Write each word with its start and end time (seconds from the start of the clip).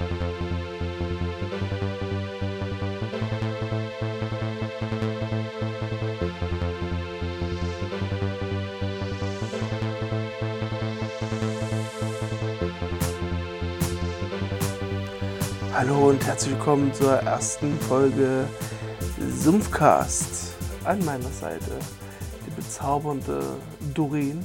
Hallo 0.00 0.08
und 16.08 16.24
herzlich 16.24 16.54
willkommen 16.54 16.94
zur 16.94 17.16
ersten 17.16 17.78
Folge 17.80 18.48
Sumpfcast. 19.18 20.54
An 20.84 21.04
meiner 21.04 21.28
Seite 21.28 21.78
die 22.46 22.50
bezaubernde 22.52 23.58
Doreen. 23.92 24.42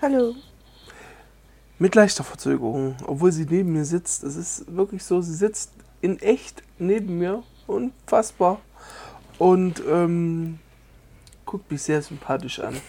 Hallo. 0.00 0.34
Mit 1.82 1.96
leichter 1.96 2.22
Verzögerung, 2.22 2.94
obwohl 3.08 3.32
sie 3.32 3.44
neben 3.44 3.72
mir 3.72 3.84
sitzt. 3.84 4.22
Es 4.22 4.36
ist 4.36 4.72
wirklich 4.76 5.02
so, 5.02 5.20
sie 5.20 5.34
sitzt 5.34 5.72
in 6.00 6.20
echt 6.20 6.62
neben 6.78 7.18
mir. 7.18 7.42
Unfassbar. 7.66 8.60
Und 9.36 9.82
ähm, 9.90 10.60
guckt 11.44 11.68
mich 11.72 11.82
sehr 11.82 12.00
sympathisch 12.00 12.60
an. 12.60 12.80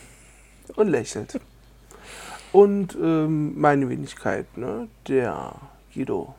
Und 0.75 0.89
lächelt. 0.89 1.39
Und 2.51 2.93
ähm, 2.93 3.59
meine 3.59 3.89
Wenigkeit, 3.89 4.59
ne? 4.59 4.87
der 5.07 5.55
Guido. 5.91 6.35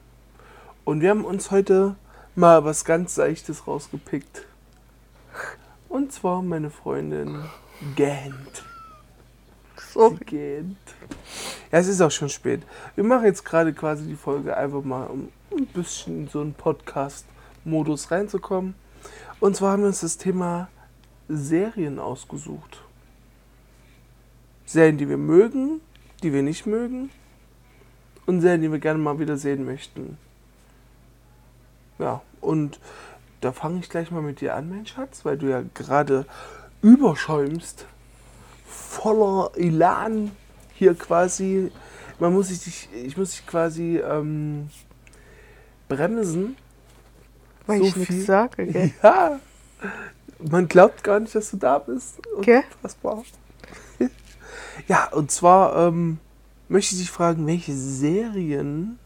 Und 0.84 1.00
wir 1.00 1.10
haben 1.10 1.24
uns 1.24 1.50
heute 1.50 1.96
mal 2.36 2.64
was 2.64 2.84
ganz 2.84 3.16
Seichtes 3.16 3.66
rausgepickt. 3.66 4.46
Und 5.88 6.12
zwar 6.12 6.40
meine 6.40 6.70
Freundin 6.70 7.46
Gant. 7.96 8.62
So. 9.92 10.16
Gähnt. 10.24 10.93
Ja, 11.72 11.78
es 11.78 11.88
ist 11.88 12.00
auch 12.00 12.10
schon 12.10 12.28
spät. 12.28 12.62
Wir 12.94 13.04
machen 13.04 13.24
jetzt 13.24 13.44
gerade 13.44 13.72
quasi 13.72 14.06
die 14.06 14.16
Folge 14.16 14.56
einfach 14.56 14.82
mal, 14.82 15.06
um 15.06 15.28
ein 15.56 15.66
bisschen 15.66 16.22
in 16.22 16.28
so 16.28 16.40
einen 16.40 16.54
Podcast-Modus 16.54 18.10
reinzukommen. 18.10 18.74
Und 19.40 19.56
zwar 19.56 19.72
haben 19.72 19.82
wir 19.82 19.88
uns 19.88 20.00
das 20.00 20.16
Thema 20.16 20.68
Serien 21.28 21.98
ausgesucht. 21.98 22.82
Serien, 24.66 24.98
die 24.98 25.08
wir 25.08 25.16
mögen, 25.16 25.80
die 26.22 26.32
wir 26.32 26.42
nicht 26.42 26.66
mögen 26.66 27.10
und 28.26 28.40
Serien, 28.40 28.62
die 28.62 28.72
wir 28.72 28.78
gerne 28.78 28.98
mal 28.98 29.18
wieder 29.18 29.36
sehen 29.36 29.64
möchten. 29.64 30.16
Ja, 31.98 32.22
und 32.40 32.80
da 33.40 33.52
fange 33.52 33.80
ich 33.80 33.88
gleich 33.88 34.10
mal 34.10 34.22
mit 34.22 34.40
dir 34.40 34.54
an, 34.54 34.70
mein 34.70 34.86
Schatz, 34.86 35.24
weil 35.24 35.36
du 35.36 35.50
ja 35.50 35.62
gerade 35.74 36.26
überschäumst, 36.82 37.86
voller 38.66 39.50
Elan 39.56 40.32
hier 40.74 40.94
quasi. 40.94 41.70
Man 42.18 42.32
muss 42.32 42.48
sich, 42.48 42.88
ich 42.92 43.16
muss 43.16 43.30
dich 43.32 43.46
quasi 43.46 43.98
ähm, 43.98 44.68
bremsen. 45.88 46.56
Weil 47.66 47.78
So 47.78 47.84
ich 47.86 47.94
viel? 47.94 48.00
nichts 48.16 48.26
sage, 48.26 48.66
gell? 48.66 48.92
Ja, 49.02 49.40
man 50.38 50.68
glaubt 50.68 51.02
gar 51.02 51.18
nicht, 51.20 51.34
dass 51.34 51.50
du 51.50 51.56
da 51.56 51.78
bist. 51.78 52.18
Gell? 52.42 52.62
Unfassbar. 52.76 53.22
Ja, 54.88 55.08
und 55.12 55.30
zwar 55.30 55.88
ähm, 55.88 56.18
möchte 56.68 56.94
ich 56.94 57.00
dich 57.02 57.10
fragen, 57.10 57.46
welche 57.46 57.72
Serien 57.74 58.98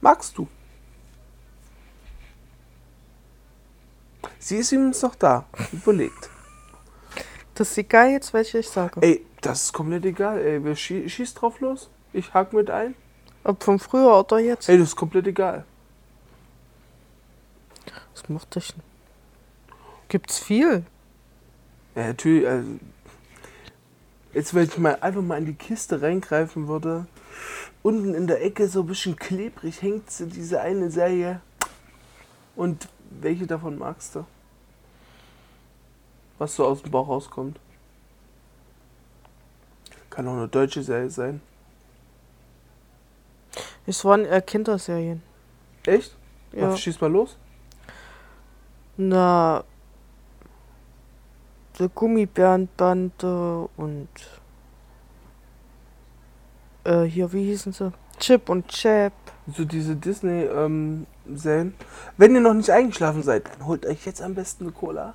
magst 0.00 0.36
du? 0.36 0.46
Sie 4.38 4.56
ist 4.56 4.72
übrigens 4.72 5.00
noch 5.02 5.14
da, 5.14 5.46
überlegt. 5.72 6.30
Das 7.54 7.70
ist 7.70 7.78
egal 7.78 8.10
jetzt, 8.10 8.32
welche 8.32 8.58
ich 8.58 8.68
sage. 8.68 9.00
Ey, 9.02 9.24
das 9.40 9.64
ist 9.64 9.72
komplett 9.72 10.04
egal, 10.04 10.40
ey. 10.40 10.62
Wer 10.64 10.76
schie 10.76 11.08
schießt 11.08 11.40
drauf 11.40 11.60
los? 11.60 11.90
Ich 12.12 12.34
hack 12.34 12.52
mit 12.52 12.70
ein. 12.70 12.94
Ob 13.44 13.62
von 13.62 13.78
früher 13.78 14.18
oder 14.18 14.38
jetzt. 14.38 14.68
Ey, 14.68 14.78
das 14.78 14.88
ist 14.88 14.96
komplett 14.96 15.26
egal. 15.26 15.64
Was 18.12 18.28
macht 18.28 18.56
das 18.56 18.68
denn? 18.68 18.82
Gibt's 20.08 20.38
viel? 20.38 20.84
Ja, 21.94 22.08
natürlich. 22.08 22.46
Also, 22.46 22.68
jetzt, 24.34 24.54
wenn 24.54 24.64
ich 24.64 24.78
mal 24.78 24.96
einfach 25.00 25.22
mal 25.22 25.38
in 25.38 25.46
die 25.46 25.54
Kiste 25.54 26.02
reingreifen 26.02 26.66
würde, 26.66 27.06
unten 27.82 28.14
in 28.14 28.26
der 28.26 28.44
Ecke 28.44 28.68
so 28.68 28.80
ein 28.80 28.86
bisschen 28.86 29.16
klebrig 29.16 29.82
hängt 29.82 30.06
diese 30.18 30.60
eine 30.60 30.90
Serie. 30.90 31.40
Und 32.56 32.88
welche 33.10 33.46
davon 33.46 33.78
magst 33.78 34.16
du? 34.16 34.24
Was 36.38 36.56
so 36.56 36.66
aus 36.66 36.82
dem 36.82 36.90
Bauch 36.90 37.08
rauskommt. 37.08 37.58
Kann 40.10 40.26
auch 40.28 40.32
eine 40.32 40.48
deutsche 40.48 40.82
Serie 40.82 41.10
sein. 41.10 41.40
Es 43.86 44.04
waren 44.04 44.24
eher 44.24 44.42
Kinderserien. 44.42 45.22
Echt? 45.86 46.14
Ja. 46.52 46.70
Ja. 46.70 46.76
Schieß 46.76 47.00
mal 47.00 47.10
los. 47.10 47.36
Na. 48.96 49.64
Die 51.78 51.88
Gummibärenbande 51.94 53.68
und. 53.76 54.08
Äh, 56.84 57.04
hier, 57.04 57.32
wie 57.32 57.44
hießen 57.44 57.72
sie? 57.72 57.92
Chip 58.18 58.48
und 58.48 58.68
Chap. 58.68 59.12
So 59.56 59.64
diese 59.64 59.96
Disney-Serien. 59.96 61.74
Wenn 62.16 62.34
ihr 62.34 62.40
noch 62.40 62.54
nicht 62.54 62.70
eingeschlafen 62.70 63.22
seid, 63.22 63.48
dann 63.48 63.66
holt 63.66 63.86
euch 63.86 64.04
jetzt 64.04 64.20
am 64.20 64.34
besten 64.34 64.64
eine 64.64 64.72
Cola. 64.72 65.14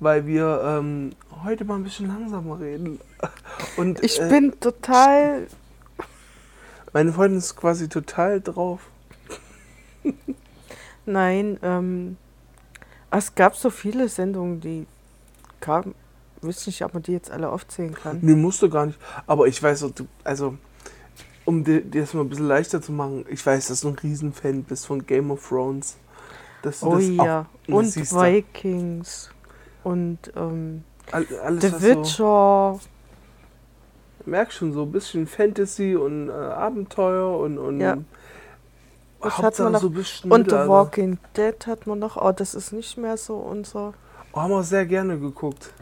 Weil 0.00 0.26
wir 0.26 0.62
ähm, 0.64 1.10
heute 1.44 1.64
mal 1.64 1.76
ein 1.76 1.84
bisschen 1.84 2.08
langsamer 2.08 2.58
reden. 2.58 3.00
Und 3.76 4.02
Ich 4.02 4.20
äh, 4.20 4.28
bin 4.28 4.58
total. 4.58 5.46
meine 6.92 7.12
Freundin 7.12 7.38
ist 7.38 7.54
quasi 7.54 7.88
total 7.88 8.40
drauf. 8.40 8.80
Nein, 11.06 11.58
ähm. 11.62 12.16
Es 13.10 13.34
gab 13.34 13.56
so 13.56 13.70
viele 13.70 14.08
Sendungen, 14.08 14.60
die 14.60 14.86
kamen. 15.60 15.94
Ich 16.40 16.48
weiß 16.48 16.66
nicht, 16.68 16.84
ob 16.84 16.94
man 16.94 17.02
die 17.02 17.12
jetzt 17.12 17.30
alle 17.30 17.50
aufzählen 17.50 17.92
kann. 17.92 18.18
Nee, 18.22 18.34
musst 18.34 18.62
du 18.62 18.70
gar 18.70 18.86
nicht. 18.86 18.98
Aber 19.26 19.46
ich 19.46 19.60
weiß, 19.62 19.92
also, 20.24 20.56
um 21.44 21.64
dir 21.64 21.82
das 21.84 22.14
mal 22.14 22.22
ein 22.22 22.28
bisschen 22.28 22.46
leichter 22.46 22.80
zu 22.80 22.92
machen, 22.92 23.24
ich 23.28 23.44
weiß, 23.44 23.68
dass 23.68 23.80
du 23.80 23.88
ein 23.88 23.98
Riesenfan 23.98 24.62
bist 24.62 24.86
von 24.86 25.04
Game 25.04 25.30
of 25.30 25.46
Thrones. 25.46 25.96
Oh 26.82 26.98
ja. 26.98 27.46
auch, 27.68 27.74
Und. 27.74 27.96
Vikings. 27.96 29.30
Und 29.84 30.18
ähm, 30.36 30.84
All, 31.12 31.26
alles, 31.44 31.62
The 31.64 31.72
was 31.72 31.80
so, 31.82 31.88
Witcher. 31.88 32.80
merkst 34.26 34.58
schon, 34.58 34.72
so 34.72 34.82
ein 34.82 34.92
bisschen 34.92 35.26
Fantasy 35.26 35.96
und 35.96 36.28
äh, 36.28 36.32
Abenteuer 36.32 37.38
und, 37.38 37.58
und 37.58 37.80
Ja. 37.80 37.98
Das 39.22 39.36
hat 39.38 39.58
man 39.58 39.72
noch- 39.72 39.80
so 39.80 39.88
Und 40.30 40.50
The. 40.50 40.56
Walking 40.56 41.18
Dead 41.36 41.66
hat 41.66 41.86
man 41.86 41.98
noch. 41.98 42.16
Oh, 42.16 42.32
das 42.32 42.54
ist 42.54 42.72
nicht 42.72 42.96
mehr 42.96 43.16
so 43.18 43.36
unser. 43.36 43.92
Oh, 44.32 44.40
haben 44.40 44.50
wir 44.50 44.62
sehr 44.62 44.86
gerne 44.86 45.18
geguckt. 45.18 45.72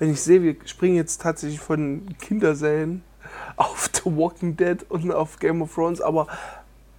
Wenn 0.00 0.10
ich 0.10 0.20
sehe, 0.20 0.42
wir 0.42 0.56
springen 0.64 0.96
jetzt 0.96 1.20
tatsächlich 1.22 1.60
von 1.60 2.02
Kinderserien 2.20 3.04
auf 3.56 3.90
The 3.94 4.16
Walking 4.16 4.56
Dead 4.56 4.84
und 4.88 5.12
auf 5.12 5.38
Game 5.38 5.62
of 5.62 5.72
Thrones, 5.72 6.00
aber 6.00 6.26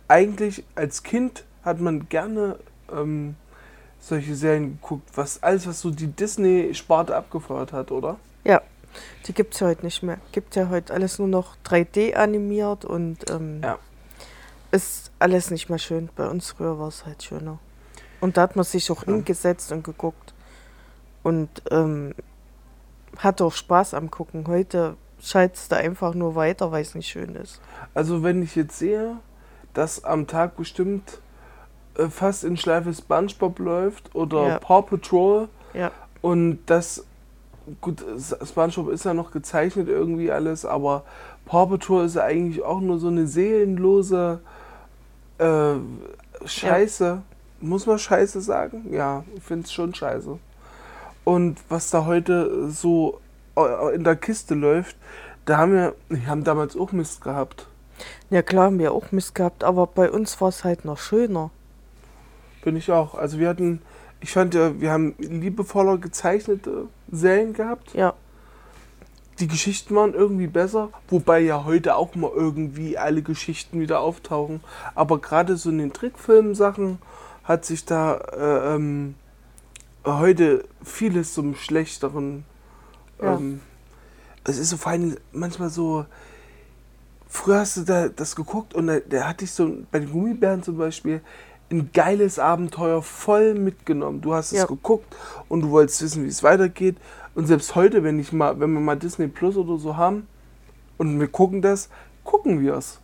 eigentlich 0.08 0.64
als 0.76 1.04
Kind 1.04 1.44
hat 1.64 1.82
man 1.82 2.08
gerne 2.08 2.58
ähm, 2.94 3.36
solche 4.00 4.36
Serien 4.36 4.80
geguckt, 4.82 5.10
was 5.16 5.42
alles, 5.42 5.66
was 5.68 5.82
so 5.82 5.90
die 5.92 6.08
Disney-Sparte 6.08 7.16
abgefeuert 7.16 7.74
hat, 7.74 7.92
oder? 7.92 8.18
Ja, 8.44 8.62
die 9.26 9.34
gibt's 9.34 9.60
ja 9.60 9.68
heute 9.68 9.84
nicht 9.84 10.04
mehr. 10.04 10.18
Gibt 10.32 10.56
ja 10.56 10.70
heute 10.70 10.94
alles 10.94 11.18
nur 11.20 11.28
noch 11.28 11.56
3D 11.66 12.14
animiert 12.16 12.86
und 12.86 13.30
ähm, 13.32 13.62
Ja. 13.64 13.80
ist 14.72 15.12
alles 15.20 15.50
nicht 15.52 15.70
mehr 15.70 15.80
schön. 15.80 16.10
Bei 16.16 16.28
uns 16.28 16.52
früher 16.52 16.78
war 16.80 16.88
es 16.90 17.06
halt 17.06 17.24
schöner. 17.24 17.60
Und 18.22 18.38
da 18.38 18.44
hat 18.44 18.56
man 18.56 18.64
sich 18.66 18.90
auch 18.92 19.06
Ja. 19.06 19.14
hingesetzt 19.14 19.72
und 19.72 19.84
geguckt. 19.84 20.34
Und 21.24 21.50
ähm, 21.72 22.14
hat 23.18 23.42
auch 23.42 23.54
Spaß 23.54 23.94
am 23.96 24.12
Gucken. 24.12 24.46
Heute 24.48 24.96
schaltest 25.22 25.72
du 25.72 25.78
einfach 25.78 26.14
nur 26.14 26.36
weiter, 26.36 26.72
weil 26.72 26.82
es 26.84 26.94
nicht 26.96 27.08
schön 27.08 27.36
ist. 27.36 27.60
Also 27.94 28.22
wenn 28.24 28.44
ich 28.44 28.56
jetzt 28.56 28.78
sehe, 28.78 29.18
dass 29.74 30.04
am 30.04 30.28
Tag 30.28 30.56
bestimmt 30.58 31.20
äh, 31.98 32.08
fast 32.10 32.44
in 32.44 32.58
Schleife 32.58 32.94
SpongeBob 32.94 33.60
läuft 33.60 34.14
oder 34.16 34.48
Ja. 34.48 34.60
Paw 34.60 34.82
Patrol 34.82 35.48
Ja. 35.74 35.92
und 36.22 36.60
das, 36.66 37.06
gut, 37.82 38.04
SpongeBob 38.44 38.90
ist 38.90 39.06
ja 39.06 39.14
noch 39.14 39.32
gezeichnet 39.32 39.88
irgendwie 39.88 40.32
alles, 40.32 40.66
aber 40.66 41.04
Paw 41.46 41.68
Patrol 41.68 42.06
ist 42.06 42.16
ja 42.16 42.24
eigentlich 42.24 42.64
auch 42.64 42.80
nur 42.82 42.98
so 42.98 43.08
eine 43.08 43.28
seelenlose 43.28 44.40
äh, 45.38 45.74
Scheiße. 46.46 47.22
Muss 47.62 47.86
man 47.86 47.98
Scheiße 48.00 48.42
sagen? 48.42 48.88
Ja, 48.92 49.24
ich 49.36 49.44
finde 49.44 49.66
es 49.66 49.72
schon 49.74 49.94
scheiße. 49.94 50.38
Und 51.24 51.58
was 51.70 51.90
da 51.90 52.06
heute 52.06 52.70
so 52.70 53.20
äh, 53.56 53.96
in 53.96 54.04
der 54.04 54.16
Kiste 54.16 54.54
läuft, 54.56 54.96
da 55.46 55.58
haben 55.58 55.74
wir, 55.74 55.96
wir 56.10 56.28
haben 56.28 56.44
damals 56.44 56.76
auch 56.78 56.92
Mist 56.92 57.22
gehabt. 57.22 57.68
Ja 58.30 58.42
klar, 58.42 58.66
haben 58.66 58.80
wir 58.80 58.92
auch 58.92 59.12
Mist 59.12 59.36
gehabt, 59.36 59.64
aber 59.64 59.88
bei 59.88 60.12
uns 60.12 60.40
war 60.42 60.50
es 60.50 60.64
halt 60.64 60.84
noch 60.86 60.98
schöner. 60.98 61.50
Bin 62.66 62.76
ich 62.76 62.92
auch. 62.92 63.14
Also 63.14 63.38
wir 63.38 63.48
hatten, 63.48 63.82
ich 64.20 64.32
fand 64.32 64.56
ja, 64.56 64.82
wir 64.82 64.92
haben 64.92 65.14
liebevoller 65.20 66.00
gezeichnete 66.00 66.88
Serien 67.12 67.54
gehabt. 67.54 67.94
Ja. 67.94 68.16
die 69.40 69.48
Geschichten 69.48 69.94
waren 69.96 70.14
irgendwie 70.14 70.48
besser, 70.48 70.90
wobei 71.10 71.42
ja 71.42 71.66
heute 71.66 71.96
auch 71.96 72.16
mal 72.16 72.32
irgendwie 72.34 72.98
alle 72.98 73.22
Geschichten 73.22 73.80
wieder 73.80 74.00
auftauchen. 74.00 74.62
Aber 74.96 75.20
gerade 75.20 75.58
so 75.58 75.70
in 75.70 75.78
den 75.78 75.94
Trickfilm-Sachen 75.94 76.98
hat 77.44 77.66
sich 77.66 77.86
da 77.86 78.16
äh, 78.16 78.76
ähm, 78.76 79.14
heute 80.06 80.66
vieles 80.84 81.34
zum 81.34 81.54
Schlechteren. 81.54 82.46
Ja. 83.22 83.36
Ähm, 83.36 83.60
es 84.44 84.58
ist 84.58 84.72
so 84.72 84.78
vor 84.78 84.92
allem 84.92 85.18
manchmal 85.32 85.70
so. 85.70 86.06
Früher 87.28 87.60
hast 87.60 87.78
du 87.78 87.82
da 87.84 88.08
das 88.08 88.36
geguckt 88.36 88.74
und 88.74 88.88
da, 88.88 89.00
der 89.00 89.28
hat 89.28 89.42
dich 89.42 89.52
so 89.52 89.70
bei 89.92 90.00
den 90.00 90.12
Gummibären 90.12 90.64
zum 90.64 90.78
Beispiel 90.78 91.22
ein 91.78 91.90
geiles 91.94 92.40
Abenteuer 92.40 93.02
voll 93.02 93.54
mitgenommen. 93.56 94.22
Du 94.22 94.34
hast 94.34 94.52
es 94.52 94.60
Ja. 94.60 94.66
geguckt 94.66 95.16
und 95.50 95.62
du 95.62 95.72
wolltest 95.72 96.02
wissen, 96.02 96.24
wie 96.24 96.30
es 96.30 96.44
weitergeht. 96.44 96.98
Und 97.36 97.48
selbst 97.48 97.76
heute, 97.76 98.04
wenn 98.04 98.18
ich 98.20 98.32
mal, 98.32 98.60
wenn 98.60 98.72
wir 98.74 98.80
mal 98.80 98.96
Disney 98.96 99.28
Plus 99.28 99.58
oder 99.58 99.78
so 99.78 99.98
haben 99.98 100.28
und 100.98 101.20
wir 101.20 101.28
gucken 101.28 101.62
das, 101.62 101.90
gucken 102.24 102.62
wir 102.62 102.76
es. 102.76 103.00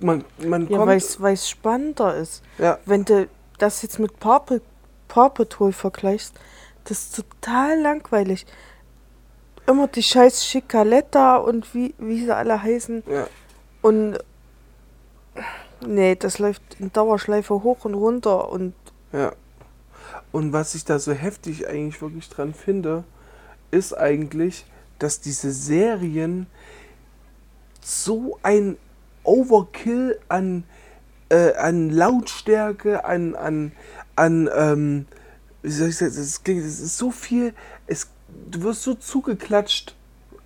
Man, 0.00 0.24
man 0.46 0.68
Ja, 0.68 0.78
kommt. 0.78 1.00
weil 1.18 1.32
es 1.34 1.48
spannender 1.48 2.14
ist. 2.16 2.42
Ja, 2.58 2.78
Wenn 2.84 3.04
du 3.04 3.28
das 3.58 3.80
jetzt 3.82 3.98
mit 3.98 4.18
Paw, 4.20 4.60
Paw 5.08 5.28
Patrol 5.30 5.72
vergleichst, 5.72 6.34
das 6.84 6.98
ist 7.04 7.16
total 7.16 7.80
langweilig. 7.80 8.44
Immer 9.66 9.86
die 9.88 10.02
scheiß 10.02 10.44
Schikaletta 10.44 11.36
und 11.38 11.72
wie, 11.74 11.94
wie 11.98 12.22
sie 12.24 12.34
alle 12.34 12.62
heißen. 12.62 13.02
ja. 13.08 13.26
Und 13.80 14.18
nee, 15.86 16.14
das 16.14 16.38
läuft 16.38 16.62
in 16.78 16.92
Dauerschleife 16.92 17.62
hoch 17.62 17.84
und 17.84 17.94
runter 17.94 18.50
und 18.50 18.74
Ja. 19.12 19.32
Und 20.32 20.52
was 20.52 20.74
ich 20.74 20.84
da 20.84 20.98
so 20.98 21.12
heftig 21.12 21.68
eigentlich 21.68 22.02
wirklich 22.02 22.28
dran 22.28 22.54
finde, 22.54 23.04
ist 23.70 23.96
eigentlich, 23.96 24.64
dass 24.98 25.20
diese 25.20 25.52
Serien 25.52 26.46
so 27.80 28.38
ein 28.42 28.76
Overkill 29.22 30.18
an, 30.28 30.64
äh, 31.28 31.54
an 31.54 31.90
Lautstärke, 31.90 33.04
an, 33.04 33.34
an, 33.34 33.72
an 34.16 34.50
ähm, 34.54 35.06
wie 35.62 35.70
soll 35.70 35.88
ich 35.88 35.96
sagen, 35.96 36.14
das 36.14 36.42
klingt, 36.42 36.64
es 36.64 36.80
ist 36.80 36.98
so 36.98 37.10
viel, 37.10 37.54
es, 37.86 38.08
du 38.50 38.62
wirst 38.62 38.82
so 38.82 38.94
zugeklatscht 38.94 39.94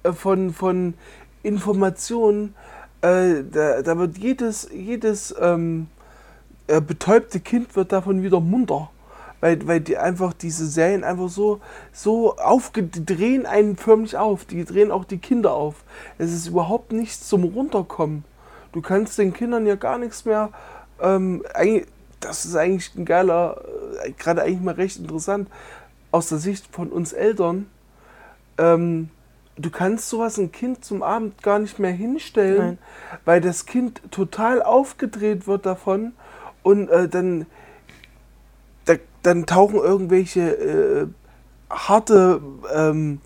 äh, 0.02 0.12
von, 0.12 0.52
von 0.52 0.94
Informationen, 1.43 2.55
äh, 3.03 3.45
da, 3.50 3.83
da 3.83 3.99
wird 3.99 4.19
jedes, 4.19 4.69
jedes 4.73 5.35
ähm, 5.41 5.89
äh, 6.67 6.81
betäubte 6.81 7.41
Kind 7.41 7.77
wird 7.77 7.93
davon 7.93 8.23
wieder 8.23 8.41
munter. 8.41 8.91
Weil, 9.41 9.69
weil 9.69 9.81
die 9.81 9.97
einfach 9.97 10.33
diese 10.33 10.67
Serien 10.67 11.05
einfach 11.05 11.29
so, 11.29 11.61
so 11.93 12.37
aufge 12.39 12.83
drehen 12.83 13.47
einen 13.47 13.77
förmlich 13.77 14.17
auf. 14.17 14.45
Die 14.45 14.65
drehen 14.65 14.91
auch 14.91 15.05
die 15.05 15.19
Kinder 15.19 15.53
auf. 15.55 15.85
Es 16.19 16.33
ist 16.33 16.49
überhaupt 16.49 16.93
nichts 16.93 17.29
zum 17.29 17.45
Runterkommen. 17.45 18.25
Du 18.73 18.81
kannst 18.81 19.17
den 19.17 19.33
Kindern 19.33 19.65
ja 19.65 19.77
gar 19.77 19.99
nichts 19.99 20.25
mehr. 20.25 20.50
Ähm, 21.00 21.45
das 22.19 22.45
ist 22.45 22.56
eigentlich 22.56 22.95
ein 22.97 23.05
geiler, 23.05 23.62
äh, 24.03 24.11
gerade 24.11 24.43
eigentlich 24.43 24.61
mal 24.61 24.75
recht 24.75 24.99
interessant 24.99 25.49
aus 26.11 26.29
der 26.29 26.39
Sicht 26.39 26.67
von 26.73 26.89
uns 26.89 27.12
Eltern. 27.12 27.67
Ähm, 28.59 29.11
du 29.59 29.71
kannst 29.71 30.09
sowas 30.09 30.39
ein 30.39 30.53
Kind 30.53 30.85
zum 30.85 31.03
Abend 31.03 31.43
gar 31.43 31.59
nicht 31.59 31.79
mehr 31.79 31.91
hinstellen, 31.91 32.59
Nein. 32.59 32.79
weil 33.25 33.41
das 33.41 33.67
Kind 33.67 34.01
total 34.11 34.63
aufgedreht 34.63 35.47
wird 35.47 35.67
davon 35.67 36.13
und 36.63 36.89
äh, 36.89 37.09
dann, 37.09 37.47
da, 38.85 38.95
dann 39.23 39.47
tauchen 39.47 39.77
irgendwelche 39.77 40.41
äh, 40.41 41.07
harte 41.71 42.41
ähm, 42.73 43.21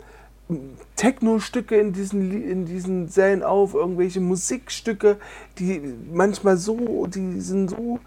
Techno-Stücke 0.97 1.77
in 1.77 1.93
diesen, 1.93 2.43
in 2.43 2.67
diesen 2.67 3.09
Serien 3.09 3.43
auf, 3.43 3.75
irgendwelche 3.75 4.21
Musikstücke, 4.21 5.19
die 5.59 5.81
manchmal 6.13 6.57
so, 6.57 7.07
die 7.07 7.41
sind 7.41 7.71
so 7.71 8.01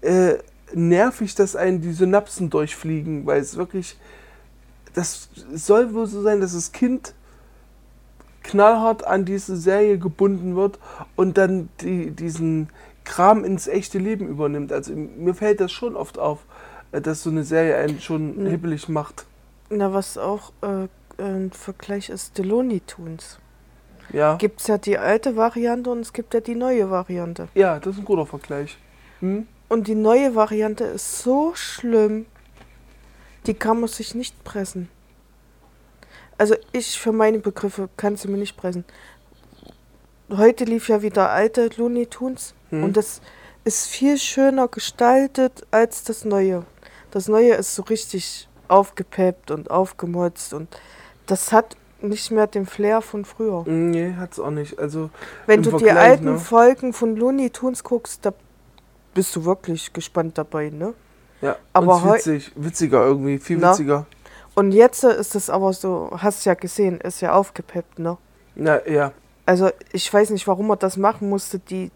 äh, 0.00 0.34
nervig, 0.74 1.34
dass 1.34 1.56
einen 1.56 1.80
die 1.80 1.92
Synapsen 1.92 2.50
durchfliegen, 2.50 3.26
weil 3.26 3.40
es 3.40 3.56
wirklich, 3.56 3.96
das 4.94 5.28
soll 5.52 5.94
wohl 5.94 6.06
so 6.06 6.22
sein, 6.22 6.40
dass 6.40 6.54
das 6.54 6.72
Kind 6.72 7.14
knallhart 8.44 9.04
an 9.06 9.24
diese 9.24 9.56
Serie 9.56 9.98
gebunden 9.98 10.54
wird 10.54 10.78
und 11.16 11.36
dann 11.38 11.68
die, 11.80 12.12
diesen 12.12 12.68
Kram 13.04 13.44
ins 13.44 13.66
echte 13.66 13.98
Leben 13.98 14.28
übernimmt. 14.28 14.72
Also 14.72 14.94
mir 14.94 15.34
fällt 15.34 15.60
das 15.60 15.72
schon 15.72 15.96
oft 15.96 16.18
auf, 16.18 16.38
äh, 16.92 17.00
dass 17.00 17.22
so 17.24 17.30
eine 17.30 17.42
Serie 17.44 17.76
einen 17.76 18.00
schon 18.00 18.36
Mhm. 18.44 18.46
hibbelig 18.46 18.88
macht. 18.88 19.26
na 19.70 19.92
was 19.92 20.16
auch 20.18 20.52
äh, 20.62 20.86
ein 21.22 21.50
Vergleich 21.52 22.08
ist, 22.10 22.38
die 22.38 22.42
Looney 22.42 22.80
Tunes. 22.80 23.38
Ja. 24.12 24.36
Gibt 24.36 24.60
es 24.60 24.66
ja 24.68 24.78
die 24.78 24.98
alte 24.98 25.36
Variante 25.36 25.90
und 25.90 26.00
es 26.00 26.12
gibt 26.12 26.34
ja 26.34 26.40
die 26.40 26.54
neue 26.54 26.90
Variante. 26.90 27.48
Ja, 27.54 27.78
das 27.80 27.94
ist 27.94 28.00
ein 28.00 28.04
guter 28.04 28.26
Vergleich. 28.26 28.76
Hm? 29.20 29.46
Und 29.68 29.88
die 29.88 29.94
neue 29.94 30.34
Variante 30.34 30.84
ist 30.84 31.20
so 31.22 31.52
schlimm, 31.54 32.26
die 33.46 33.54
kann 33.54 33.80
man 33.80 33.88
sich 33.88 34.14
nicht 34.14 34.44
pressen. 34.44 34.88
Also 36.38 36.54
ich 36.72 36.98
für 36.98 37.12
meine 37.12 37.38
Begriffe 37.38 37.88
kann 37.96 38.16
sie 38.16 38.28
mir 38.28 38.38
nicht 38.38 38.56
pressen. 38.56 38.84
Heute 40.30 40.64
lief 40.64 40.88
ja 40.88 41.02
wieder 41.02 41.30
alte 41.30 41.70
Looney 41.76 42.06
Tunes 42.06 42.54
Hm. 42.70 42.84
und 42.84 42.96
das 42.96 43.20
ist 43.64 43.86
viel 43.86 44.18
schöner 44.18 44.68
gestaltet 44.68 45.66
als 45.70 46.02
das 46.04 46.24
neue. 46.24 46.64
Das 47.10 47.28
neue 47.28 47.54
ist 47.54 47.74
so 47.74 47.82
richtig 47.82 48.48
aufgepeppt 48.68 49.50
und 49.50 49.70
aufgemotzt 49.70 50.54
und 50.54 50.68
das 51.26 51.52
hat 51.52 51.76
nicht 52.00 52.30
mehr 52.30 52.46
den 52.46 52.66
Flair 52.66 53.00
von 53.00 53.24
früher. 53.24 53.64
Nee, 53.66 54.14
hat's 54.18 54.38
auch 54.38 54.50
nicht. 54.50 54.78
Also, 54.78 55.10
Wenn 55.46 55.62
du 55.62 55.70
die 55.70 55.84
Vergleich, 55.84 55.96
alten 56.10 56.24
ne? 56.24 56.38
Folgen 56.38 56.92
von 56.92 57.16
Looney 57.16 57.50
Tunes 57.50 57.82
guckst, 57.84 58.26
da 58.26 58.32
bist 59.14 59.34
du 59.36 59.44
wirklich 59.44 59.92
gespannt 59.92 60.36
dabei, 60.36 60.70
ne? 60.70 60.92
ja, 61.40 61.56
Aber 61.72 62.14
witzig, 62.14 62.52
witziger 62.56 63.04
irgendwie, 63.06 63.38
viel 63.38 63.58
Na? 63.58 63.74
Und 64.54 64.72
jetzt 64.72 65.02
ist 65.04 65.34
es 65.34 65.50
aber 65.50 65.72
so, 65.72 66.10
hast 66.16 66.44
ja 66.44 66.54
gesehen, 66.54 67.00
ist 67.00 67.20
ja 67.20 67.32
aufgepeppt, 67.32 67.98
ne? 67.98 68.16
Na, 68.54 68.86
ja. 68.86 69.12
Also 69.46 69.70
ich 69.92 70.12
weiß 70.12 70.30
nicht, 70.30 70.46
warum 70.46 70.68
man 70.68 70.78
das 70.78 70.96
machen 70.96 71.28
musste, 71.28 71.58
die 71.58 71.90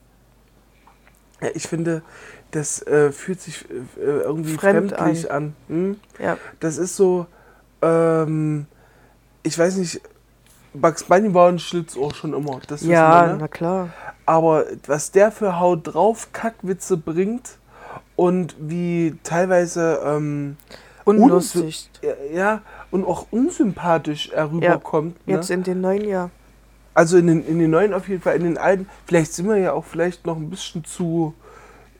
ja, 1.40 1.48
ich 1.54 1.68
finde, 1.68 2.02
das 2.50 2.82
äh, 2.82 3.12
fühlt 3.12 3.40
sich 3.40 3.64
äh, 3.70 4.02
irgendwie 4.02 4.54
Fremd 4.54 4.92
fremdlich 4.92 5.30
an. 5.30 5.54
Hm? 5.68 6.00
ja, 6.18 6.36
Das 6.60 6.78
ist 6.78 6.96
so, 6.96 7.26
ähm, 7.82 8.66
ich 9.42 9.58
weiß 9.58 9.76
nicht, 9.76 10.00
Bugs 10.74 11.04
Bunny 11.04 11.32
war 11.32 11.48
ein 11.48 11.58
Schlitzohr 11.58 12.12
schon 12.14 12.34
immer. 12.34 12.60
Das 12.66 12.82
ja, 12.82 13.26
wir, 13.26 13.32
ne? 13.32 13.38
na 13.40 13.48
klar. 13.48 13.90
Aber 14.26 14.64
was 14.86 15.10
der 15.10 15.30
für 15.32 15.58
Haut 15.58 15.94
drauf 15.94 16.32
Kackwitze 16.32 16.96
bringt 16.96 17.58
und 18.16 18.56
wie 18.58 19.16
teilweise 19.22 20.00
ähm, 20.04 20.56
Unlustig. 21.08 21.90
ja 22.32 22.62
und 22.90 23.04
auch 23.04 23.26
unsympathisch 23.30 24.30
er 24.30 24.50
rüberkommt. 24.50 25.26
Ne? 25.26 25.34
Jetzt 25.34 25.50
in 25.50 25.62
den 25.62 25.80
neuen 25.80 26.04
Jahr. 26.04 26.30
Also 26.94 27.16
in 27.16 27.26
den, 27.26 27.46
in 27.46 27.58
den 27.58 27.70
neuen 27.70 27.94
auf 27.94 28.08
jeden 28.08 28.22
Fall, 28.22 28.36
in 28.36 28.44
den 28.44 28.58
alten, 28.58 28.88
vielleicht 29.06 29.32
sind 29.32 29.48
wir 29.48 29.56
ja 29.56 29.72
auch 29.72 29.84
vielleicht 29.84 30.26
noch 30.26 30.36
ein 30.36 30.50
bisschen 30.50 30.84
zu, 30.84 31.34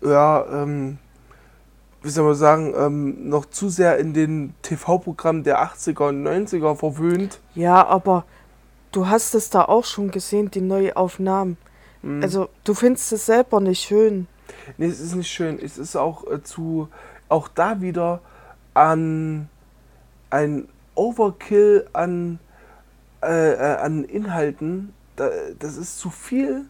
ja, 0.03 0.45
ähm, 0.51 0.99
wie 2.03 2.11
soll 2.11 2.25
man 2.25 2.35
sagen, 2.35 2.75
ähm, 2.77 3.29
noch 3.29 3.45
zu 3.47 3.69
sehr 3.69 3.99
in 3.99 4.13
den 4.13 4.55
TV-Programmen 4.63 5.45
der 5.45 5.63
80er 5.63 6.09
und 6.09 6.27
90er 6.27 6.75
verwöhnt. 6.75 7.41
Ja, 7.55 7.87
aber 7.87 8.25
du 8.93 9.07
hast 9.07 9.35
es 9.35 9.51
da 9.51 9.65
auch 9.65 9.85
schon 9.85 10.11
gesehen, 10.11 10.51
die 10.51 10.61
Neuaufnahmen. 10.61 11.59
Mhm. 12.03 12.23
Also 12.23 12.49
du 12.65 12.75
findest 12.75 13.13
es 13.13 13.27
selber 13.27 13.61
nicht 13.61 13.85
schön. 13.85 14.27
Nee, 14.79 14.87
es 14.87 15.01
ist 15.01 15.15
nicht 15.15 15.31
schön. 15.31 15.59
Es 15.63 15.79
ist 15.79 15.97
auch 15.97 16.27
äh, 16.31 16.43
zu, 16.43 16.89
auch 17.29 17.49
da 17.49 17.81
wieder 17.81 18.21
an 18.79 19.49
ein 20.31 20.69
Overkill 20.95 21.89
an, 21.93 22.39
äh, 23.23 23.53
äh, 23.53 23.77
an 23.77 24.05
Inhalten. 24.05 24.95
Da, 25.17 25.31
das 25.59 25.77
ist 25.77 25.99
zu 25.99 26.11
viel. 26.11 26.67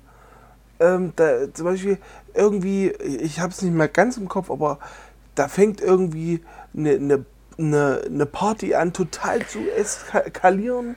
Ähm, 0.80 1.12
da, 1.16 1.52
zum 1.52 1.66
Beispiel 1.66 1.98
irgendwie, 2.32 2.88
ich 2.88 3.40
habe 3.40 3.52
es 3.52 3.60
nicht 3.60 3.74
mehr 3.74 3.88
ganz 3.88 4.16
im 4.16 4.28
Kopf, 4.28 4.50
aber 4.50 4.78
da 5.34 5.48
fängt 5.48 5.82
irgendwie 5.82 6.40
eine, 6.74 6.92
eine, 6.92 7.24
eine, 7.58 8.02
eine 8.06 8.26
Party 8.26 8.74
an, 8.74 8.94
total 8.94 9.44
zu 9.46 9.58
eskalieren. 9.76 10.96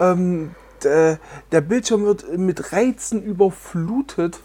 Ähm, 0.00 0.54
der, 0.82 1.18
der 1.52 1.60
Bildschirm 1.60 2.04
wird 2.04 2.38
mit 2.38 2.72
Reizen 2.72 3.22
überflutet 3.22 4.40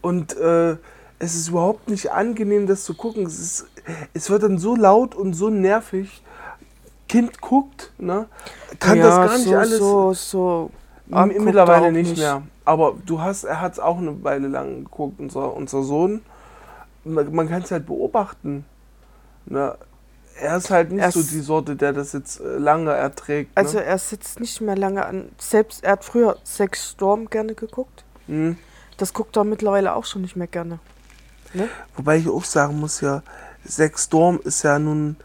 und 0.00 0.34
äh, 0.36 0.76
es 1.18 1.36
ist 1.36 1.48
überhaupt 1.48 1.88
nicht 1.88 2.10
angenehm, 2.10 2.66
das 2.66 2.84
zu 2.84 2.94
gucken. 2.94 3.26
Es, 3.26 3.38
ist, 3.38 3.66
es 4.14 4.30
wird 4.30 4.42
dann 4.42 4.58
so 4.58 4.76
laut 4.76 5.14
und 5.14 5.34
so 5.34 5.50
nervig. 5.50 6.22
Kind 7.08 7.40
guckt, 7.40 7.92
ne? 7.98 8.26
kann 8.78 8.98
ja, 8.98 9.04
das 9.04 9.16
gar 9.16 9.38
nicht 9.38 9.48
so, 9.48 9.56
alles. 9.56 9.78
So, 9.78 10.12
so. 10.14 10.70
Er 11.10 11.26
Mittlerweile 11.26 11.88
auch 11.88 11.90
nicht, 11.90 12.16
mehr. 12.16 12.42
Aber 12.64 12.94
du 13.04 13.20
hast, 13.20 13.44
er 13.44 13.60
hat 13.60 13.72
es 13.72 13.78
auch 13.78 13.98
eine 13.98 14.22
Weile 14.24 14.48
lang 14.48 14.84
geguckt, 14.84 15.20
unser, 15.20 15.54
unser 15.54 15.82
Sohn. 15.82 16.22
Man, 17.04 17.34
man 17.34 17.48
kann 17.48 17.62
es 17.62 17.70
halt 17.70 17.86
beobachten. 17.86 18.64
Ne? 19.46 19.76
er 20.42 20.56
ist 20.56 20.70
halt 20.70 20.90
nicht 20.92 21.02
Er 21.02 21.12
so 21.12 21.22
die 21.22 21.40
Sorte, 21.40 21.76
der 21.76 21.92
das 21.92 22.12
jetzt 22.12 22.40
äh, 22.40 22.58
lange 22.58 22.90
erträgt. 22.90 23.50
Also 23.54 23.78
ne? 23.78 23.84
er 23.84 23.98
sitzt 23.98 24.40
nicht 24.40 24.60
mehr 24.60 24.76
lange 24.76 25.04
an. 25.04 25.30
Selbst 25.38 25.84
er 25.84 25.92
hat 25.92 26.04
früher 26.04 26.36
Sex 26.44 26.90
Storm 26.90 27.28
gerne 27.30 27.54
geguckt. 27.54 28.04
Mhm. 28.26 28.56
Das 28.96 29.12
guckt 29.12 29.36
er 29.36 29.44
mittlerweile 29.44 29.94
auch 29.94 30.04
schon 30.04 30.22
nicht 30.22 30.36
mehr 30.36 30.46
gerne. 30.46 30.78
Ne? 31.54 31.68
Wobei 31.96 32.18
ich 32.18 32.28
auch 32.28 32.44
sagen 32.44 32.78
muss, 32.78 33.00
ja, 33.00 33.22
Sex 33.64 34.04
Storm 34.04 34.40
ist 34.42 34.62
ja 34.62 34.78
nun, 34.78 35.16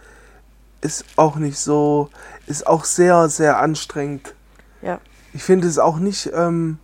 ist 0.81 1.05
auch 1.15 1.37
nicht 1.37 1.57
so, 1.57 2.09
ist 2.45 2.67
auch 2.67 2.85
sehr, 2.85 3.29
sehr 3.29 3.59
anstrengend. 3.59 4.35
Ja. 4.81 4.99
Ich 5.33 5.43
finde 5.43 5.67
es 5.67 5.79
auch 5.79 5.97
nicht, 5.97 6.31
ähm, 6.33 6.79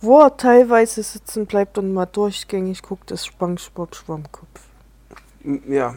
Wo 0.00 0.20
er 0.20 0.36
teilweise 0.36 1.02
sitzen 1.02 1.46
bleibt 1.46 1.78
und 1.78 1.92
mal 1.92 2.06
durchgängig 2.06 2.82
guckt, 2.82 3.10
ist 3.10 3.26
Spongebob 3.26 3.94
Schwammkopf. 3.94 4.60
ja, 5.66 5.94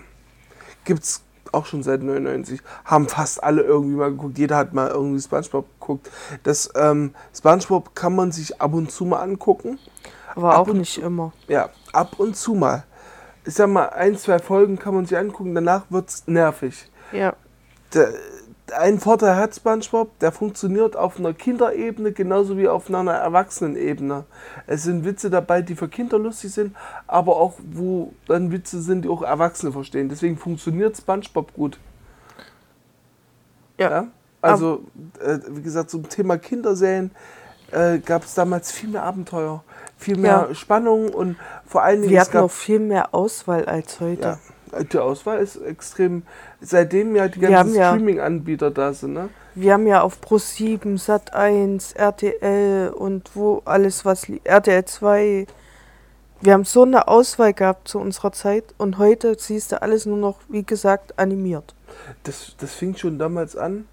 gibt's 0.83 1.23
auch 1.51 1.65
schon 1.65 1.83
seit 1.83 2.01
99. 2.01 2.61
Haben 2.85 3.07
fast 3.07 3.43
alle 3.43 3.61
irgendwie 3.61 3.95
mal 3.95 4.11
geguckt. 4.11 4.37
Jeder 4.37 4.57
hat 4.57 4.73
mal 4.73 4.89
irgendwie 4.89 5.21
SpongeBob 5.21 5.65
geguckt. 5.79 6.09
Das 6.43 6.69
ähm, 6.75 7.13
SpongeBob 7.35 7.95
kann 7.95 8.15
man 8.15 8.31
sich 8.31 8.61
ab 8.61 8.73
und 8.73 8.91
zu 8.91 9.05
mal 9.05 9.21
angucken. 9.21 9.79
Aber 10.35 10.53
Ab 10.55 10.69
auch 10.69 10.73
nicht 10.73 10.97
immer. 10.97 11.33
Ja, 11.47 11.69
ab 11.91 12.19
und 12.19 12.35
zu 12.35 12.53
mal. 12.53 12.85
Ich 13.45 13.55
sag 13.55 13.69
mal, 13.69 13.89
ein, 13.89 14.17
zwei 14.17 14.39
Folgen 14.39 14.77
kann 14.77 14.93
man 14.93 15.05
sich 15.05 15.17
angucken, 15.17 15.55
danach 15.55 15.83
wird's 15.89 16.27
nervig. 16.27 16.89
Ja. 17.11 17.33
der, 17.93 18.13
ein 18.77 18.99
Vorteil 18.99 19.35
hat 19.35 19.55
SpongeBob, 19.55 20.17
der 20.19 20.31
funktioniert 20.31 20.95
auf 20.95 21.19
einer 21.19 21.33
Kinderebene 21.33 22.11
genauso 22.11 22.57
wie 22.57 22.67
auf 22.67 22.89
einer 22.89 23.11
Erwachsenenebene. 23.11 24.23
Es 24.67 24.83
sind 24.83 25.03
Witze 25.03 25.29
dabei, 25.29 25.61
die 25.61 25.75
für 25.75 25.89
Kinder 25.89 26.17
lustig 26.17 26.53
sind, 26.53 26.75
aber 27.07 27.37
auch 27.37 27.55
wo 27.71 28.13
dann 28.27 28.51
Witze 28.51 28.81
sind, 28.81 29.03
die 29.03 29.09
auch 29.09 29.21
Erwachsene 29.21 29.71
verstehen. 29.71 30.09
Deswegen 30.09 30.37
funktioniert 30.37 30.97
SpongeBob 30.97 31.53
gut. 31.53 31.79
Ja. 33.77 34.07
Also, 34.41 34.83
äh, 35.19 35.39
wie 35.49 35.61
gesagt, 35.61 35.89
zum 35.91 36.07
Thema 36.09 36.37
Kinderserien 36.37 37.11
äh, 37.71 37.99
gab 37.99 38.23
es 38.23 38.33
damals 38.33 38.71
viel 38.71 38.89
mehr 38.89 39.03
Abenteuer, 39.03 39.63
viel 39.97 40.17
mehr 40.17 40.47
Ja. 40.49 40.55
Spannung 40.55 41.09
und 41.09 41.37
vor 41.65 41.83
allen 41.83 42.01
Dingen 42.01 42.11
Wir 42.13 42.21
hatten 42.21 42.37
auch 42.37 42.51
viel 42.51 42.79
mehr 42.79 43.13
Auswahl 43.13 43.65
als 43.65 43.99
heute. 43.99 44.39
ja, 44.73 44.83
die 44.83 44.97
Auswahl 44.97 45.39
ist 45.39 45.57
extrem, 45.57 46.23
seitdem 46.61 47.15
ja 47.15 47.27
die 47.27 47.39
ganzen 47.39 47.73
Streaming-Anbieter 47.73 48.71
da 48.71 48.93
sind, 48.93 49.13
ne? 49.13 49.29
Wir 49.53 49.73
haben 49.73 49.85
ja 49.85 50.01
auf 50.01 50.19
Pro7, 50.21 50.97
Sat1, 50.97 51.95
RTL 51.97 52.89
und 52.95 53.31
wo 53.35 53.61
alles 53.65 54.05
was 54.05 54.27
RTL 54.45 54.85
2. 54.85 55.45
Wir 56.39 56.53
haben 56.53 56.63
so 56.63 56.83
eine 56.83 57.09
Auswahl 57.09 57.53
gehabt 57.53 57.89
zu 57.89 57.99
unserer 57.99 58.31
Zeit 58.31 58.63
und 58.77 58.97
heute 58.97 59.35
siehst 59.37 59.73
du 59.73 59.81
alles 59.81 60.05
nur 60.05 60.17
noch, 60.17 60.37
wie 60.47 60.63
gesagt, 60.63 61.19
animiert. 61.19 61.75
Das, 62.23 62.55
das 62.59 62.73
fing 62.73 62.95
schon 62.95 63.19
damals 63.19 63.57
an. 63.57 63.87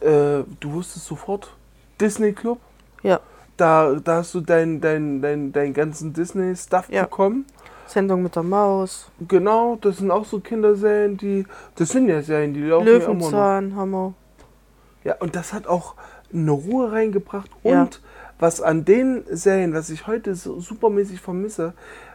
Äh, 0.00 0.42
du 0.58 0.72
wusstest 0.72 1.06
sofort, 1.06 1.54
Disney 2.00 2.32
Club. 2.32 2.58
Ja. 3.02 3.20
Da, 3.56 3.94
da 4.02 4.16
hast 4.16 4.34
du 4.34 4.40
deinen 4.40 4.80
dein, 4.80 5.20
dein, 5.20 5.52
dein 5.52 5.72
ganzen 5.74 6.12
Disney-Stuff 6.12 6.88
Ja. 6.90 7.02
bekommen. 7.04 7.46
Sendung 7.86 8.22
mit 8.22 8.34
der 8.34 8.42
Maus, 8.42 9.10
Genau, 9.28 9.76
das 9.80 9.98
sind 9.98 10.10
auch 10.10 10.24
so 10.24 10.40
Kinderserien, 10.40 11.18
die. 11.18 11.44
Das 11.76 11.90
sind 11.90 12.08
ja 12.08 12.22
Serien, 12.22 12.54
die 12.54 12.62
laufen 12.62 12.86
ja. 12.86 12.94
Löwenzahn, 12.94 13.76
Hammer. 13.76 14.14
Ja, 15.04 15.16
und 15.18 15.36
das 15.36 15.52
hat 15.52 15.66
auch 15.66 15.94
eine 16.32 16.52
Ruhe 16.52 16.90
reingebracht. 16.90 17.50
Ja. 17.64 17.82
Und 17.82 18.00
was 18.38 18.62
an 18.62 18.84
den 18.86 19.24
Serien, 19.30 19.74
was 19.74 19.90
ich 19.90 20.06
heute 20.06 20.34
so 20.34 20.58
supermäßig 20.58 21.20
vermisse, 21.20 21.74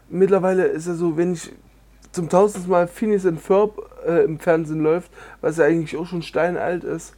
mittlerweile 0.09 0.65
ist 0.65 0.87
ja 0.87 0.95
so, 0.95 1.15
wenn 1.15 1.33
ich 1.33 1.53
zum 2.11 2.27
tausendsten 2.29 2.71
Mal 2.71 2.87
Phineas 2.87 3.25
and 3.25 3.39
Ferb 3.39 3.77
äh, 4.07 4.23
im 4.23 4.39
Fernsehen 4.39 4.81
läuft, 4.81 5.11
was 5.41 5.57
ja 5.57 5.65
eigentlich 5.65 5.95
auch 5.97 6.07
schon 6.07 6.23
steinalt 6.23 6.83
ist, 6.83 7.13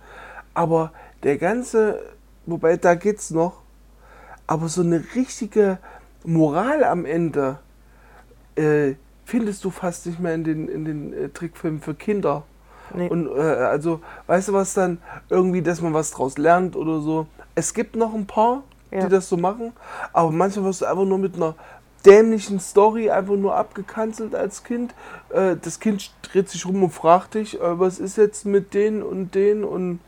aber 0.53 0.91
der 1.23 1.38
ganze, 1.38 2.01
wobei 2.49 2.77
da 2.77 2.95
geht's 2.95 3.31
noch, 3.31 3.61
aber 4.47 4.67
so 4.69 4.81
eine 4.81 5.03
richtige 5.15 5.77
Moral 6.23 6.83
am 6.83 7.05
Ende 7.05 7.59
äh, 8.55 8.93
findest 9.25 9.63
du 9.63 9.69
fast 9.69 10.05
nicht 10.05 10.19
mehr 10.19 10.33
in 10.33 10.43
den, 10.43 10.67
in 10.67 10.85
den 10.85 11.13
äh, 11.13 11.29
Trickfilmen 11.29 11.81
für 11.81 11.93
Kinder. 11.93 12.43
Nee. 12.93 13.07
Und 13.07 13.27
äh, 13.27 13.39
also, 13.39 14.01
weißt 14.27 14.47
du 14.49 14.53
was 14.53 14.73
dann? 14.73 14.97
Irgendwie, 15.29 15.61
dass 15.61 15.81
man 15.81 15.93
was 15.93 16.11
draus 16.11 16.37
lernt 16.37 16.75
oder 16.75 16.99
so. 16.99 17.27
Es 17.55 17.73
gibt 17.73 17.95
noch 17.95 18.13
ein 18.13 18.25
paar, 18.25 18.63
Ja. 18.91 19.01
die 19.01 19.09
das 19.09 19.29
so 19.29 19.37
machen, 19.37 19.73
aber 20.13 20.31
manchmal 20.31 20.65
wirst 20.65 20.81
du 20.81 20.85
einfach 20.87 21.05
nur 21.05 21.19
mit 21.19 21.35
einer 21.35 21.53
dämlichen 22.05 22.59
Story 22.59 23.11
einfach 23.11 23.35
nur 23.35 23.55
abgekanzelt 23.55 24.33
als 24.33 24.63
Kind. 24.63 24.95
Äh, 25.29 25.57
das 25.61 25.79
Kind 25.79 26.11
dreht 26.23 26.49
sich 26.49 26.65
rum 26.65 26.81
und 26.83 26.89
fragt 26.89 27.35
dich, 27.35 27.59
äh, 27.61 27.79
was 27.79 27.99
ist 27.99 28.17
jetzt 28.17 28.45
mit 28.45 28.73
denen 28.73 29.03
und 29.03 29.35
denen 29.35 29.63
und 29.63 29.99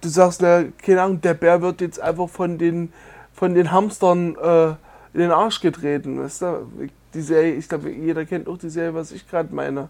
du 0.00 0.08
sagst, 0.08 0.42
na, 0.42 0.64
keine 0.82 1.02
Ahnung, 1.02 1.20
der 1.20 1.34
Bär 1.34 1.60
wird 1.62 1.80
jetzt 1.80 2.00
einfach 2.00 2.28
von 2.28 2.58
den, 2.58 2.92
von 3.32 3.54
den 3.54 3.70
Hamstern 3.72 4.36
äh, 4.36 4.68
in 5.14 5.20
den 5.20 5.30
Arsch 5.30 5.60
getreten, 5.60 6.20
weißt 6.20 6.42
du? 6.42 6.70
Die 7.14 7.22
Serie, 7.22 7.54
ich 7.54 7.68
glaube, 7.68 7.90
jeder 7.90 8.24
kennt 8.26 8.48
auch 8.48 8.58
die 8.58 8.68
Serie, 8.70 8.94
was 8.94 9.12
ich 9.12 9.28
gerade 9.28 9.54
meine. 9.54 9.88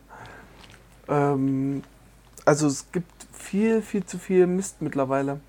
Ähm, 1.08 1.82
also 2.44 2.66
es 2.68 2.86
gibt 2.92 3.10
viel, 3.32 3.82
viel 3.82 4.04
zu 4.04 4.18
viel 4.18 4.46
Mist 4.46 4.80
mittlerweile. 4.80 5.40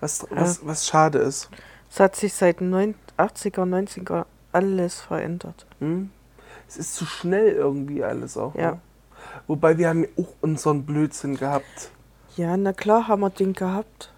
Was, 0.00 0.26
was, 0.30 0.64
was 0.64 0.86
schade 0.86 1.18
ist. 1.18 1.48
Es 1.90 2.00
hat 2.00 2.16
sich 2.16 2.34
seit 2.34 2.60
den 2.60 2.70
neun- 2.70 2.94
80er, 3.18 3.64
90er 3.64 4.26
alles 4.52 5.00
verändert. 5.00 5.66
Hm? 5.80 6.10
Es 6.68 6.76
ist 6.76 6.94
zu 6.94 7.06
schnell 7.06 7.52
irgendwie 7.52 8.04
alles 8.04 8.36
auch. 8.36 8.54
Ja. 8.54 8.72
Ne? 8.72 8.80
Wobei 9.46 9.78
wir 9.78 9.88
haben 9.88 10.02
ja 10.04 10.08
auch 10.18 10.28
unseren 10.40 10.84
Blödsinn 10.84 11.36
gehabt. 11.36 11.90
Ja, 12.36 12.54
na 12.58 12.74
klar 12.74 13.08
haben 13.08 13.22
wir 13.22 13.30
den 13.30 13.54
gehabt. 13.54 14.12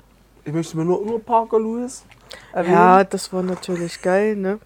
Ich 0.44 0.52
möchte 0.52 0.76
mir 0.76 0.84
nur, 0.84 1.04
nur 1.04 1.22
Parker 1.25 1.60
Lewis 1.60 2.04
erwähnen. 2.52 2.75
Ja, 2.75 3.04
das 3.04 3.32
war 3.32 3.44
natürlich 3.44 4.02
geil, 4.02 4.34
ne? 4.34 4.58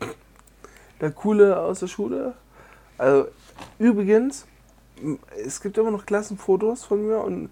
Der 1.03 1.11
Coole 1.11 1.61
aus 1.61 1.81
der 1.81 1.89
Schule. 1.89 2.33
Also 2.97 3.27
übrigens, 3.79 4.47
es 5.45 5.61
gibt 5.61 5.77
immer 5.77 5.91
noch 5.91 6.07
Klassenfotos 6.07 6.85
von 6.85 7.07
mir 7.07 7.19
und 7.19 7.51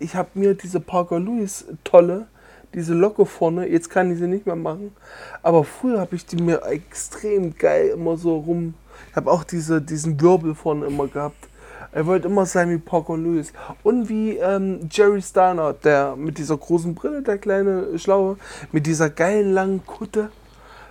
ich 0.00 0.16
habe 0.16 0.30
mir 0.34 0.54
diese 0.54 0.80
Parker 0.80 1.20
Lewis 1.20 1.66
tolle, 1.84 2.26
diese 2.74 2.94
Locke 2.94 3.24
vorne, 3.24 3.68
jetzt 3.68 3.90
kann 3.90 4.10
ich 4.10 4.18
sie 4.18 4.26
nicht 4.26 4.46
mehr 4.46 4.56
machen, 4.56 4.96
aber 5.44 5.62
früher 5.62 6.00
habe 6.00 6.16
ich 6.16 6.26
die 6.26 6.42
mir 6.42 6.62
extrem 6.64 7.56
geil 7.56 7.88
immer 7.88 8.16
so 8.16 8.36
rum. 8.36 8.74
Ich 9.10 9.16
habe 9.16 9.30
auch 9.30 9.44
diese, 9.44 9.80
diesen 9.80 10.20
Wirbel 10.20 10.56
vorne 10.56 10.86
immer 10.86 11.06
gehabt. 11.06 11.47
Er 11.90 12.06
wollte 12.06 12.28
immer 12.28 12.44
sein 12.44 12.70
wie 12.70 12.78
Parker 12.78 13.16
Lewis. 13.16 13.52
Und 13.82 14.08
wie 14.08 14.36
ähm, 14.36 14.88
Jerry 14.90 15.22
Starner, 15.22 15.72
der 15.72 16.16
mit 16.16 16.38
dieser 16.38 16.56
großen 16.56 16.94
Brille, 16.94 17.22
der 17.22 17.38
kleine 17.38 17.98
Schlaue, 17.98 18.36
mit 18.72 18.86
dieser 18.86 19.08
geilen 19.08 19.52
langen 19.52 19.86
Kutte. 19.86 20.30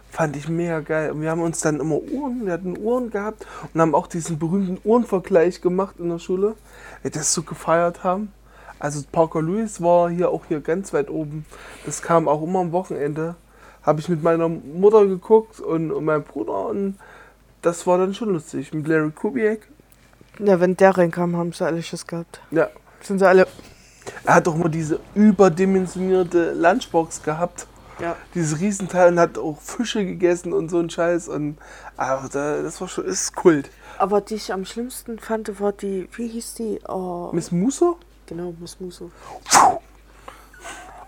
Fand 0.09 0.35
ich 0.35 0.49
mega 0.49 0.79
geil. 0.79 1.11
Und 1.11 1.21
wir 1.21 1.29
haben 1.29 1.41
uns 1.41 1.59
dann 1.59 1.79
immer 1.79 1.97
Uhren, 1.97 2.45
wir 2.45 2.53
hatten 2.53 2.77
Uhren 2.77 3.11
gehabt 3.11 3.45
und 3.73 3.81
haben 3.81 3.93
auch 3.93 4.07
diesen 4.07 4.39
berühmten 4.39 4.79
Uhrenvergleich 4.83 5.61
gemacht 5.61 5.97
in 5.99 6.09
der 6.09 6.17
Schule, 6.17 6.55
weil 7.03 7.03
wir 7.03 7.11
das 7.11 7.33
so 7.33 7.43
gefeiert 7.43 8.03
haben. 8.03 8.31
Also 8.79 9.03
Parker 9.11 9.41
Lewis 9.41 9.81
war 9.81 10.09
hier 10.09 10.29
auch 10.29 10.45
hier 10.45 10.61
ganz 10.61 10.93
weit 10.93 11.09
oben. 11.09 11.45
Das 11.85 12.01
kam 12.01 12.27
auch 12.27 12.41
immer 12.41 12.59
am 12.59 12.71
Wochenende. 12.71 13.35
Habe 13.83 13.99
ich 13.99 14.09
mit 14.09 14.23
meiner 14.23 14.49
Mutter 14.49 15.05
geguckt 15.05 15.59
und, 15.59 15.91
und 15.91 16.05
meinem 16.05 16.23
Bruder 16.23 16.67
und 16.67 16.97
das 17.61 17.85
war 17.85 17.97
dann 17.97 18.13
schon 18.13 18.29
lustig. 18.29 18.73
Mit 18.73 18.87
Larry 18.87 19.11
Kubiak. 19.11 19.67
Ja, 20.39 20.59
wenn 20.59 20.77
der 20.77 20.97
reinkam, 20.97 21.35
haben 21.35 21.51
sie 21.53 21.65
alle 21.65 21.81
Schiss 21.81 22.05
gehabt. 22.05 22.41
Ja. 22.51 22.69
Sind 23.01 23.19
sie 23.19 23.27
alle. 23.27 23.47
Er 24.23 24.35
hat 24.35 24.47
doch 24.47 24.55
immer 24.55 24.69
diese 24.69 24.99
überdimensionierte 25.15 26.53
Lunchbox 26.53 27.23
gehabt. 27.23 27.67
Ja. 27.99 28.15
Dieses 28.35 28.59
Riesenteil 28.59 29.11
und 29.13 29.19
hat 29.19 29.37
auch 29.39 29.59
Fische 29.59 30.05
gegessen 30.05 30.53
und 30.53 30.69
so 30.69 30.79
ein 30.79 30.89
Scheiß. 30.89 31.27
Und 31.29 31.57
ach, 31.97 32.29
da- 32.29 32.61
das 32.61 32.79
war 32.79 32.87
schon, 32.87 33.05
ist 33.05 33.35
Kult. 33.35 33.69
Aber 33.97 34.21
die 34.21 34.35
ich 34.35 34.53
am 34.53 34.65
schlimmsten 34.65 35.17
fand, 35.17 35.59
war 35.59 35.71
die, 35.73 36.07
wie 36.15 36.27
hieß 36.27 36.53
die? 36.55 36.79
Oh, 36.87 37.31
Miss 37.33 37.51
Musso? 37.51 37.97
genau, 38.27 38.53
Miss 38.59 38.79
Muso. 38.79 39.09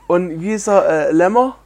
Und 0.07 0.41
wie 0.41 0.53
ist 0.53 0.67
er? 0.67 1.09
Äh, 1.09 1.12
Lämmer? 1.12 1.57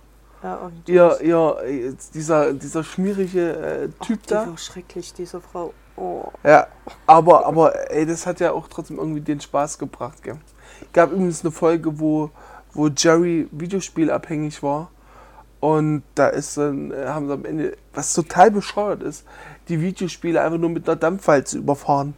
Ja, 0.44 0.56
und 0.58 0.90
Ihr, 0.90 1.18
ihr, 1.22 1.58
äh, 1.66 1.94
dieser, 2.14 2.52
dieser 2.54 2.84
schmierige 2.84 3.54
äh, 3.54 3.90
Typ 4.06 4.24
die 4.24 4.30
da. 4.30 4.48
war 4.48 4.58
schrecklich, 4.58 5.14
diese 5.14 5.40
Frau. 5.40 5.74
Oh. 5.96 6.32
Ja, 6.44 6.68
aber, 7.06 7.46
aber 7.46 7.92
ey, 7.92 8.06
das 8.06 8.26
hat 8.26 8.40
ja 8.40 8.52
auch 8.52 8.68
trotzdem 8.68 8.98
irgendwie 8.98 9.22
den 9.22 9.40
Spaß 9.40 9.78
gebracht, 9.78 10.24
gell? 10.24 10.38
Gab 10.92 11.12
übrigens 11.12 11.42
eine 11.42 11.52
Folge, 11.52 12.00
wo, 12.00 12.32
wo 12.74 12.88
Jerry 12.88 13.48
Videospielabhängig 13.52 14.64
war. 14.64 14.90
Und 15.60 16.04
da 16.16 16.28
ist 16.28 16.58
dann, 16.58 16.92
äh, 16.92 17.06
haben 17.08 17.28
sie 17.28 17.34
am 17.34 17.46
Ende, 17.46 17.78
was 17.94 18.14
total 18.14 18.52
bescheuert 18.52 19.02
ist, 19.02 19.26
die 19.70 19.80
Videospiele 19.80 20.42
einfach 20.42 20.58
nur 20.58 20.70
mit 20.70 20.90
einer 20.90 20.98
Dampfwalze 20.98 21.58
überfahren. 21.58 22.16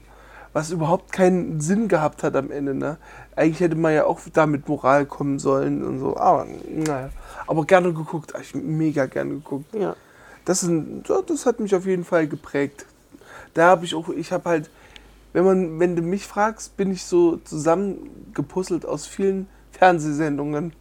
Was 0.51 0.71
überhaupt 0.71 1.11
keinen 1.11 1.59
Sinn 1.61 1.87
gehabt 1.87 2.23
hat 2.23 2.35
am 2.35 2.49
Ende, 2.49 2.73
ne? 2.73 2.97
Eigentlich 3.35 3.59
hätte 3.59 3.75
man 3.75 3.93
ja 3.93 4.05
auch 4.05 4.19
da 4.33 4.47
mit 4.47 4.67
Moral 4.67 5.05
kommen 5.05 5.37
sollen 5.37 5.83
und 5.83 5.99
so. 5.99 6.17
Aber, 6.17 6.47
naja. 6.69 7.09
Aber 7.45 7.65
gerne 7.65 7.93
geguckt, 7.93 8.33
ich 8.41 8.55
mega 8.55 9.05
gerne 9.05 9.35
geguckt. 9.35 9.73
Wenn 15.33 15.43
man, 15.43 15.79
wenn 15.79 15.95
du 15.95 16.01
mich 16.01 16.27
fragst, 16.27 16.77
bin 16.77 16.91
ich 16.91 17.05
so 17.05 17.37
zusammengepuzzelt 17.37 18.85
aus 18.85 19.05
vielen 19.05 19.47
Fernsehsendungen. 19.71 20.73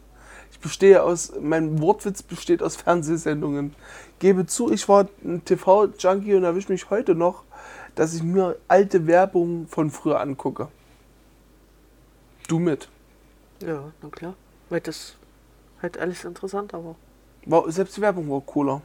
Ich 0.50 0.60
bestehe 0.60 1.02
aus, 1.02 1.32
mein 1.40 1.80
Wortwitz 1.80 2.22
besteht 2.22 2.62
aus 2.62 2.76
Fernsehsendungen. 2.76 3.74
Gebe 4.18 4.46
zu, 4.46 4.70
ich 4.70 4.88
war 4.88 5.08
ein 5.24 5.44
TV-Junkie 5.44 6.34
und 6.34 6.44
erwische 6.44 6.70
mich 6.72 6.90
heute 6.90 7.14
noch, 7.14 7.44
dass 7.94 8.14
ich 8.14 8.22
mir 8.22 8.56
alte 8.68 9.06
Werbung 9.06 9.66
von 9.68 9.90
früher 9.90 10.20
angucke. 10.20 10.68
Du 12.48 12.58
mit. 12.58 12.88
Ja, 13.60 13.92
na 14.02 14.08
klar. 14.08 14.34
Weil 14.68 14.80
das 14.80 15.16
halt 15.80 15.98
alles 15.98 16.24
interessanter 16.24 16.84
war. 16.84 16.96
War, 17.46 17.70
selbst 17.70 17.96
die 17.96 18.00
Werbung 18.00 18.30
war 18.30 18.40
cooler. 18.40 18.82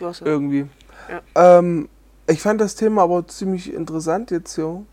Was 0.00 0.20
ja. 0.20 0.26
Irgendwie. 0.26 0.66
Ja. 1.08 1.58
Ähm, 1.58 1.88
ich 2.26 2.40
fand 2.40 2.60
das 2.60 2.74
Thema 2.74 3.02
aber 3.02 3.26
ziemlich 3.26 3.72
interessant 3.72 4.30
jetzt 4.30 4.54
hier. 4.54 4.84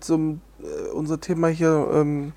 Zum, 0.00 0.42
äh, 0.60 0.90
unser 0.90 1.20
Thema 1.20 1.48
hier, 1.48 1.88
ähm, 1.92 2.32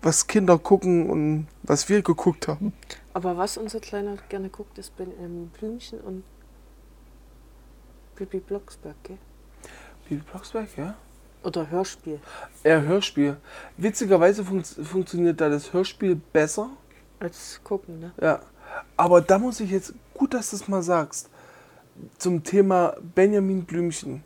was 0.00 0.26
Kinder 0.26 0.58
gucken 0.58 1.10
und 1.10 1.48
was 1.62 1.88
wir 1.88 2.02
geguckt 2.02 2.46
haben. 2.46 2.72
Aber 3.14 3.36
was 3.36 3.56
unser 3.56 3.80
Kleiner 3.80 4.16
gerne 4.28 4.48
guckt, 4.48 4.78
ist 4.78 4.96
Benjamin 4.96 5.48
Blümchen 5.48 6.00
und 6.00 6.24
Bibi 8.16 8.38
Blocksberg, 8.38 8.94
gell? 9.02 9.18
Bibi 10.08 10.22
Blocksberg, 10.30 10.68
ja? 10.76 10.94
Oder 11.42 11.70
Hörspiel. 11.70 12.20
Ja, 12.62 12.80
Hörspiel. 12.80 13.36
Witzigerweise 13.76 14.44
fun 14.44 14.64
funktioniert 14.64 15.40
da 15.40 15.48
das 15.48 15.72
Hörspiel 15.72 16.20
besser. 16.32 16.70
Als 17.20 17.60
gucken, 17.62 18.00
ne? 18.00 18.12
Ja. 18.20 18.40
Aber 18.96 19.20
da 19.20 19.38
muss 19.38 19.60
ich 19.60 19.70
jetzt, 19.70 19.94
gut, 20.14 20.34
dass 20.34 20.50
du 20.50 20.56
es 20.56 20.68
mal 20.68 20.82
sagst, 20.82 21.28
zum 22.18 22.44
Thema 22.44 22.96
Benjamin 23.14 23.64
Blümchen. 23.64 24.22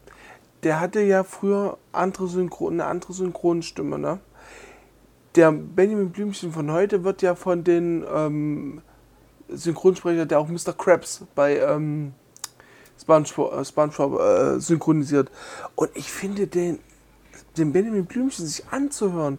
Der 0.62 0.80
hatte 0.80 1.00
ja 1.00 1.22
früher 1.25 1.78
andere 1.92 2.26
Synchron, 2.26 2.75
eine 2.75 2.87
andere 2.87 3.12
Synchronstimme, 3.12 3.98
ne? 3.98 4.20
Der 5.34 5.52
Benjamin 5.52 6.10
Blümchen 6.10 6.52
von 6.52 6.72
heute 6.72 7.04
wird 7.04 7.22
ja 7.22 7.34
von 7.34 7.62
den 7.62 8.04
ähm, 8.12 8.80
Synchronsprecher, 9.48 10.26
der 10.26 10.40
auch 10.40 10.48
Mr. 10.48 10.72
Krabs 10.76 11.22
bei 11.34 11.58
ähm, 11.58 12.12
SpongeBob, 13.00 13.52
äh, 13.52 13.64
SpongeBob 13.64 14.20
äh, 14.20 14.60
synchronisiert. 14.60 15.30
Und 15.76 15.90
ich 15.94 16.10
finde 16.10 16.46
den, 16.46 16.80
den 17.56 17.72
Benjamin 17.72 18.06
Blümchen 18.06 18.46
sich 18.46 18.64
anzuhören, 18.70 19.38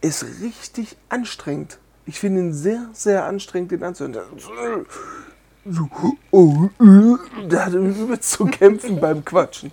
ist 0.00 0.24
richtig 0.42 0.96
anstrengend. 1.08 1.78
Ich 2.06 2.18
finde 2.18 2.40
ihn 2.40 2.52
sehr, 2.52 2.88
sehr 2.92 3.24
anstrengend, 3.24 3.72
den 3.72 3.82
anzuhören. 3.82 4.86
So, 5.68 5.88
oh, 6.30 6.68
äh, 6.80 7.48
der 7.48 7.66
hat 7.66 7.72
übelst 7.72 8.30
zu 8.30 8.44
kämpfen 8.44 9.00
beim 9.00 9.24
Quatschen. 9.24 9.72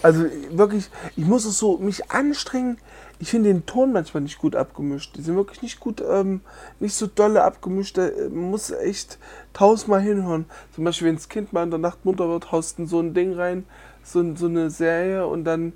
Also 0.00 0.24
wirklich, 0.50 0.88
ich 1.16 1.24
muss 1.24 1.44
es 1.44 1.58
so 1.58 1.78
mich 1.78 2.10
anstrengen. 2.10 2.78
Ich 3.18 3.30
finde 3.30 3.52
den 3.52 3.66
Ton 3.66 3.92
manchmal 3.92 4.22
nicht 4.22 4.38
gut 4.38 4.54
abgemischt. 4.54 5.16
Die 5.16 5.22
sind 5.22 5.34
wirklich 5.34 5.62
nicht 5.62 5.80
gut, 5.80 6.02
ähm, 6.08 6.40
nicht 6.80 6.94
so 6.94 7.06
dolle 7.06 7.42
abgemischt. 7.42 7.98
Da 7.98 8.06
äh, 8.06 8.28
man 8.28 8.50
muss 8.50 8.70
echt 8.70 9.18
tausendmal 9.52 10.00
hinhören. 10.00 10.46
Zum 10.74 10.84
Beispiel, 10.84 11.08
wenn 11.08 11.16
das 11.16 11.28
Kind 11.28 11.52
mal 11.52 11.64
in 11.64 11.70
der 11.70 11.78
Nacht 11.78 12.04
munter 12.04 12.28
wird, 12.28 12.52
haust 12.52 12.78
du 12.78 12.86
so 12.86 13.00
ein 13.00 13.14
Ding 13.14 13.34
rein, 13.34 13.64
so, 14.04 14.36
so 14.36 14.46
eine 14.46 14.70
Serie 14.70 15.26
und 15.26 15.44
dann 15.44 15.72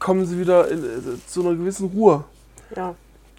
kommen 0.00 0.26
sie 0.26 0.40
wieder 0.40 0.68
in, 0.68 0.84
äh, 0.84 1.26
zu 1.26 1.42
einer 1.42 1.56
gewissen 1.56 1.88
Ruhe. 1.88 2.24
Ja. 2.74 2.94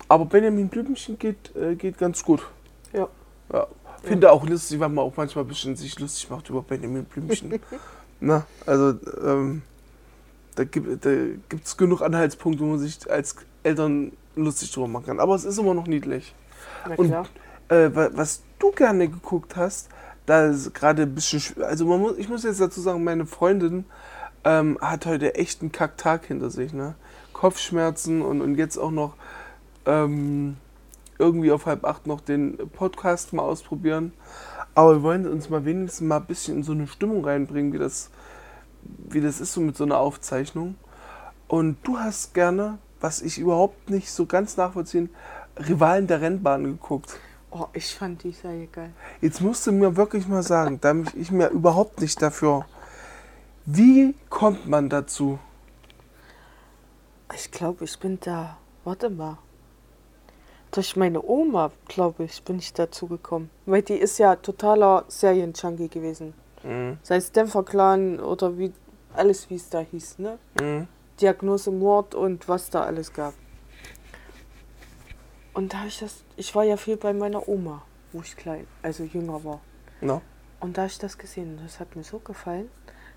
Aber 0.08 0.26
Benjamin 0.26 0.70
Blümchen 0.70 1.20
geht, 1.20 1.56
äh, 1.56 1.76
geht 1.76 1.98
ganz 1.98 2.24
gut. 2.24 2.48
Ja. 2.94 3.08
Ja. 3.52 3.68
Finde 4.04 4.32
auch 4.32 4.46
lustig, 4.48 4.80
weil 4.80 4.90
man 4.90 5.06
auch 5.06 5.14
manchmal 5.18 5.44
ein 5.44 5.48
bisschen 5.48 5.76
sich 5.76 6.00
lustig 6.00 6.30
macht 6.30 6.50
über 6.50 6.62
Benjamin 6.62 7.06
Blümchen. 7.06 7.60
Na, 8.20 8.46
also 8.66 8.96
ähm, 9.24 9.62
da 10.56 10.64
gibt 10.66 11.06
es 11.66 11.78
genug 11.78 12.02
Anhaltspunkte, 12.02 12.62
wo 12.62 12.68
man 12.68 12.80
sich 12.80 13.10
als 13.10 13.36
Eltern 13.64 14.12
lustig 14.36 14.72
drüber 14.72 14.88
machen 14.88 15.06
kann. 15.06 15.20
Aber 15.20 15.36
es 15.36 15.46
ist 15.46 15.58
immer 15.58 15.74
noch 15.74 15.88
niedlich. 15.88 16.34
Und 16.98 17.10
äh, 17.70 17.96
wa- 17.96 18.10
was 18.14 18.42
du 18.58 18.72
gerne 18.72 19.08
geguckt 19.08 19.56
hast, 19.56 19.90
da 20.26 20.48
ist 20.48 20.74
gerade 20.74 21.04
ein 21.04 21.16
bisschen. 21.16 21.42
Also 21.64 21.86
muss, 21.86 22.18
ich 22.18 22.30
muss 22.30 22.44
jetzt 22.44 22.60
dazu 22.62 22.82
sagen, 22.82 23.04
meine 23.04 23.26
Freundin 23.26 23.86
ähm, 24.44 24.78
hat 24.82 25.06
heute 25.06 25.36
echt 25.36 25.62
einen 25.62 25.72
Kacktag 25.72 26.26
hinter 26.26 26.50
sich. 26.50 26.74
Ne? 26.74 26.96
Kopfschmerzen 27.34 28.22
und, 28.22 28.42
und 28.42 28.56
jetzt 28.56 28.78
auch 28.78 28.92
noch 28.92 29.16
ähm, 29.86 30.58
irgendwie 31.20 31.52
auf 31.52 31.66
halb 31.66 31.86
acht 31.86 32.08
noch 32.08 32.22
den 32.22 32.58
Podcast 32.72 33.34
mal 33.34 33.44
ausprobieren. 33.44 34.14
Aber 34.74 34.96
wir 34.96 35.04
wollen 35.04 35.28
uns 35.28 35.50
mal 35.50 35.66
wenigstens 35.66 36.08
mal 36.08 36.18
ein 36.18 36.26
bisschen 36.26 36.58
in 36.58 36.64
so 36.64 36.72
eine 36.72 36.88
Stimmung 36.88 37.24
reinbringen, 37.24 37.74
wie 37.74 37.78
das, 37.78 38.10
wie 38.82 39.22
das 39.22 39.42
ist 39.42 39.54
so 39.54 39.62
mit 39.62 39.78
so 39.78 39.84
einer 39.84 39.98
Aufzeichnung. 39.98 40.76
Und 41.48 41.78
du 41.84 42.00
hast 42.00 42.34
gerne, 42.34 42.78
was 43.02 43.22
ich 43.22 43.38
überhaupt 43.38 43.90
nicht 43.90 44.12
so 44.12 44.26
ganz 44.26 44.56
nachvollziehen, 44.56 45.10
Rivalen 45.58 46.08
der 46.08 46.22
Rennbahn 46.22 46.64
geguckt. 46.64 47.20
Oh, 47.52 47.66
ich 47.74 47.96
fand 47.96 48.24
die 48.24 48.32
Serie 48.32 48.68
geil. 48.68 48.92
Jetzt 49.22 49.42
musst 49.42 49.66
du 49.66 49.72
mir 49.72 49.98
wirklich 49.98 50.28
mal 50.28 50.44
sagen, 50.44 50.80
da 50.80 50.94
mich 50.94 51.16
ich 51.16 51.32
mir 51.32 51.50
überhaupt 51.50 52.00
nicht 52.00 52.22
dafür. 52.22 52.66
Wie 53.66 54.16
kommt 54.30 54.68
man 54.68 54.88
dazu? 54.88 55.40
Ich 57.34 57.52
glaube, 57.52 57.86
ich 57.86 58.00
bin 58.00 58.20
da. 58.22 58.58
Warte 58.84 59.10
mal. 59.10 59.40
Durch 60.72 60.96
meine 60.96 61.24
Oma, 61.24 61.72
glaube 61.88 62.26
ich, 62.26 62.44
bin 62.44 62.60
ich 62.60 62.74
dazu 62.74 63.08
gekommen. 63.08 63.50
Weil 63.66 63.82
die 63.82 63.96
ist 63.96 64.20
ja 64.20 64.36
totaler 64.36 65.06
Serienjunkie 65.08 65.90
gewesen. 65.90 66.34
Mhm. 66.64 66.98
Sei 67.02 67.16
es 67.16 67.32
Dämpfer 67.32 67.64
Clan 67.64 68.20
oder 68.20 68.58
wie 68.58 68.72
alles, 69.14 69.50
wie 69.50 69.56
es 69.56 69.70
da 69.70 69.80
hieß, 69.80 70.20
ne? 70.20 70.38
Mhm. 70.62 70.88
Diagnose 71.20 71.72
Mord 71.72 72.14
und 72.14 72.48
was 72.48 72.70
da 72.70 72.84
alles 72.84 73.12
gab. 73.12 73.34
Und 75.54 75.74
da 75.74 75.86
ich 75.86 76.00
das, 76.00 76.24
ich 76.38 76.54
war 76.56 76.64
ja 76.64 76.78
viel 76.78 76.98
bei 76.98 77.14
meiner 77.14 77.50
Oma, 77.50 77.82
wo 78.14 78.22
ich 78.22 78.36
klein, 78.36 78.68
also 78.84 79.04
jünger 79.04 79.44
war. 79.44 79.60
No. 80.02 80.22
Und 80.60 80.78
da 80.78 80.86
ich 80.86 81.00
das 81.00 81.18
gesehen, 81.18 81.60
das 81.64 81.80
hat 81.80 81.96
mir 81.96 82.04
so 82.04 82.20
gefallen, 82.20 82.70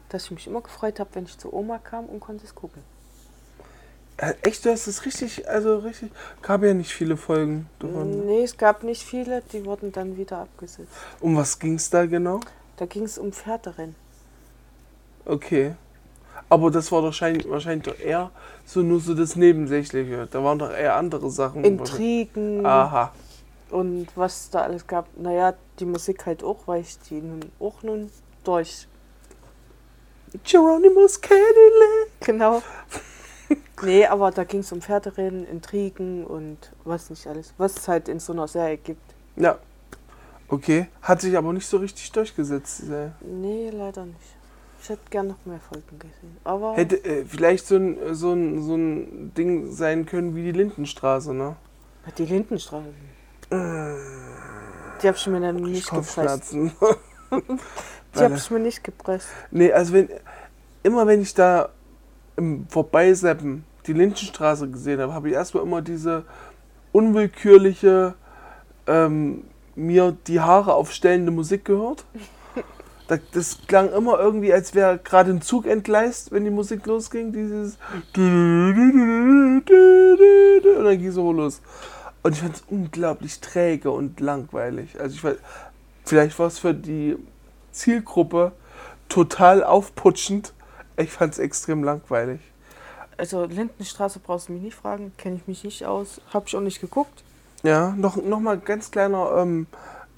dass 0.08 0.24
ich 0.24 0.30
mich 0.32 0.46
immer 0.46 0.60
gefreut 0.60 0.98
habe, 1.00 1.10
wenn 1.14 1.24
ich 1.24 1.38
zu 1.38 1.52
Oma 1.52 1.78
kam 1.78 2.06
und 2.06 2.20
konnte 2.20 2.44
es 2.44 2.54
gucken. 2.54 2.82
Äh, 4.22 4.34
Echt, 4.42 4.64
du 4.64 4.70
hast 4.70 4.86
es 4.86 5.04
richtig, 5.04 5.48
also 5.48 5.78
richtig. 5.78 6.12
Gab 6.42 6.62
ja 6.62 6.72
nicht 6.74 6.92
viele 6.92 7.16
Folgen 7.16 7.68
davon. 7.80 8.24
Nee, 8.24 8.44
es 8.44 8.56
gab 8.56 8.84
nicht 8.84 9.02
viele, 9.02 9.42
die 9.52 9.64
wurden 9.64 9.90
dann 9.90 10.16
wieder 10.16 10.38
abgesetzt. 10.38 10.92
Um 11.20 11.36
was 11.36 11.58
ging 11.58 11.74
es 11.74 11.90
da 11.90 12.06
genau? 12.06 12.38
Da 12.76 12.86
ging 12.86 13.02
es 13.02 13.18
um 13.18 13.32
Pferderennen. 13.32 13.96
Okay. 15.24 15.74
Aber 16.48 16.70
das 16.70 16.92
war 16.92 17.02
wahrscheinlich, 17.02 17.48
wahrscheinlich 17.50 17.84
doch 17.84 17.98
eher 17.98 18.30
so 18.64 18.82
nur 18.82 19.00
so 19.00 19.14
das 19.14 19.34
Nebensächliche. 19.34 20.28
Da 20.30 20.44
waren 20.44 20.58
doch 20.60 20.70
eher 20.70 20.94
andere 20.94 21.28
Sachen. 21.28 21.64
Intrigen 21.64 22.64
Aha. 22.64 23.12
und 23.70 24.06
was 24.14 24.50
da 24.50 24.62
alles 24.62 24.86
gab. 24.86 25.08
Naja, 25.16 25.54
die 25.80 25.84
Musik 25.84 26.26
halt 26.26 26.44
auch, 26.44 26.58
weil 26.66 26.82
ich 26.82 26.96
die 27.10 27.20
nun 27.20 27.40
auch 27.58 27.82
nun 27.82 28.08
durch. 28.44 28.86
Geronimus 30.44 31.20
Cadillac. 31.20 32.08
Genau. 32.20 32.62
nee, 33.82 34.06
aber 34.06 34.30
da 34.30 34.44
ging 34.44 34.60
es 34.60 34.72
um 34.72 34.80
Pferderennen, 34.80 35.46
Intrigen 35.46 36.24
und 36.26 36.72
was 36.84 37.10
nicht 37.10 37.26
alles. 37.26 37.52
Was 37.58 37.76
es 37.76 37.88
halt 37.88 38.08
in 38.08 38.18
so 38.20 38.32
einer 38.32 38.48
Serie 38.48 38.76
gibt. 38.78 39.02
Ja. 39.36 39.58
Okay. 40.48 40.88
Hat 41.02 41.20
sich 41.20 41.36
aber 41.36 41.52
nicht 41.52 41.66
so 41.66 41.78
richtig 41.78 42.10
durchgesetzt. 42.12 42.80
diese- 42.82 43.12
Nee, 43.20 43.70
leider 43.70 44.04
nicht. 44.04 44.18
Ich 44.82 44.88
hätte 44.88 45.02
gern 45.10 45.28
noch 45.28 45.44
mehr 45.46 45.60
Folgen 45.60 45.98
gesehen. 45.98 46.36
Aber 46.42 46.74
Hätte 46.74 46.96
äh, 47.04 47.24
vielleicht 47.24 47.66
so 47.66 47.76
ein, 47.76 47.96
so, 48.14 48.32
ein, 48.32 48.62
so 48.62 48.74
ein 48.74 49.32
Ding 49.34 49.70
sein 49.72 50.04
können 50.06 50.34
wie 50.34 50.42
die 50.42 50.52
Lindenstraße, 50.52 51.32
ne? 51.32 51.56
die 52.18 52.24
Lindenstraße. 52.24 52.88
Die 55.02 55.08
hab 55.08 55.16
ich 55.16 55.26
mir 55.26 55.40
dann 55.40 55.56
nicht 55.56 55.88
gepresst. 55.90 56.52
Die 58.14 58.18
hab 58.18 58.34
ich 58.36 58.50
mir 58.50 58.58
nicht 58.58 58.84
gepresst. 58.84 59.28
Nee, 59.50 59.72
also 59.72 59.94
wenn 59.94 60.08
immer 60.82 61.06
wenn 61.06 61.22
ich 61.22 61.32
da 61.32 61.70
im 62.36 62.66
Vorbeiseppen 62.68 63.64
die 63.86 63.92
Lindenstraße 63.92 64.68
gesehen 64.70 65.00
habe, 65.00 65.12
habe 65.14 65.28
ich 65.28 65.34
erstmal 65.34 65.64
immer 65.64 65.82
diese 65.82 66.24
unwillkürliche 66.92 68.14
ähm, 68.86 69.44
mir 69.74 70.16
die 70.26 70.40
Haare 70.40 70.74
aufstellende 70.74 71.30
Musik 71.32 71.64
gehört. 71.64 72.04
Da- 73.08 73.18
Das 73.32 73.58
klang 73.66 73.90
immer 73.92 74.18
irgendwie, 74.18 74.52
als 74.52 74.74
wäre 74.74 74.98
gerade 74.98 75.30
ein 75.30 75.40
Zug 75.42 75.66
entgleist, 75.66 76.30
wenn 76.32 76.44
die 76.44 76.50
Musik 76.50 76.86
losging. 76.86 77.32
Dieses 77.32 77.78
und 80.76 80.84
dann 80.84 80.98
ging 80.98 81.08
es 81.08 81.14
so 81.14 81.32
los. 81.32 81.60
Und 82.22 82.32
ich 82.32 82.40
fand 82.40 82.56
es 82.56 82.64
unglaublich 82.68 83.40
träge 83.40 83.90
und 83.90 84.20
langweilig. 84.20 85.00
Also 85.00 85.16
ich 85.16 85.24
weiß, 85.24 85.36
vielleicht 86.04 86.38
war 86.38 86.46
es 86.46 86.58
für 86.60 86.74
die 86.74 87.16
Zielgruppe 87.72 88.52
total 89.08 89.64
aufputschend. 89.64 90.52
Ich 90.96 91.10
fand 91.10 91.32
es 91.32 91.38
extrem 91.40 91.82
langweilig. 91.82 92.40
Also 93.16 93.44
Lindenstraße 93.44 94.18
brauchst 94.18 94.48
du 94.48 94.52
mich 94.52 94.62
nicht 94.62 94.74
fragen, 94.74 95.12
kenne 95.16 95.36
ich 95.36 95.46
mich 95.46 95.64
nicht 95.64 95.84
aus, 95.84 96.20
hab 96.32 96.48
ich 96.48 96.56
auch 96.56 96.60
nicht 96.60 96.80
geguckt. 96.80 97.22
Ja, 97.62 97.94
noch, 97.96 98.16
noch 98.16 98.40
mal 98.40 98.58
ganz 98.58 98.90
kleiner 98.90 99.36
ähm, 99.36 99.66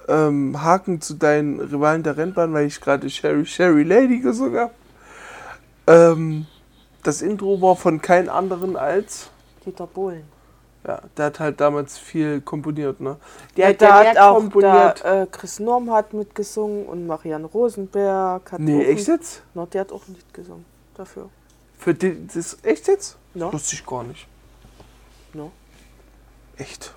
ähm, 0.07 0.61
Haken 0.61 1.01
zu 1.01 1.15
deinen 1.15 1.59
Rivalen 1.59 2.03
der 2.03 2.17
Rennbahn, 2.17 2.53
weil 2.53 2.67
ich 2.67 2.81
gerade 2.81 3.09
Sherry 3.09 3.45
Sherry 3.45 3.83
Lady 3.83 4.19
gesungen 4.19 4.59
habe. 4.59 4.71
Ähm, 5.87 6.47
das 7.03 7.21
Intro 7.21 7.61
war 7.61 7.75
von 7.75 8.01
keinem 8.01 8.29
anderen 8.29 8.75
als. 8.75 9.29
Dieter 9.65 9.87
Bohlen. 9.87 10.23
Ja, 10.87 11.01
der 11.17 11.25
hat 11.25 11.39
halt 11.39 11.61
damals 11.61 11.97
viel 11.97 12.41
komponiert, 12.41 12.99
ne? 12.99 13.17
Der, 13.57 13.69
hat 13.69 13.81
da 13.81 14.03
ja 14.03 14.09
hat 14.09 14.17
auch 14.17 14.35
komponiert. 14.35 15.03
Da, 15.03 15.23
äh, 15.23 15.27
Chris 15.27 15.59
Norm 15.59 15.91
hat 15.91 16.13
mitgesungen 16.13 16.85
und 16.85 17.07
Marianne 17.07 17.47
Rosenberg 17.47 18.51
hat 18.51 18.59
nee, 18.59 18.83
echt 18.83 19.07
jetzt? 19.07 19.41
Na, 19.55 19.65
der 19.65 19.81
hat 19.81 19.91
auch 19.91 20.07
ein 20.07 20.13
Lied 20.13 20.33
gesungen 20.33 20.65
dafür. 20.95 21.29
Für 21.77 21.93
die, 21.93 22.25
das 22.27 22.57
echt 22.63 22.87
jetzt? 22.87 23.17
Das 23.33 23.53
wusste 23.53 23.75
ich 23.75 23.85
gar 23.85 24.03
nicht. 24.03 24.27
Ja. 25.33 25.51
Echt? 26.57 26.93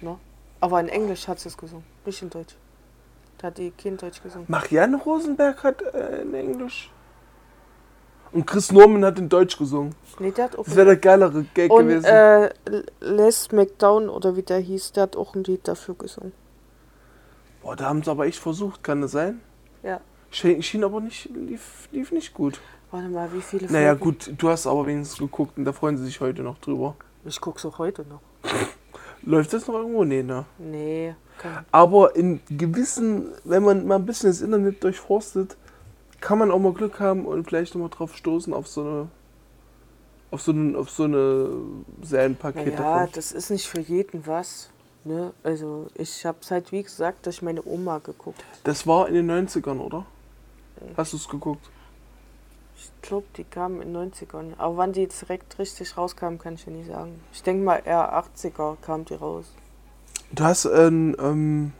Ja. 0.00 0.18
Aber 0.60 0.80
in 0.80 0.88
Englisch 0.88 1.26
hat 1.28 1.40
sie 1.40 1.48
es 1.48 1.56
gesungen, 1.56 1.84
nicht 2.04 2.20
in 2.22 2.30
Deutsch. 2.30 2.54
Da 3.38 3.48
hat 3.48 3.58
die 3.58 3.70
kein 3.70 3.96
Deutsch 3.96 4.22
gesungen. 4.22 4.46
Marianne 4.48 4.96
Rosenberg 4.96 5.62
hat 5.62 5.82
äh, 5.82 6.22
in 6.22 6.34
Englisch. 6.34 6.90
Und 8.32 8.46
Chris 8.46 8.72
Norman 8.72 9.04
hat 9.04 9.18
in 9.18 9.28
Deutsch 9.28 9.56
gesungen. 9.56 9.94
Nee, 10.18 10.30
der 10.30 10.46
hat 10.46 10.56
auch 10.56 10.64
Das 10.64 10.74
wäre 10.76 10.86
der 10.86 10.96
geilere 10.96 11.44
Gag 11.54 11.70
Und 11.70 11.88
gewesen. 11.88 12.04
äh, 12.06 12.50
Les 13.00 13.52
McDown 13.52 14.08
oder 14.08 14.36
wie 14.36 14.42
der 14.42 14.58
hieß, 14.58 14.92
der 14.92 15.04
hat 15.04 15.16
auch 15.16 15.34
ein 15.34 15.44
Lied 15.44 15.66
dafür 15.68 15.94
gesungen. 15.94 16.32
Boah, 17.62 17.76
da 17.76 17.86
haben 17.86 18.02
sie 18.02 18.10
aber 18.10 18.26
echt 18.26 18.38
versucht, 18.38 18.82
kann 18.82 19.00
das 19.00 19.12
sein? 19.12 19.40
Ja. 19.82 20.00
Schien, 20.30 20.62
schien 20.62 20.84
aber 20.84 21.00
nicht, 21.00 21.30
lief, 21.34 21.88
lief 21.92 22.12
nicht 22.12 22.34
gut. 22.34 22.60
Warte 22.96 23.08
mal, 23.10 23.30
wie 23.34 23.42
viele 23.42 23.70
Naja, 23.70 23.88
Folgen? 23.90 24.00
gut, 24.04 24.32
du 24.38 24.48
hast 24.48 24.66
aber 24.66 24.86
wenigstens 24.86 25.18
geguckt 25.18 25.58
und 25.58 25.66
da 25.66 25.72
freuen 25.74 25.98
sie 25.98 26.04
sich 26.06 26.18
heute 26.20 26.42
noch 26.42 26.56
drüber. 26.58 26.96
Ich 27.26 27.38
guck's 27.42 27.66
auch 27.66 27.76
heute 27.76 28.06
noch. 28.08 28.20
Läuft 29.22 29.52
das 29.52 29.66
noch 29.66 29.74
irgendwo? 29.74 30.02
Nee, 30.04 30.22
ne? 30.22 30.46
Nee, 30.58 31.14
kann. 31.36 31.66
Aber 31.72 32.16
in 32.16 32.40
gewissen, 32.48 33.32
wenn 33.44 33.62
man 33.64 33.86
mal 33.86 33.96
ein 33.96 34.06
bisschen 34.06 34.30
das 34.30 34.40
Internet 34.40 34.82
durchforstet, 34.82 35.58
kann 36.22 36.38
man 36.38 36.50
auch 36.50 36.58
mal 36.58 36.72
Glück 36.72 36.98
haben 36.98 37.26
und 37.26 37.44
vielleicht 37.46 37.74
noch 37.74 37.82
mal 37.82 37.88
drauf 37.90 38.16
stoßen 38.16 38.54
auf 38.54 38.66
so 38.66 38.80
eine 38.80 39.08
auf 40.30 40.40
so 40.40 40.52
eine, 40.52 40.78
auf 40.78 40.88
so 40.90 41.04
eine 41.04 41.50
Serienpaket 42.02 42.78
Ja, 42.78 43.00
davon. 43.00 43.08
das 43.14 43.30
ist 43.32 43.50
nicht 43.50 43.66
für 43.68 43.80
jeden 43.80 44.26
was. 44.26 44.70
Ne? 45.04 45.32
Also 45.42 45.88
ich 45.94 46.24
hab's 46.24 46.50
halt 46.50 46.72
wie 46.72 46.82
gesagt, 46.82 47.26
dass 47.26 47.34
ich 47.36 47.42
meine 47.42 47.62
Oma 47.66 47.98
geguckt. 47.98 48.42
Das 48.64 48.86
war 48.86 49.06
in 49.08 49.14
den 49.14 49.30
90ern, 49.30 49.78
oder? 49.80 50.06
Hast 50.96 51.12
du 51.12 51.18
es 51.18 51.28
geguckt? 51.28 51.68
Ich 52.78 52.90
glaube, 53.02 53.26
die 53.36 53.44
kamen 53.44 53.80
in 53.80 53.94
den 53.94 54.12
90ern. 54.12 54.52
Aber 54.58 54.76
wann 54.76 54.92
die 54.92 55.02
jetzt 55.02 55.22
direkt 55.22 55.58
richtig 55.58 55.96
rauskamen, 55.96 56.38
kann 56.38 56.54
ich 56.54 56.66
ja 56.66 56.72
nicht 56.72 56.88
sagen. 56.88 57.20
Ich 57.32 57.42
denke 57.42 57.64
mal 57.64 57.82
eher 57.84 58.12
80er 58.14 58.76
kam 58.82 59.04
die 59.04 59.14
raus. 59.14 59.46
Du 60.32 60.44
hast 60.44 60.66
ein, 60.66 61.16
ähm, 61.18 61.72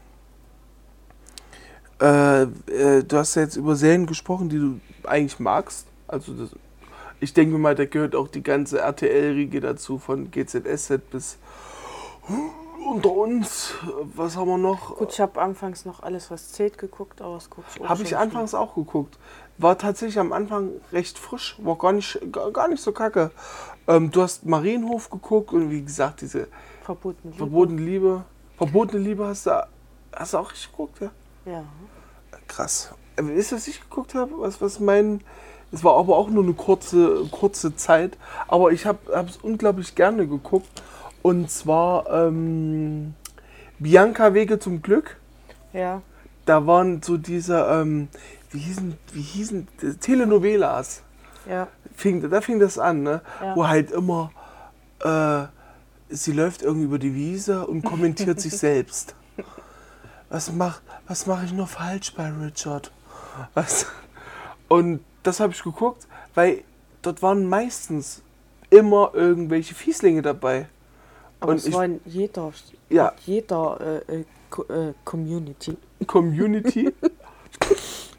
äh, 2.00 2.42
äh, 2.42 3.02
du 3.02 3.16
hast 3.16 3.34
ja 3.34 3.42
jetzt 3.42 3.56
über 3.56 3.76
Serien 3.76 4.06
gesprochen, 4.06 4.48
die 4.48 4.58
du 4.58 4.80
eigentlich 5.04 5.38
magst. 5.38 5.86
Also 6.08 6.32
das, 6.32 6.50
ich 7.20 7.34
denke 7.34 7.58
mal, 7.58 7.74
da 7.74 7.84
gehört 7.84 8.14
auch 8.14 8.28
die 8.28 8.42
ganze 8.42 8.78
RTL-Riege 8.78 9.60
dazu, 9.60 9.98
von 9.98 10.30
GZSZ 10.30 11.10
bis 11.10 11.38
unter 12.86 13.10
uns. 13.10 13.74
Was 14.14 14.36
haben 14.36 14.48
wir 14.48 14.58
noch? 14.58 14.96
Gut, 14.96 15.12
ich 15.12 15.20
habe 15.20 15.40
anfangs 15.40 15.84
noch 15.84 16.02
alles, 16.02 16.30
was 16.30 16.52
zählt, 16.52 16.78
geguckt, 16.78 17.20
aber 17.20 17.34
das 17.34 17.50
gucke 17.50 17.66
ich 17.74 17.88
Habe 17.88 18.02
ich 18.02 18.16
anfangs 18.16 18.54
auch 18.54 18.74
geguckt. 18.74 19.18
War 19.58 19.78
tatsächlich 19.78 20.18
am 20.18 20.32
Anfang 20.32 20.70
recht 20.92 21.18
frisch, 21.18 21.56
war 21.62 21.76
gar 21.76 21.92
nicht, 21.92 22.20
gar, 22.30 22.68
nicht 22.68 22.82
so 22.82 22.92
kacke. 22.92 23.30
Ähm, 23.88 24.10
du 24.10 24.22
hast 24.22 24.44
Marienhof 24.44 25.08
geguckt 25.10 25.52
und 25.52 25.70
wie 25.70 25.82
gesagt, 25.82 26.20
diese 26.20 26.40
viel. 26.40 26.48
verboten. 26.84 27.20
Liebe. 27.24 27.36
verbotene 27.36 27.80
Liebe. 27.80 28.24
Verbotene 28.58 29.02
Liebe 29.02 29.26
hast 29.26 29.46
du, 29.46 29.66
hast 30.14 30.34
du 30.34 30.38
auch 30.38 30.50
richtig 30.50 30.70
geguckt, 30.70 31.00
ja? 31.00 31.10
Ja. 31.46 31.64
Krass. 32.48 32.92
Wisst 33.16 33.52
ihr, 33.52 33.56
was 33.56 33.68
ich 33.68 33.80
geguckt 33.80 34.14
habe? 34.14 34.32
Was, 34.38 34.60
was 34.60 34.78
mein. 34.80 35.20
Es 35.72 35.82
war 35.82 35.96
aber 35.96 36.16
auch 36.16 36.28
nur 36.28 36.44
eine 36.44 36.52
kurze, 36.52 37.26
kurze 37.30 37.74
Zeit. 37.76 38.16
Aber 38.46 38.72
ich 38.72 38.86
habe 38.86 38.98
es 39.26 39.38
unglaublich 39.38 39.94
gerne 39.94 40.26
geguckt. 40.26 40.82
Und 41.22 41.50
zwar 41.50 42.08
ähm, 42.10 43.14
Bianca 43.78 44.32
Wege 44.34 44.58
zum 44.58 44.82
Glück. 44.82 45.16
Ja. 45.72 46.02
Da 46.44 46.66
waren 46.66 47.02
so 47.02 47.16
diese, 47.16 47.58
ähm, 47.68 48.08
wie 48.56 48.60
hießen, 48.62 48.96
wie 49.12 49.20
hießen, 49.20 49.68
die 49.82 49.94
Telenovelas. 49.98 51.02
Ja. 51.48 51.68
Fing, 51.94 52.28
da 52.30 52.40
fing 52.40 52.58
das 52.58 52.78
an, 52.78 53.02
ne? 53.02 53.20
Ja. 53.42 53.54
Wo 53.54 53.68
halt 53.68 53.90
immer, 53.90 54.30
äh, 55.00 55.44
sie 56.08 56.32
läuft 56.32 56.62
irgendwie 56.62 56.86
über 56.86 56.98
die 56.98 57.14
Wiese 57.14 57.66
und 57.66 57.82
kommentiert 57.84 58.40
sich 58.40 58.56
selbst. 58.68 59.14
Was 60.30 60.50
mach, 60.52 60.80
was 61.06 61.26
mache 61.26 61.44
ich 61.44 61.52
nur 61.52 61.66
falsch 61.66 62.14
bei 62.14 62.30
Richard? 62.30 62.90
Was? 63.54 63.86
Und 64.68 65.00
das 65.22 65.38
habe 65.40 65.52
ich 65.52 65.62
geguckt, 65.62 66.06
weil 66.34 66.64
dort 67.02 67.22
waren 67.22 67.46
meistens 67.48 68.22
immer 68.70 69.10
irgendwelche 69.14 69.74
Fieslinge 69.74 70.22
dabei. 70.22 70.66
Aber 71.40 71.52
Und 71.52 71.58
es 71.58 71.66
ich- 71.66 71.74
war 71.74 71.84
in 71.84 72.00
jeder, 72.06 72.52
Ja. 72.88 73.12
jeder 73.26 74.02
äh, 74.08 74.16
äh, 74.16 74.24
äh, 74.72 74.94
Community. 75.04 75.76
Community. 76.06 76.92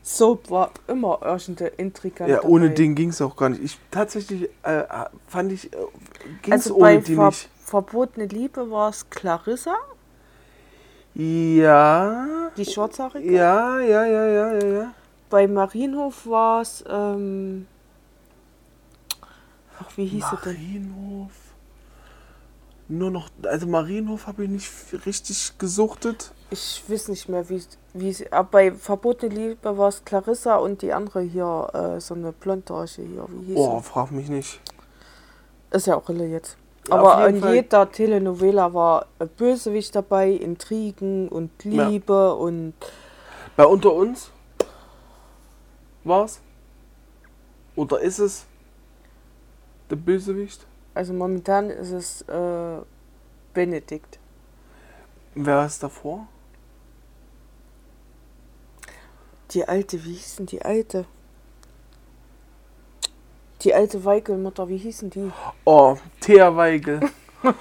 So 0.10 0.40
war 0.48 0.72
immer 0.88 1.20
irgendein 1.22 1.74
Intrigant 1.76 2.30
ja, 2.30 2.38
dabei. 2.38 2.48
ohne 2.48 2.70
den 2.72 2.96
ging 2.96 3.10
es 3.10 3.22
auch 3.22 3.36
gar 3.36 3.50
nicht. 3.50 3.62
Ich 3.62 3.78
tatsächlich 3.92 4.50
äh, 4.64 4.84
fand 5.28 5.52
ich, 5.52 5.66
äh, 5.74 5.78
ging 6.44 6.54
es 6.54 6.62
Also 6.68 6.76
ohne 6.76 6.84
bei 6.84 6.98
die 7.00 7.16
Ver 7.16 7.26
nicht. 7.26 7.50
Verbotene 7.60 8.26
Liebe 8.28 8.72
war 8.72 8.90
es 8.90 9.10
Clarissa, 9.10 9.76
Ja. 11.14 12.26
die 12.56 12.64
Schwarzhaarige. 12.66 13.30
Ja, 13.34 13.80
ja, 13.82 14.06
ja, 14.06 14.28
ja, 14.28 14.54
ja, 14.54 14.66
ja. 14.68 14.94
Bei 15.30 15.46
Marienhof 15.46 16.26
war 16.26 16.62
es, 16.62 16.86
ähm, 16.90 17.68
ach, 19.82 19.90
wie 19.98 20.06
hieß 20.06 20.24
sie 20.30 20.38
denn? 20.46 20.54
Marienhof. 20.54 21.32
Nur 22.90 23.12
noch, 23.12 23.30
also 23.44 23.68
Marienhof 23.68 24.28
habe 24.28 24.46
ich 24.46 24.50
nicht 24.50 24.72
richtig 25.06 25.58
gesuchtet. 25.58 26.32
Ich 26.52 26.82
weiß 26.88 27.10
nicht 27.10 27.28
mehr, 27.28 27.50
wie, 27.50 27.62
wie 27.94 28.14
sie, 28.14 28.32
aber 28.32 28.50
bei 28.50 28.72
Verbotene 28.72 29.34
Liebe 29.36 29.78
war 29.78 29.90
es 29.90 30.06
Clarissa 30.06 30.56
und 30.56 30.82
die 30.82 30.94
andere 30.94 31.20
hier, 31.22 31.68
äh, 31.74 32.00
so 32.00 32.14
eine 32.14 32.32
Blondhaarige 32.32 33.02
hier, 33.02 33.26
wie 33.30 33.46
hieß 33.48 33.56
Oh, 33.58 33.78
sie? 33.80 33.84
frag 33.84 34.12
mich 34.12 34.30
nicht. 34.30 34.62
Ist 35.72 35.88
ja 35.88 35.98
auch 35.98 36.08
alle 36.08 36.26
jetzt. 36.28 36.56
Ja, 36.88 36.96
Aber 36.96 37.28
in 37.28 37.42
Fall. 37.42 37.56
jeder 37.56 37.92
Telenovela 37.92 38.74
war 38.74 39.08
Bösewicht 39.36 39.94
dabei, 39.94 40.30
Intrigen 40.32 41.28
und 41.28 41.52
Ja. 41.66 41.90
Liebe 41.90 42.34
und 42.36 42.74
Bei 43.58 43.66
Unter 43.66 43.92
uns 43.94 44.32
war's? 46.06 46.40
Oder 47.76 48.00
ist 48.00 48.20
es 48.20 48.46
der 49.90 49.98
Bösewicht? 49.98 50.66
Also 50.98 51.14
momentan 51.14 51.70
ist 51.70 51.92
es 51.92 52.22
äh, 52.24 52.82
Benedikt. 53.54 54.20
Wer 55.36 55.66
ist 55.66 55.84
davor? 55.84 56.28
Die 59.52 59.68
alte, 59.68 60.04
wie 60.04 60.14
hieß 60.14 60.38
denn 60.38 60.46
die 60.48 60.62
alte? 60.62 61.06
Die 63.62 63.74
alte 63.74 64.04
Weigelmutter, 64.04 64.68
wie 64.68 64.78
hießen 64.78 65.10
die? 65.10 65.32
Oh, 65.66 65.98
Thea 66.20 66.56
Weigel. 66.56 67.00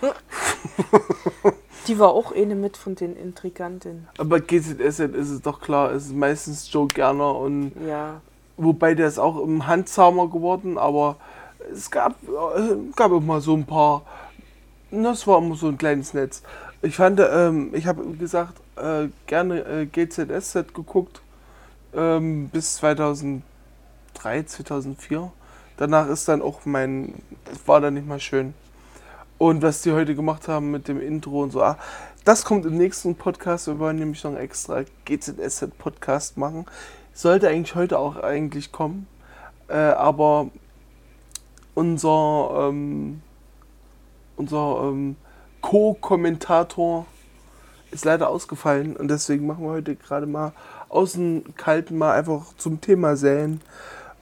Die 1.86 1.98
war 1.98 2.10
auch 2.10 2.32
eine 2.32 2.54
mit 2.54 2.76
von 2.76 2.94
den 2.94 3.16
Intriganten. 3.16 4.08
Aber 4.18 4.40
GZSZ 4.40 5.14
ist 5.14 5.30
es 5.30 5.42
doch 5.42 5.60
klar, 5.60 5.92
es 5.92 6.06
ist 6.06 6.14
meistens 6.14 6.70
Joe 6.72 6.88
Gerner 6.88 7.36
und 7.36 7.72
Ja. 7.86 8.20
wobei 8.56 8.94
der 8.94 9.08
ist 9.08 9.18
auch 9.18 9.38
im 9.40 9.66
Handzahmer 9.66 10.28
geworden, 10.28 10.78
aber 10.78 11.16
es 11.72 11.90
gab, 11.90 12.16
äh, 12.24 12.76
gab 12.94 13.12
immer 13.12 13.40
so 13.40 13.54
ein 13.54 13.66
paar. 13.66 14.02
Das 14.90 15.26
war 15.26 15.38
immer 15.38 15.56
so 15.56 15.68
ein 15.68 15.78
kleines 15.78 16.14
Netz. 16.14 16.42
Ich 16.82 16.96
fand, 16.96 17.20
ähm, 17.20 17.74
ich 17.74 17.86
habe 17.86 18.04
gesagt 18.16 18.60
äh, 18.76 19.08
gerne 19.26 19.60
äh, 19.60 19.86
GZSZ 19.86 20.74
geguckt 20.74 21.20
ähm, 21.94 22.48
bis 22.50 22.76
2003, 22.76 23.42
2004. 24.44 25.32
Danach 25.76 26.08
ist 26.08 26.28
dann 26.28 26.42
auch 26.42 26.64
mein, 26.64 27.14
es 27.52 27.66
war 27.66 27.80
dann 27.80 27.94
nicht 27.94 28.06
mehr 28.06 28.20
schön. 28.20 28.54
Und 29.38 29.62
was 29.62 29.82
die 29.82 29.92
heute 29.92 30.14
gemacht 30.14 30.48
haben 30.48 30.70
mit 30.70 30.88
dem 30.88 31.00
Intro 31.00 31.42
und 31.42 31.50
so, 31.50 31.62
ah, 31.62 31.76
das 32.24 32.44
kommt 32.44 32.64
im 32.64 32.76
nächsten 32.76 33.14
Podcast. 33.14 33.66
Wir 33.66 33.78
wollen 33.78 33.96
nämlich 33.96 34.24
noch 34.24 34.32
einen 34.32 34.40
extra 34.40 34.84
GZSZ-Podcast 35.04 36.38
machen. 36.38 36.66
Sollte 37.12 37.48
eigentlich 37.48 37.74
heute 37.74 37.98
auch 37.98 38.16
eigentlich 38.16 38.72
kommen. 38.72 39.06
Äh, 39.68 39.74
aber 39.74 40.50
unser, 41.76 42.68
ähm, 42.68 43.22
unser 44.36 44.80
ähm, 44.82 45.16
Co-Kommentator 45.60 47.06
ist 47.92 48.04
leider 48.04 48.28
ausgefallen 48.28 48.96
und 48.96 49.08
deswegen 49.08 49.46
machen 49.46 49.64
wir 49.64 49.70
heute 49.70 49.94
gerade 49.94 50.26
mal 50.26 50.52
aus 50.88 51.12
dem 51.12 51.44
Kalten 51.56 51.98
mal 51.98 52.14
einfach 52.14 52.54
zum 52.56 52.80
Thema 52.80 53.16
Säen. 53.16 53.60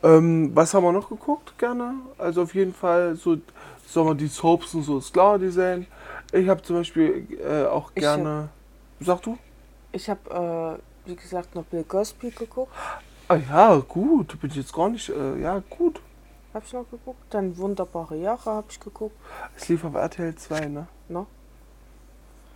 Ähm, 0.02 0.50
was 0.54 0.74
haben 0.74 0.82
wir 0.84 0.92
noch 0.92 1.08
geguckt? 1.08 1.56
Gerne. 1.56 1.94
Also 2.18 2.42
auf 2.42 2.54
jeden 2.54 2.74
Fall 2.74 3.14
so, 3.14 3.36
sagen 3.86 4.08
wir, 4.08 4.14
die 4.14 4.26
Soaps 4.26 4.74
und 4.74 4.82
so 4.82 4.98
ist 4.98 5.12
klar, 5.12 5.38
die 5.38 5.50
Säen. 5.50 5.86
Ich 6.32 6.48
habe 6.48 6.60
zum 6.62 6.76
Beispiel 6.76 7.26
äh, 7.40 7.66
auch 7.66 7.92
Ich 7.94 8.02
gerne. 8.02 8.48
Sag 9.00 9.22
du? 9.22 9.38
Ich 9.92 10.10
habe, 10.10 10.78
äh, 11.06 11.08
wie 11.08 11.16
gesagt, 11.16 11.54
noch 11.54 11.64
Bill 11.64 11.84
Cosby 11.84 12.30
geguckt. 12.30 12.72
Ah 13.28 13.36
ja, 13.36 13.76
gut. 13.76 14.40
Bin 14.40 14.50
ich 14.50 14.56
jetzt 14.56 14.72
gar 14.72 14.88
nicht. 14.88 15.08
Äh, 15.08 15.40
ja, 15.40 15.62
gut. 15.70 16.00
Hab 16.54 16.64
ich 16.64 16.72
noch 16.72 16.88
geguckt. 16.88 17.22
Dann 17.30 17.56
Wunderbare 17.56 18.16
Jahre 18.16 18.52
habe 18.52 18.68
ich 18.70 18.78
geguckt. 18.78 19.16
Es 19.56 19.68
lief 19.68 19.84
auf 19.84 19.94
RTL 19.94 20.36
2, 20.36 20.66
ne? 20.66 20.86
Ne? 21.08 21.26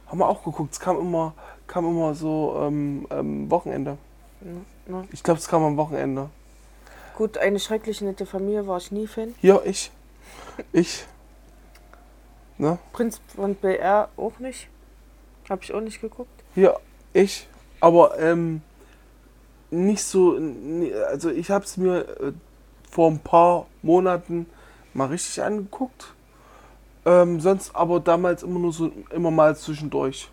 Haben 0.06 0.18
wir 0.18 0.28
auch 0.28 0.44
geguckt. 0.44 0.72
Es 0.72 0.80
kam 0.80 0.98
immer, 0.98 1.34
kam 1.66 1.84
immer 1.84 2.14
so 2.14 2.56
ähm, 2.60 3.08
ähm, 3.10 3.50
Wochenende. 3.50 3.98
Ne? 4.40 4.64
Ne? 4.86 5.08
Ich 5.12 5.24
glaube, 5.24 5.40
es 5.40 5.48
kam 5.48 5.64
am 5.64 5.76
Wochenende. 5.76 6.30
Gut, 7.16 7.38
eine 7.38 7.58
schreckliche 7.58 8.04
nette 8.04 8.24
Familie 8.24 8.68
war 8.68 8.78
ich 8.78 8.92
nie 8.92 9.08
Fan. 9.08 9.34
Ja, 9.42 9.60
ich. 9.64 9.90
Ich. 10.72 11.04
Ne? 12.56 12.78
Prinz 12.92 13.20
von 13.34 13.56
BR 13.56 14.08
auch 14.16 14.38
nicht. 14.38 14.68
Habe 15.50 15.64
ich 15.64 15.74
auch 15.74 15.80
nicht 15.80 16.00
geguckt. 16.00 16.30
Ja, 16.54 16.76
ich. 17.12 17.48
Aber 17.80 18.16
ähm, 18.20 18.62
nicht 19.70 20.04
so. 20.04 20.38
Also 21.08 21.30
ich 21.30 21.50
habe 21.50 21.64
es 21.64 21.76
mir 21.76 22.00
äh, 22.20 22.32
vor 22.90 23.10
ein 23.10 23.18
paar 23.18 23.66
Monaten 23.82 24.46
mal 24.94 25.08
richtig 25.08 25.42
angeguckt. 25.42 26.14
Ähm, 27.04 27.40
sonst 27.40 27.74
aber 27.74 28.00
damals 28.00 28.42
immer 28.42 28.58
nur 28.58 28.72
so 28.72 28.90
immer 29.10 29.30
mal 29.30 29.56
zwischendurch. 29.56 30.30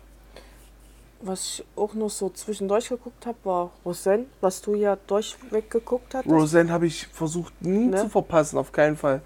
Was 1.22 1.44
ich 1.60 1.64
auch 1.76 1.94
noch 1.94 2.10
so 2.10 2.28
zwischendurch 2.28 2.88
geguckt 2.90 3.24
habe, 3.24 3.38
war 3.44 3.70
Roseanne, 3.84 4.26
was 4.42 4.60
du 4.60 4.74
ja 4.74 4.96
durchweg 5.06 5.70
geguckt 5.70 6.14
hattest. 6.14 6.32
Roseanne 6.32 6.70
habe 6.70 6.86
ich 6.86 7.06
versucht 7.06 7.54
nie 7.62 7.86
Ne? 7.86 7.96
zu 7.96 8.08
verpassen, 8.10 8.58
auf 8.58 8.70
keinen 8.72 8.96
Fall. 8.96 9.22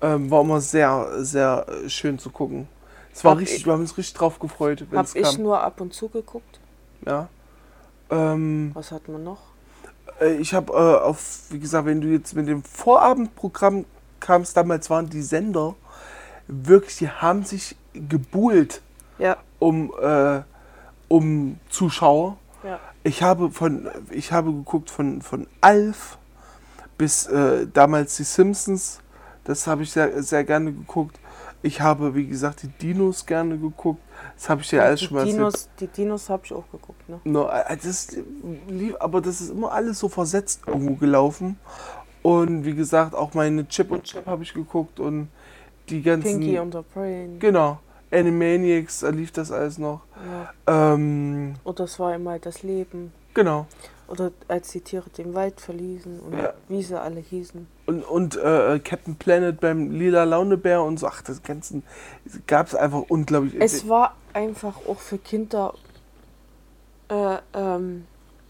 Ähm, 0.00 0.30
war 0.30 0.40
immer 0.42 0.60
sehr, 0.60 1.24
sehr 1.24 1.66
äh, 1.68 1.88
schön 1.90 2.18
zu 2.18 2.30
gucken. 2.30 2.68
Es 3.12 3.22
war 3.24 3.32
Hab 3.32 3.38
richtig, 3.40 3.58
ich- 3.58 3.66
wir 3.66 3.72
haben 3.74 3.80
uns 3.80 3.96
richtig 3.98 4.14
drauf 4.14 4.38
gefreut, 4.38 4.86
wenn 4.90 4.98
Hab 4.98 5.06
es 5.06 5.14
ich 5.14 5.38
nur 5.38 5.60
ab 5.60 5.80
und 5.80 5.92
zu 5.92 6.08
geguckt. 6.08 6.58
Ja. 7.06 7.28
Ähm, 8.10 8.70
Was 8.74 8.90
hat 8.92 9.08
man 9.08 9.22
noch? 9.24 9.40
Äh, 10.20 10.36
Ich 10.36 10.54
habe 10.54 10.72
äh, 10.72 10.76
auf, 10.76 11.42
wie 11.50 11.58
gesagt, 11.58 11.86
wenn 11.86 12.00
du 12.00 12.08
jetzt 12.08 12.34
mit 12.34 12.48
dem 12.48 12.62
Vorabendprogramm 12.62 13.84
kamst, 14.20 14.56
damals 14.56 14.90
waren 14.90 15.08
die 15.08 15.22
Sender 15.22 15.74
wirklich, 16.48 16.96
die 16.96 17.08
haben 17.08 17.44
sich 17.44 17.76
gebuhlt 17.92 18.80
Ja, 19.18 19.36
um, 19.58 19.92
äh, 20.00 20.42
um 21.08 21.58
Zuschauer. 21.68 22.36
ja. 22.62 22.78
Ich 23.04 23.22
habe 23.22 23.50
von, 23.52 23.88
ich 24.10 24.32
habe 24.32 24.52
geguckt 24.52 24.90
von, 24.90 25.22
von 25.22 25.46
Alf 25.60 26.18
bis 26.98 27.26
äh, 27.26 27.66
damals 27.72 28.16
die 28.16 28.24
Simpsons. 28.24 29.00
Das 29.44 29.66
habe 29.68 29.84
ich 29.84 29.92
sehr, 29.92 30.22
sehr 30.24 30.42
gerne 30.42 30.72
geguckt. 30.72 31.20
Ich 31.62 31.80
habe, 31.80 32.16
wie 32.16 32.26
gesagt, 32.26 32.62
die 32.64 32.68
Dinos 32.68 33.24
gerne 33.24 33.58
geguckt. 33.58 34.02
Das 34.34 34.48
habe 34.48 34.62
ich 34.62 34.68
dir 34.68 34.82
alles 34.82 35.00
die 35.00 35.06
schon 35.06 35.14
mal 35.14 35.20
erzählt. 35.20 35.38
Dinos, 35.38 35.68
die 35.80 35.86
Dinos 35.86 36.28
habe 36.28 36.42
ich 36.44 36.52
auch 36.52 36.70
geguckt, 36.70 37.08
ne? 37.08 37.20
No, 37.24 37.48
äh, 37.48 37.76
das 37.76 38.16
lief, 38.68 38.94
aber 38.98 39.20
das 39.20 39.40
ist 39.40 39.50
immer 39.50 39.72
alles 39.72 39.98
so 39.98 40.08
versetzt 40.08 40.62
irgendwo 40.66 40.94
gelaufen. 40.94 41.58
Und 42.22 42.64
wie 42.64 42.74
gesagt, 42.74 43.14
auch 43.14 43.34
meine 43.34 43.68
Chip 43.68 43.90
und 43.90 44.04
Chap 44.04 44.26
habe 44.26 44.42
ich 44.42 44.52
geguckt 44.52 44.98
und 44.98 45.28
die 45.88 46.02
ganzen. 46.02 46.40
Pinky 46.40 46.58
und 46.58 46.74
der 46.74 46.82
Brain. 46.82 47.38
Genau. 47.38 47.78
Animaniacs, 48.10 49.00
da 49.00 49.08
lief 49.10 49.32
das 49.32 49.50
alles 49.50 49.78
noch. 49.78 50.00
Ja. 50.66 50.94
Ähm, 50.94 51.54
Oder 51.64 51.84
es 51.84 51.98
war 51.98 52.14
immer 52.14 52.38
das 52.38 52.62
Leben. 52.62 53.12
genau. 53.34 53.66
Oder 54.08 54.30
als 54.46 54.70
die 54.70 54.80
Tiere 54.80 55.10
den 55.10 55.34
Wald 55.34 55.60
verließen 55.60 56.20
und 56.20 56.38
Ja. 56.38 56.52
wie 56.68 56.82
sie 56.82 57.00
alle 57.00 57.18
hießen. 57.20 57.66
Und, 57.86 58.02
und 58.04 58.36
äh, 58.36 58.78
Captain 58.78 59.16
Planet 59.16 59.58
beim 59.60 59.90
Lila 59.90 60.22
Launebär 60.24 60.82
und 60.82 60.98
so. 60.98 61.08
Ach, 61.08 61.22
das 61.22 61.42
Ganze 61.42 61.82
gab 62.46 62.68
es 62.68 62.74
einfach 62.76 63.02
unglaublich. 63.08 63.56
Es 63.60 63.88
war 63.88 64.14
einfach 64.32 64.76
auch 64.88 65.00
für 65.00 65.18
Kinder 65.18 65.74
äh, 67.08 67.36
ähm, 67.54 68.06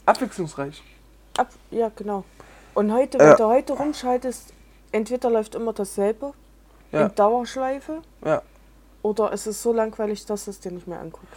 abwechslungsreich. 0.07 0.83
ab, 1.39 1.49
ja 1.71 1.91
genau. 1.95 2.25
Und 2.75 2.93
heute, 2.93 3.19
Ja. 3.19 3.31
wenn 3.31 3.37
du 3.37 3.45
heute 3.47 3.73
rumschaltest, 3.75 4.53
entweder 4.93 5.31
läuft 5.31 5.55
immer 5.55 5.73
dasselbe 5.73 6.33
Ja. 6.93 7.07
in 7.07 7.15
Dauerschleife 7.15 8.03
Ja. 8.25 8.43
oder 9.03 9.33
es 9.33 9.47
ist 9.47 9.63
so 9.63 9.73
langweilig, 9.73 10.25
dass 10.27 10.45
du 10.47 10.51
es 10.51 10.61
dir 10.61 10.73
nicht 10.73 10.87
mehr 10.87 11.01
anguckst. 11.01 11.33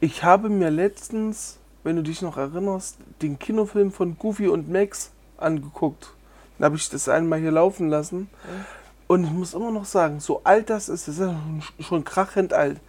Ich 0.00 0.22
habe 0.24 0.48
mir 0.48 0.70
letztens, 0.70 1.58
wenn 1.86 1.94
du 1.94 2.02
dich 2.02 2.20
noch 2.20 2.36
erinnerst, 2.36 2.98
den 3.22 3.38
Kinofilm 3.38 3.92
von 3.92 4.18
Goofy 4.18 4.48
und 4.48 4.68
Max 4.68 5.12
angeguckt. 5.38 6.10
Dann 6.58 6.64
habe 6.66 6.76
ich 6.76 6.88
das 6.88 7.08
einmal 7.08 7.38
hier 7.38 7.52
laufen 7.52 7.88
lassen. 7.88 8.28
Und 9.06 9.22
ich 9.22 9.30
muss 9.30 9.54
immer 9.54 9.70
noch 9.70 9.84
sagen, 9.84 10.18
so 10.18 10.40
alt 10.42 10.68
das 10.68 10.88
ist, 10.88 11.06
das 11.06 11.18
ist 11.18 11.20
ja 11.20 11.40
schon 11.78 12.02
krachend 12.02 12.52
alt, 12.52 12.80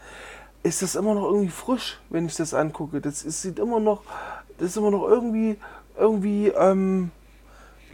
ist 0.63 0.81
das 0.81 0.95
immer 0.95 1.13
noch 1.13 1.25
irgendwie 1.25 1.51
frisch, 1.51 1.99
wenn 2.09 2.25
ich 2.25 2.35
das 2.37 2.55
angucke. 2.55 2.99
Das 2.99 3.21
ist, 3.21 3.43
sieht 3.43 3.59
immer 3.59 3.79
noch, 3.79 4.01
das 4.57 4.69
ist 4.69 4.77
immer 4.77 4.89
noch 4.89 5.07
irgendwie, 5.07 5.57
irgendwie, 5.95 6.47
ähm, 6.47 7.11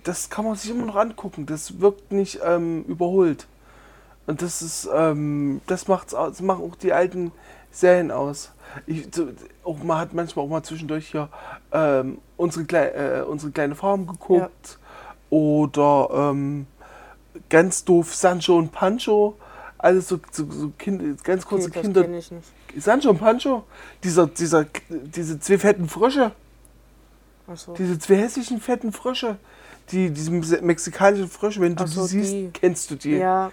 das 0.05 0.29
kann 0.29 0.45
man 0.45 0.55
sich 0.55 0.71
immer 0.71 0.85
noch 0.85 0.95
angucken. 0.95 1.45
Das 1.45 1.81
wirkt 1.81 2.13
nicht 2.13 2.39
ähm, 2.45 2.85
überholt. 2.85 3.47
Und 4.25 4.41
das 4.41 4.61
ist, 4.61 4.89
ähm, 4.93 5.59
das 5.67 5.89
macht's 5.89 6.13
aus, 6.13 6.37
das 6.37 6.41
machen 6.41 6.63
auch 6.63 6.77
die 6.77 6.93
alten 6.93 7.33
Serien 7.71 8.09
aus. 8.09 8.52
Ich, 8.85 9.07
so, 9.13 9.27
auch 9.63 9.83
man 9.83 9.97
hat 9.97 10.13
manchmal 10.13 10.45
auch 10.45 10.49
mal 10.49 10.63
zwischendurch 10.63 11.07
hier 11.07 11.29
ähm, 11.71 12.19
unsere, 12.37 12.65
Klei 12.65 12.87
äh, 12.89 13.21
unsere 13.21 13.51
kleine 13.51 13.75
Farm 13.75 14.07
geguckt 14.07 14.79
oder 15.29 16.09
ähm, 16.11 16.67
ganz 17.49 17.83
doof 17.83 18.13
Sancho 18.13 18.57
und 18.57 18.71
Pancho. 18.71 19.35
Alles 19.77 20.07
so, 20.07 20.19
so, 20.31 20.49
so 20.49 20.71
kind, 20.77 21.23
ganz 21.23 21.45
kurze 21.45 21.67
Okay, 21.67 21.81
Kinder. 21.81 22.05
Sancho 22.77 23.09
und 23.09 23.19
Pancho, 23.19 23.63
dieser, 24.03 24.27
dieser, 24.27 24.65
diese 24.89 25.39
zwei 25.39 25.57
fetten 25.57 25.89
Frösche, 25.89 26.31
Achso. 27.47 27.73
diese 27.73 27.99
zwei 27.99 28.15
hässlichen 28.15 28.61
fetten 28.61 28.93
Frösche, 28.93 29.37
die, 29.91 30.09
diese 30.09 30.31
mexikanischen 30.31 31.27
Frösche, 31.27 31.59
wenn 31.61 31.75
du 31.75 31.85
so, 31.85 32.03
die 32.03 32.07
siehst, 32.07 32.31
die. 32.31 32.49
kennst 32.53 32.91
du 32.91 32.95
die. 32.95 33.17
Ja, 33.17 33.51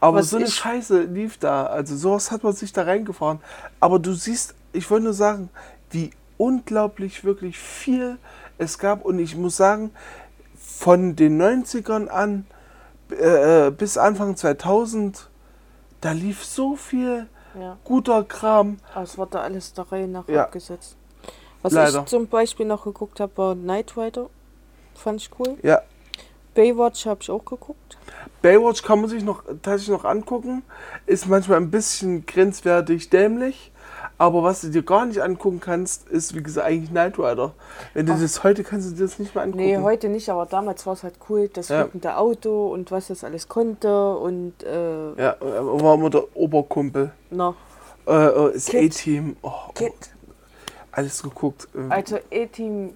Aber 0.00 0.22
so 0.22 0.36
eine 0.36 0.48
Scheiße 0.48 1.02
lief 1.02 1.38
da. 1.38 1.66
Also 1.66 1.96
sowas 1.96 2.30
hat 2.30 2.44
man 2.44 2.52
sich 2.52 2.72
da 2.72 2.82
reingefahren. 2.82 3.40
Aber 3.80 3.98
du 3.98 4.12
siehst, 4.12 4.54
ich 4.72 4.90
wollte 4.90 5.04
nur 5.04 5.12
sagen, 5.12 5.50
wie 5.90 6.10
unglaublich 6.36 7.24
wirklich 7.24 7.58
viel 7.58 8.18
es 8.58 8.78
gab. 8.78 9.04
Und 9.04 9.18
ich 9.18 9.36
muss 9.36 9.56
sagen, 9.56 9.90
von 10.56 11.16
den 11.16 11.40
90ern 11.40 12.08
an 12.08 12.46
äh, 13.10 13.70
bis 13.70 13.98
Anfang 13.98 14.36
2000, 14.36 15.28
da 16.00 16.12
lief 16.12 16.44
so 16.44 16.76
viel 16.76 17.26
ja. 17.58 17.76
guter 17.84 18.22
Kram. 18.24 18.78
Aber 18.94 19.02
es 19.02 19.18
wurde 19.18 19.40
alles 19.40 19.72
der 19.72 19.90
Reihe 19.90 20.06
nach 20.06 20.28
Ja. 20.28 20.44
abgesetzt. 20.44 20.96
Was 21.62 21.72
Leider. 21.72 22.00
ich 22.00 22.04
zum 22.06 22.28
Beispiel 22.28 22.66
noch 22.66 22.84
geguckt 22.84 23.18
habe, 23.18 23.36
war 23.36 23.54
Knight 23.56 23.96
Rider. 23.96 24.30
Fand 24.94 25.20
ich 25.20 25.30
cool. 25.38 25.56
Ja, 25.62 25.82
Baywatch 26.58 27.06
habe 27.06 27.20
ich 27.22 27.30
auch 27.30 27.44
geguckt. 27.44 27.96
Baywatch 28.42 28.82
kann 28.82 29.00
man 29.00 29.08
sich 29.08 29.22
noch 29.22 29.44
tatsächlich 29.62 29.90
noch 29.90 30.04
angucken. 30.04 30.64
Ist 31.06 31.28
manchmal 31.28 31.58
ein 31.58 31.70
bisschen 31.70 32.26
grenzwertig 32.26 33.10
dämlich. 33.10 33.70
Aber 34.18 34.42
was 34.42 34.62
du 34.62 34.68
dir 34.70 34.82
gar 34.82 35.06
nicht 35.06 35.22
angucken 35.22 35.60
kannst, 35.60 36.08
ist 36.08 36.34
wie 36.34 36.42
gesagt 36.42 36.66
eigentlich 36.66 36.90
Knight 36.90 37.16
Rider. 37.16 37.52
Wenn 37.94 38.06
du 38.06 38.14
Ach. 38.14 38.20
das 38.20 38.42
heute 38.42 38.64
kannst 38.64 38.90
du 38.90 38.94
dir 38.96 39.04
das 39.04 39.20
nicht 39.20 39.36
mehr 39.36 39.44
angucken. 39.44 39.62
Nee, 39.64 39.78
heute 39.78 40.08
nicht, 40.08 40.28
aber 40.30 40.46
damals 40.46 40.84
war 40.84 40.94
es 40.94 41.04
halt 41.04 41.14
cool, 41.28 41.48
das 41.48 41.68
Ja. 41.68 41.86
Auto 42.16 42.72
und 42.72 42.90
was 42.90 43.06
das 43.06 43.22
alles 43.22 43.46
konnte 43.46 44.16
und 44.16 44.60
äh, 44.64 45.12
Ja, 45.14 45.34
äh, 45.34 45.80
war 45.80 45.94
immer 45.94 46.10
der 46.10 46.24
Oberkumpel. 46.36 47.12
na, 47.30 47.54
Äh, 48.04 48.12
äh, 48.26 48.52
das 48.54 48.66
Kid. 48.66 48.92
A-Team. 48.92 49.36
Oh, 49.42 49.52
oh, 49.80 49.88
alles 50.90 51.22
geguckt. 51.22 51.68
Äh, 51.76 51.92
Also 51.92 52.18
E-Team 52.30 52.94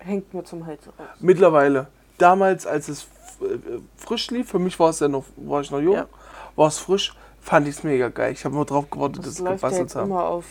hängt 0.00 0.34
mir 0.34 0.44
zum 0.44 0.66
Hals 0.66 0.86
raus. 0.86 1.06
Mittlerweile. 1.20 1.86
Damals, 2.22 2.66
als 2.66 2.88
es 2.88 3.02
äh, 3.40 3.80
frisch 3.96 4.30
lief, 4.30 4.48
für 4.50 4.58
mich 4.60 4.78
war 4.78 4.90
es 4.90 5.00
ja 5.00 5.08
noch, 5.08 5.24
war 5.36 5.60
ich 5.60 5.70
noch 5.72 5.80
jung, 5.80 5.96
Ja. 5.96 6.06
war 6.54 6.68
es 6.68 6.78
frisch, 6.78 7.14
fand 7.40 7.66
ich 7.66 7.76
es 7.76 7.82
mega 7.82 8.08
geil. 8.10 8.32
Ich 8.32 8.44
habe 8.44 8.54
nur 8.54 8.64
drauf 8.64 8.88
gewartet, 8.88 9.26
Das 9.26 9.34
dass 9.34 9.38
ja 9.44 9.50
gebastelt 9.54 9.80
jetzt 9.82 9.96
haben. 9.96 10.10
immer 10.10 10.24
auf 10.24 10.44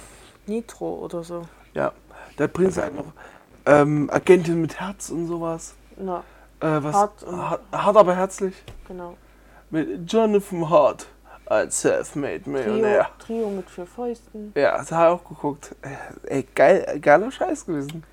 Nitro 0.48 0.96
oder 0.96 1.24
so. 1.24 1.44
Ja, 1.74 1.94
da 2.36 2.48
bringt 2.48 2.74
sie 2.74 2.82
halt 2.82 2.96
noch 2.96 3.06
ähm, 3.66 4.10
Agentin 4.12 4.60
mit 4.62 4.80
Herz 4.82 5.10
und 5.12 5.28
sowas. 5.28 5.74
Na, 5.98 6.24
Äh, 6.60 6.84
was, 6.84 6.94
Hart 6.96 7.26
hart, 7.32 7.62
hart, 7.72 7.96
aber 7.98 8.16
herzlich. 8.16 8.56
genau. 8.88 9.16
Mit 9.70 10.12
Jonathan 10.12 10.70
Hart 10.70 11.08
als 11.46 11.80
Self-Made 11.82 12.42
Trio, 12.44 12.54
Millionär. 12.54 13.10
Trio 13.20 13.50
mit 13.50 13.70
vier 13.70 13.86
Fäusten. 13.86 14.52
Ja, 14.56 14.78
das 14.78 14.92
habe 14.92 15.16
ich 15.16 15.22
auch 15.22 15.30
geguckt. 15.30 15.74
Äh, 15.82 16.36
Ey, 16.40 16.48
geil, 16.54 17.00
geiler 17.02 17.32
Scheiß 17.32 17.66
gewesen. 17.66 18.04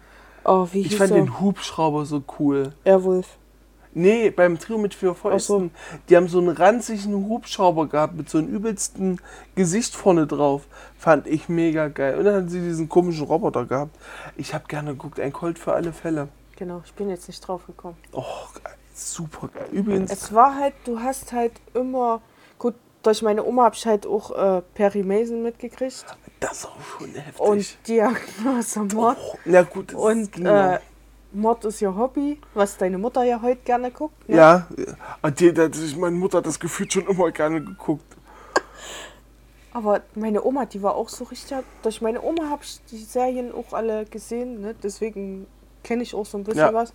Oh, 0.44 0.68
wie 0.70 0.82
Ich 0.82 0.96
fand 0.96 1.10
er? 1.10 1.16
den 1.16 1.40
Hubschrauber 1.40 2.04
so 2.04 2.22
cool. 2.38 2.72
Airwolf. 2.84 3.26
Nee, 3.94 4.31
beim 4.31 4.59
Trio 4.59 4.79
mit 4.79 4.94
vier 4.94 5.14
Fäusten. 5.14 5.70
Die 6.09 6.16
haben 6.16 6.29
so 6.29 6.38
einen 6.38 6.51
ranzigen 6.51 7.29
Hubschrauber 7.29 7.87
gehabt 7.88 8.14
mit 8.16 8.29
so 8.29 8.38
einem 8.38 8.48
übelsten 8.48 9.20
Gesicht 9.55 9.94
vorne 9.94 10.27
drauf. 10.27 10.62
Fand 10.98 11.27
ich 11.27 11.48
mega 11.48 11.88
geil. 11.88 12.18
Und 12.18 12.24
dann 12.24 12.35
hatten 12.37 12.48
sie 12.48 12.61
diesen 12.61 12.88
komischen 12.88 13.24
Roboter 13.27 13.64
gehabt. 13.64 13.96
Ich 14.37 14.55
habe 14.55 14.64
gerne 14.68 14.90
geguckt, 14.92 15.18
ein 15.20 15.33
Colt 15.33 15.59
für 15.59 15.72
alle 15.72 15.92
Fälle. 15.92 16.29
Genau, 16.57 16.83
ich 16.85 16.92
bin 16.94 17.09
jetzt 17.09 17.29
nicht 17.29 17.40
drauf 17.46 17.66
gekommen. 17.66 17.96
Oh, 18.12 18.24
geil, 18.62 18.74
super 18.94 19.48
geil. 19.55 19.68
Übrigens, 19.72 20.11
Es 20.11 20.33
war 20.35 20.57
halt, 20.57 20.74
du 20.85 21.01
hast 21.01 21.33
halt 21.33 21.53
immer, 21.74 22.20
gut, 22.59 22.74
durch 23.05 23.22
meine 23.22 23.44
Oma 23.44 23.64
habe 23.64 23.77
ich 23.77 23.87
halt 23.87 24.07
auch 24.07 24.33
äh, 24.37 24.62
Perry 24.74 25.05
Mason 25.05 25.42
mitgekriegt. 25.42 26.05
das 26.40 26.53
ist 26.59 26.66
auch 26.66 26.81
schon 26.98 27.14
heftig. 27.14 27.40
Und 27.40 27.79
Diagnose 27.87 28.81
Mord. 28.92 29.16
oh, 29.20 29.38
na 29.44 29.62
gut, 29.62 29.92
das 29.92 30.01
Und 30.01 30.33
ging 30.33 30.46
äh. 30.46 30.79
Mord 31.32 31.64
ist 31.64 31.82
ihr 31.82 31.94
Hobby, 31.94 32.40
was 32.54 32.76
deine 32.78 32.98
Mutter 32.98 33.22
ja 33.22 33.40
heute 33.42 33.60
gerne 33.64 33.90
guckt. 33.90 34.28
Ne? 34.28 34.36
Ja, 34.36 34.66
ja. 35.22 35.30
Die, 35.30 35.52
die, 35.52 35.96
meine 35.96 36.16
Mutter 36.16 36.38
hat 36.38 36.46
das 36.46 36.58
gefühlt 36.58 36.92
schon 36.92 37.06
immer 37.06 37.30
gerne 37.30 37.62
geguckt. 37.62 38.16
Aber 39.72 40.00
meine 40.14 40.42
Oma, 40.42 40.64
die 40.64 40.82
war 40.82 40.94
auch 40.94 41.08
so 41.08 41.24
richtig. 41.24 41.58
Durch 41.82 42.00
meine 42.00 42.22
Oma 42.22 42.48
habe 42.48 42.62
ich 42.64 42.80
die 42.90 42.96
Serien 42.98 43.52
auch 43.52 43.72
alle 43.72 44.06
gesehen, 44.06 44.60
ne? 44.62 44.74
deswegen 44.82 45.46
kenne 45.84 46.02
ich 46.02 46.14
auch 46.14 46.26
so 46.26 46.38
ein 46.38 46.44
bisschen 46.44 46.60
Ja. 46.60 46.74
was. 46.74 46.92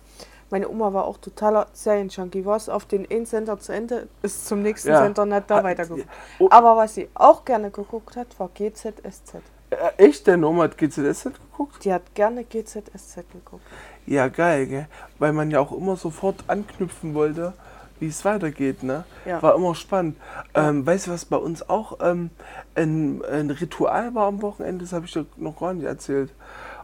Meine 0.50 0.68
Oma 0.68 0.92
war 0.92 1.04
auch 1.04 1.16
totaler 1.18 1.66
Serienjunkie. 1.72 2.44
Was 2.44 2.68
auf 2.68 2.84
den 2.84 3.10
einen 3.10 3.26
Sender 3.26 3.58
zu 3.58 3.72
Ende 3.72 4.08
ist 4.22 4.46
zum 4.46 4.62
nächsten 4.62 4.88
Ja. 4.88 5.02
Sender 5.02 5.24
nicht 5.24 5.50
da 5.50 5.64
weitergeguckt. 5.64 6.06
Oh. 6.38 6.48
Aber 6.50 6.76
was 6.76 6.94
sie 6.94 7.08
auch 7.14 7.44
gerne 7.44 7.70
geguckt 7.70 8.16
hat, 8.16 8.38
war 8.38 8.50
GZSZ. 8.54 9.36
Äh, 9.74 10.04
echt? 10.04 10.26
Deine 10.28 10.46
Oma 10.46 10.64
hat 10.64 10.78
GZSZ 10.78 11.24
geguckt? 11.24 11.84
Die 11.84 11.92
hat 11.92 12.14
gerne 12.14 12.44
GZSZ 12.44 13.24
geguckt. 13.32 13.64
Ja, 14.06 14.28
geil, 14.28 14.66
gell? 14.66 14.86
Weil 15.18 15.32
man 15.32 15.50
ja 15.50 15.60
auch 15.60 15.72
immer 15.72 15.96
sofort 15.96 16.44
anknüpfen 16.46 17.14
wollte, 17.14 17.54
wie 18.00 18.08
es 18.08 18.24
weitergeht, 18.24 18.82
ne? 18.82 19.04
Ja. 19.24 19.42
War 19.42 19.54
immer 19.54 19.74
spannend. 19.74 20.16
Ähm, 20.54 20.86
weißt 20.86 21.06
du, 21.06 21.10
was 21.12 21.24
bei 21.24 21.36
uns 21.36 21.68
auch 21.68 21.98
ähm, 22.00 22.30
ein, 22.74 23.22
ein 23.24 23.50
Ritual 23.50 24.14
war 24.14 24.26
am 24.26 24.42
Wochenende? 24.42 24.84
Das 24.84 24.92
habe 24.92 25.06
ich 25.06 25.12
dir 25.12 25.26
noch 25.36 25.58
gar 25.58 25.74
nicht 25.74 25.86
erzählt. 25.86 26.30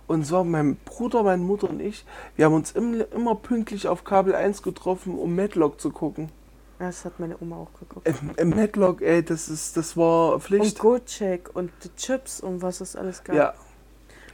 Und 0.07 0.27
zwar 0.27 0.43
mein 0.43 0.77
Bruder, 0.85 1.23
meine 1.23 1.43
Mutter 1.43 1.71
und 1.71 1.81
ich, 1.81 2.05
wir 2.35 2.47
haben 2.47 2.55
uns 2.55 2.73
im, 2.73 3.05
immer 3.15 3.37
pünktlich 3.37 3.87
auf 3.87 4.03
Kabel 4.03 4.35
1 4.35 4.63
getroffen, 4.63 5.17
um 5.17 5.37
Matlock 5.37 5.81
zu 5.81 5.91
gucken. 5.91 6.31
Ja, 6.81 6.87
Das 6.87 7.05
hat 7.05 7.21
meine 7.21 7.37
Oma 7.41 7.57
auch 7.59 7.73
geguckt. 7.79 8.09
Im, 8.09 8.33
im 8.37 8.51
Matlock, 8.51 9.03
ey, 9.03 9.23
das, 9.23 9.49
ist, 9.49 9.77
das 9.77 9.97
war 9.97 10.35
Und 10.35 10.43
Pflicht. 10.43 10.79
Gojek 10.79 11.51
und 11.55 11.71
die 11.85 11.95
Chips 11.95 12.41
und 12.41 12.63
was 12.63 12.81
es 12.81 12.97
alles 12.97 13.23
gab. 13.23 13.37
ja, 13.37 13.55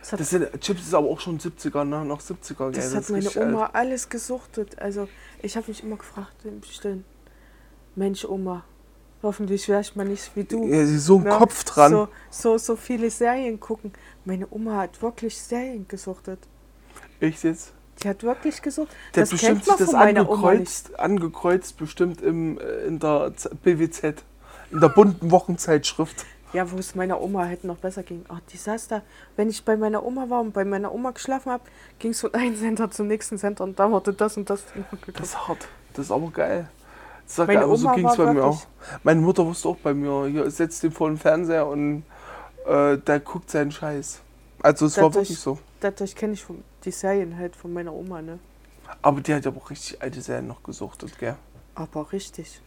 das 0.01 0.11
das 0.19 0.31
sind, 0.31 0.61
Chips 0.61 0.83
ist 0.83 0.95
aber 0.95 1.09
auch 1.09 1.19
schon 1.21 1.39
70er, 1.41 1.85
ne? 1.85 2.05
Noch 2.05 2.21
70er, 2.21 2.71
gell? 2.71 2.73
das 2.73 2.95
hat 2.95 3.01
ist 3.03 3.11
meine 3.11 3.25
richtig 3.25 3.43
alt. 3.43 3.53
Oma 3.53 3.71
alles 3.73 4.09
gesuchtet. 4.09 4.79
Also 4.79 5.09
ich 5.43 5.57
habe 5.57 5.67
mich 5.69 5.83
immer 5.83 5.97
gefragt 5.97 6.45
im 6.45 6.63
Stillen, 6.63 7.05
Mensch 7.97 8.25
Oma, 8.25 8.65
hoffentlich 9.23 9.69
wäre 9.69 9.81
ich 9.81 9.97
mal 9.97 10.05
nicht 10.07 10.31
wie 10.37 10.45
du. 10.45 10.65
Ja, 10.69 10.87
sie 10.87 10.99
so 10.99 11.17
ein 11.19 11.25
ne? 11.25 11.31
Kopf 11.31 11.65
dran. 11.65 11.91
So, 11.91 12.09
so, 12.31 12.59
so 12.59 12.77
viele 12.77 13.11
Serien 13.11 13.59
gucken. 13.59 13.93
Meine 14.25 14.47
Oma 14.53 14.77
hat 14.77 15.03
wirklich 15.03 15.37
Serien 15.37 15.89
gesuchtet. 15.89 16.39
Ich 17.19 17.43
jetzt. 17.43 17.73
Die 18.03 18.09
hat 18.09 18.23
wirklich 18.23 18.61
gesucht. 18.63 18.89
Der 19.15 19.23
das 19.23 19.33
hat 19.33 19.41
kennt 19.41 19.59
bestimmt 19.61 19.69
man 19.69 19.77
sich 19.79 19.87
das 19.87 19.91
von 19.95 20.01
meiner 20.01 20.29
Oma 20.29 20.49
angekreuzt, 20.49 20.99
angekreuzt, 20.99 21.77
bestimmt 21.79 22.23
im, 22.23 22.59
äh, 22.59 22.87
in 22.87 22.99
der 22.99 23.33
BWZ, 23.63 24.23
in 24.71 24.81
der 24.81 24.89
bunten 24.89 25.31
Wochenzeitschrift. 25.31 26.25
Ja, 26.53 26.71
wo 26.71 26.79
es 26.79 26.95
meiner 26.95 27.21
Oma 27.21 27.45
hätte 27.45 27.67
noch 27.67 27.77
besser 27.77 28.03
ging. 28.03 28.25
Ach, 28.29 28.41
die 28.53 28.57
saß 28.57 28.89
da. 28.89 29.03
Wenn 29.37 29.49
ich 29.49 29.65
bei 29.65 29.77
meiner 29.77 30.05
Oma 30.05 30.31
war 30.31 30.41
und 30.41 30.53
bei 30.53 30.65
meiner 30.65 30.93
Oma 30.93 31.11
geschlafen 31.11 31.51
habe, 31.53 31.65
ging 31.99 32.13
es 32.13 32.21
von 32.21 32.33
einem 32.35 32.57
Sender 32.57 32.91
zum 32.91 33.09
nächsten 33.09 33.37
Sender 33.37 33.65
und 33.65 33.79
da 33.79 33.91
wurde 33.91 34.13
das 34.13 34.37
und 34.37 34.49
das. 34.49 34.65
Das 35.15 35.29
ist 35.29 35.49
hart. 35.49 35.69
Das 35.95 36.07
ist 36.07 36.11
aber 36.11 36.31
geil. 36.31 36.69
Das 37.25 37.33
ist 37.33 37.39
Meine 37.39 37.55
geil, 37.55 37.65
aber 37.65 37.77
so 37.77 37.91
ging 37.91 38.07
es 38.07 38.17
bei 38.17 38.33
mir 38.33 38.45
auch. 38.45 38.63
Meine 39.03 39.21
Mutter 39.21 39.45
wusste 39.45 39.69
auch 39.69 39.77
bei 39.77 39.93
mir, 39.93 40.27
hier 40.29 40.51
setzt 40.51 40.83
den 40.83 40.93
vor 40.93 41.09
den 41.09 41.19
Fernseher 41.19 41.67
und 41.67 42.05
äh, 42.67 42.99
der 42.99 43.21
guckt 43.21 43.51
seinen 43.51 43.73
Scheiß. 43.73 44.21
Also 44.63 44.87
es 44.87 44.97
war 44.99 45.13
wirklich 45.13 45.39
so. 45.39 45.59
Dadurch 45.81 46.15
kenne 46.15 46.35
ich 46.35 46.45
von, 46.45 46.63
die 46.87 46.91
Serien 46.93 47.37
halt 47.37 47.55
von 47.57 47.73
meiner 47.73 47.93
Oma, 47.93 48.23
ne? 48.23 48.39
Aber 49.03 49.21
die 49.21 49.35
hat 49.35 49.45
ja 49.45 49.51
auch 49.55 49.69
richtig 49.71 50.01
alte 50.01 50.21
Serien 50.23 50.47
noch 50.47 50.63
gesuchtet, 50.63 51.19
gell? 51.19 51.37
Aber 51.75 52.11
richtig. 52.13 52.61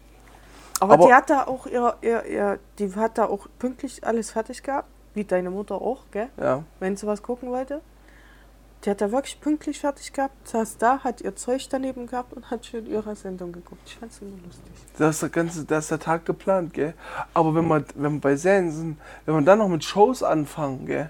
Aber, 0.79 0.93
Aber- 0.93 1.07
die 1.07 1.13
hat 1.13 1.29
da 1.29 1.45
auch 1.47 1.65
ihr, 1.65 1.95
ihr, 2.01 2.25
ihr, 2.25 2.59
die 2.77 2.93
hat 2.95 3.17
da 3.17 3.25
auch 3.25 3.47
pünktlich 3.57 4.05
alles 4.05 4.31
fertig 4.31 4.61
gehabt, 4.61 4.87
wie 5.13 5.23
deine 5.23 5.49
Mutter 5.49 5.75
auch, 5.75 6.03
gell? 6.11 6.29
Ja. 6.37 6.63
Wenn 6.79 6.95
sie 6.95 7.07
was 7.07 7.23
gucken 7.23 7.49
wollte. 7.49 7.81
Die 8.85 8.89
hat 8.89 9.01
da 9.01 9.11
wirklich 9.11 9.41
pünktlich 9.41 9.77
fertig 9.77 10.13
gehabt, 10.13 10.47
saß 10.47 10.77
da, 10.77 10.99
hat 10.99 11.19
ihr 11.19 11.35
Zeug 11.35 11.67
daneben 11.69 12.07
gehabt 12.07 12.31
und 12.31 12.49
hat 12.49 12.65
schön 12.65 12.85
ihre 12.85 13.13
Sendung 13.13 13.51
geguckt. 13.51 13.81
Ich 13.85 13.97
fand's 13.97 14.19
immer 14.21 14.37
lustig. 14.45 14.63
Da 14.97 15.09
ist 15.09 15.21
der 15.21 15.27
ganze, 15.27 15.65
da 15.65 15.79
ist 15.79 15.91
der 15.91 15.99
Tag 15.99 16.23
geplant, 16.25 16.73
gell? 16.73 16.93
Aber 17.33 17.53
wenn 17.55 17.67
man, 17.67 17.83
wenn 17.95 18.13
wir 18.13 18.21
bei 18.21 18.37
Serien 18.37 18.71
sind, 18.71 18.97
wenn 19.25 19.35
man 19.35 19.43
dann 19.43 19.59
noch 19.59 19.67
mit 19.67 19.83
Shows 19.83 20.23
anfangen, 20.23 20.85
gell? 20.85 21.09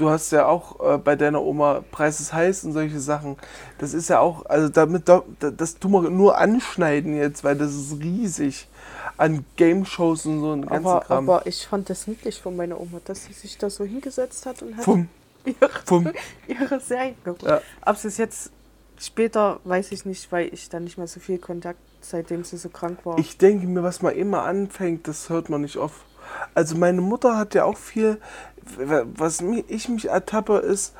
Du 0.00 0.08
hast 0.08 0.30
ja 0.32 0.46
auch 0.46 0.94
äh, 0.94 0.96
bei 0.96 1.14
deiner 1.14 1.42
Oma 1.42 1.84
Preis 1.90 2.20
ist 2.20 2.32
heiß 2.32 2.64
und 2.64 2.72
solche 2.72 2.98
Sachen. 3.00 3.36
Das 3.76 3.92
ist 3.92 4.08
ja 4.08 4.18
auch, 4.20 4.46
also 4.46 4.70
damit, 4.70 5.08
da- 5.10 5.22
das 5.38 5.78
tun 5.78 5.92
wir 5.92 6.08
nur 6.08 6.38
anschneiden 6.38 7.14
jetzt, 7.16 7.44
weil 7.44 7.54
das 7.56 7.74
ist 7.74 8.00
riesig 8.00 8.66
an 9.18 9.44
Game-Shows 9.56 10.24
und 10.24 10.40
so 10.40 10.52
ein 10.52 10.62
ganzen 10.66 10.86
Aber, 10.86 11.00
Kram. 11.02 11.28
aber 11.28 11.46
ich 11.46 11.66
fand 11.66 11.90
das 11.90 12.06
niedlich 12.06 12.40
von 12.40 12.56
meiner 12.56 12.80
Oma, 12.80 13.00
dass 13.04 13.24
sie 13.26 13.34
sich 13.34 13.58
da 13.58 13.68
so 13.68 13.84
hingesetzt 13.84 14.46
hat 14.46 14.62
und 14.62 14.74
hat 14.78 14.84
Pum, 14.84 15.08
ihre, 15.44 15.68
pum. 15.84 16.10
ihre 16.48 16.80
Serien 16.80 17.16
geguckt. 17.22 17.42
Ja. 17.42 17.60
Ob 17.84 17.96
sie 17.98 18.08
es 18.08 18.16
jetzt 18.16 18.50
später, 18.98 19.60
weiß 19.64 19.92
ich 19.92 20.06
nicht, 20.06 20.32
weil 20.32 20.48
ich 20.54 20.70
da 20.70 20.80
nicht 20.80 20.96
mehr 20.96 21.08
so 21.08 21.20
viel 21.20 21.36
Kontakt, 21.38 21.78
seitdem 22.00 22.42
sie 22.44 22.56
so 22.56 22.70
krank 22.70 23.00
war. 23.04 23.18
Ich 23.18 23.36
denke 23.36 23.66
mir, 23.66 23.82
was 23.82 24.00
man 24.00 24.14
immer 24.14 24.44
anfängt, 24.44 25.06
das 25.08 25.28
hört 25.28 25.50
man 25.50 25.60
nicht 25.60 25.76
auf. 25.76 26.04
Also 26.54 26.76
meine 26.76 27.00
Mutter 27.00 27.36
hat 27.36 27.54
ja 27.54 27.64
auch 27.64 27.76
viel, 27.76 28.18
was 28.78 29.40
ich 29.68 29.88
mich 29.88 30.08
ertappe, 30.08 30.56
ist, 30.58 30.94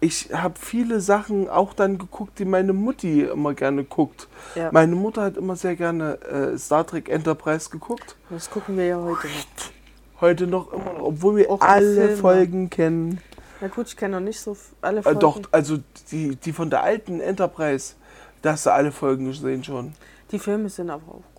ich 0.00 0.30
habe 0.32 0.54
viele 0.60 1.00
Sachen 1.00 1.48
auch 1.48 1.74
dann 1.74 1.98
geguckt, 1.98 2.38
die 2.38 2.44
meine 2.44 2.72
Mutti 2.72 3.22
immer 3.22 3.54
gerne 3.54 3.84
guckt. 3.84 4.28
ja, 4.54 4.70
Meine 4.72 4.94
Mutter 4.94 5.22
hat 5.22 5.36
immer 5.36 5.56
sehr 5.56 5.74
gerne 5.76 6.20
äh, 6.22 6.56
Star 6.58 6.86
Trek 6.86 7.08
Enterprise 7.08 7.68
geguckt. 7.70 8.16
das 8.30 8.48
gucken 8.48 8.76
wir 8.76 8.86
ja 8.86 8.96
heute 9.00 9.26
noch. 9.26 10.20
Heute 10.20 10.46
noch 10.48 10.72
immer 10.72 10.92
noch, 10.94 11.02
obwohl 11.02 11.36
wir 11.36 11.50
Auch 11.50 11.60
alle. 11.60 12.16
Folgen 12.16 12.70
kennen. 12.70 13.20
Na 13.60 13.68
gut, 13.68 13.88
ich 13.88 13.96
kenne 13.96 14.16
noch 14.16 14.24
nicht 14.24 14.40
so 14.40 14.56
alle 14.80 15.00
Äh, 15.00 15.02
Folgen. 15.02 15.20
doch, 15.20 15.40
also 15.52 15.78
die, 16.12 16.36
die 16.36 16.52
von 16.52 16.70
der 16.70 16.82
alten 16.82 17.20
Enterprise, 17.20 17.94
da 18.42 18.52
hast 18.52 18.66
du 18.66 18.70
alle 18.72 18.92
Folgen 18.92 19.26
gesehen 19.26 19.64
schon. 19.64 19.92
Die 20.30 20.38
Filme 20.38 20.68
sind 20.68 20.90
aber 20.90 21.08
auch 21.08 21.22
gut. 21.34 21.37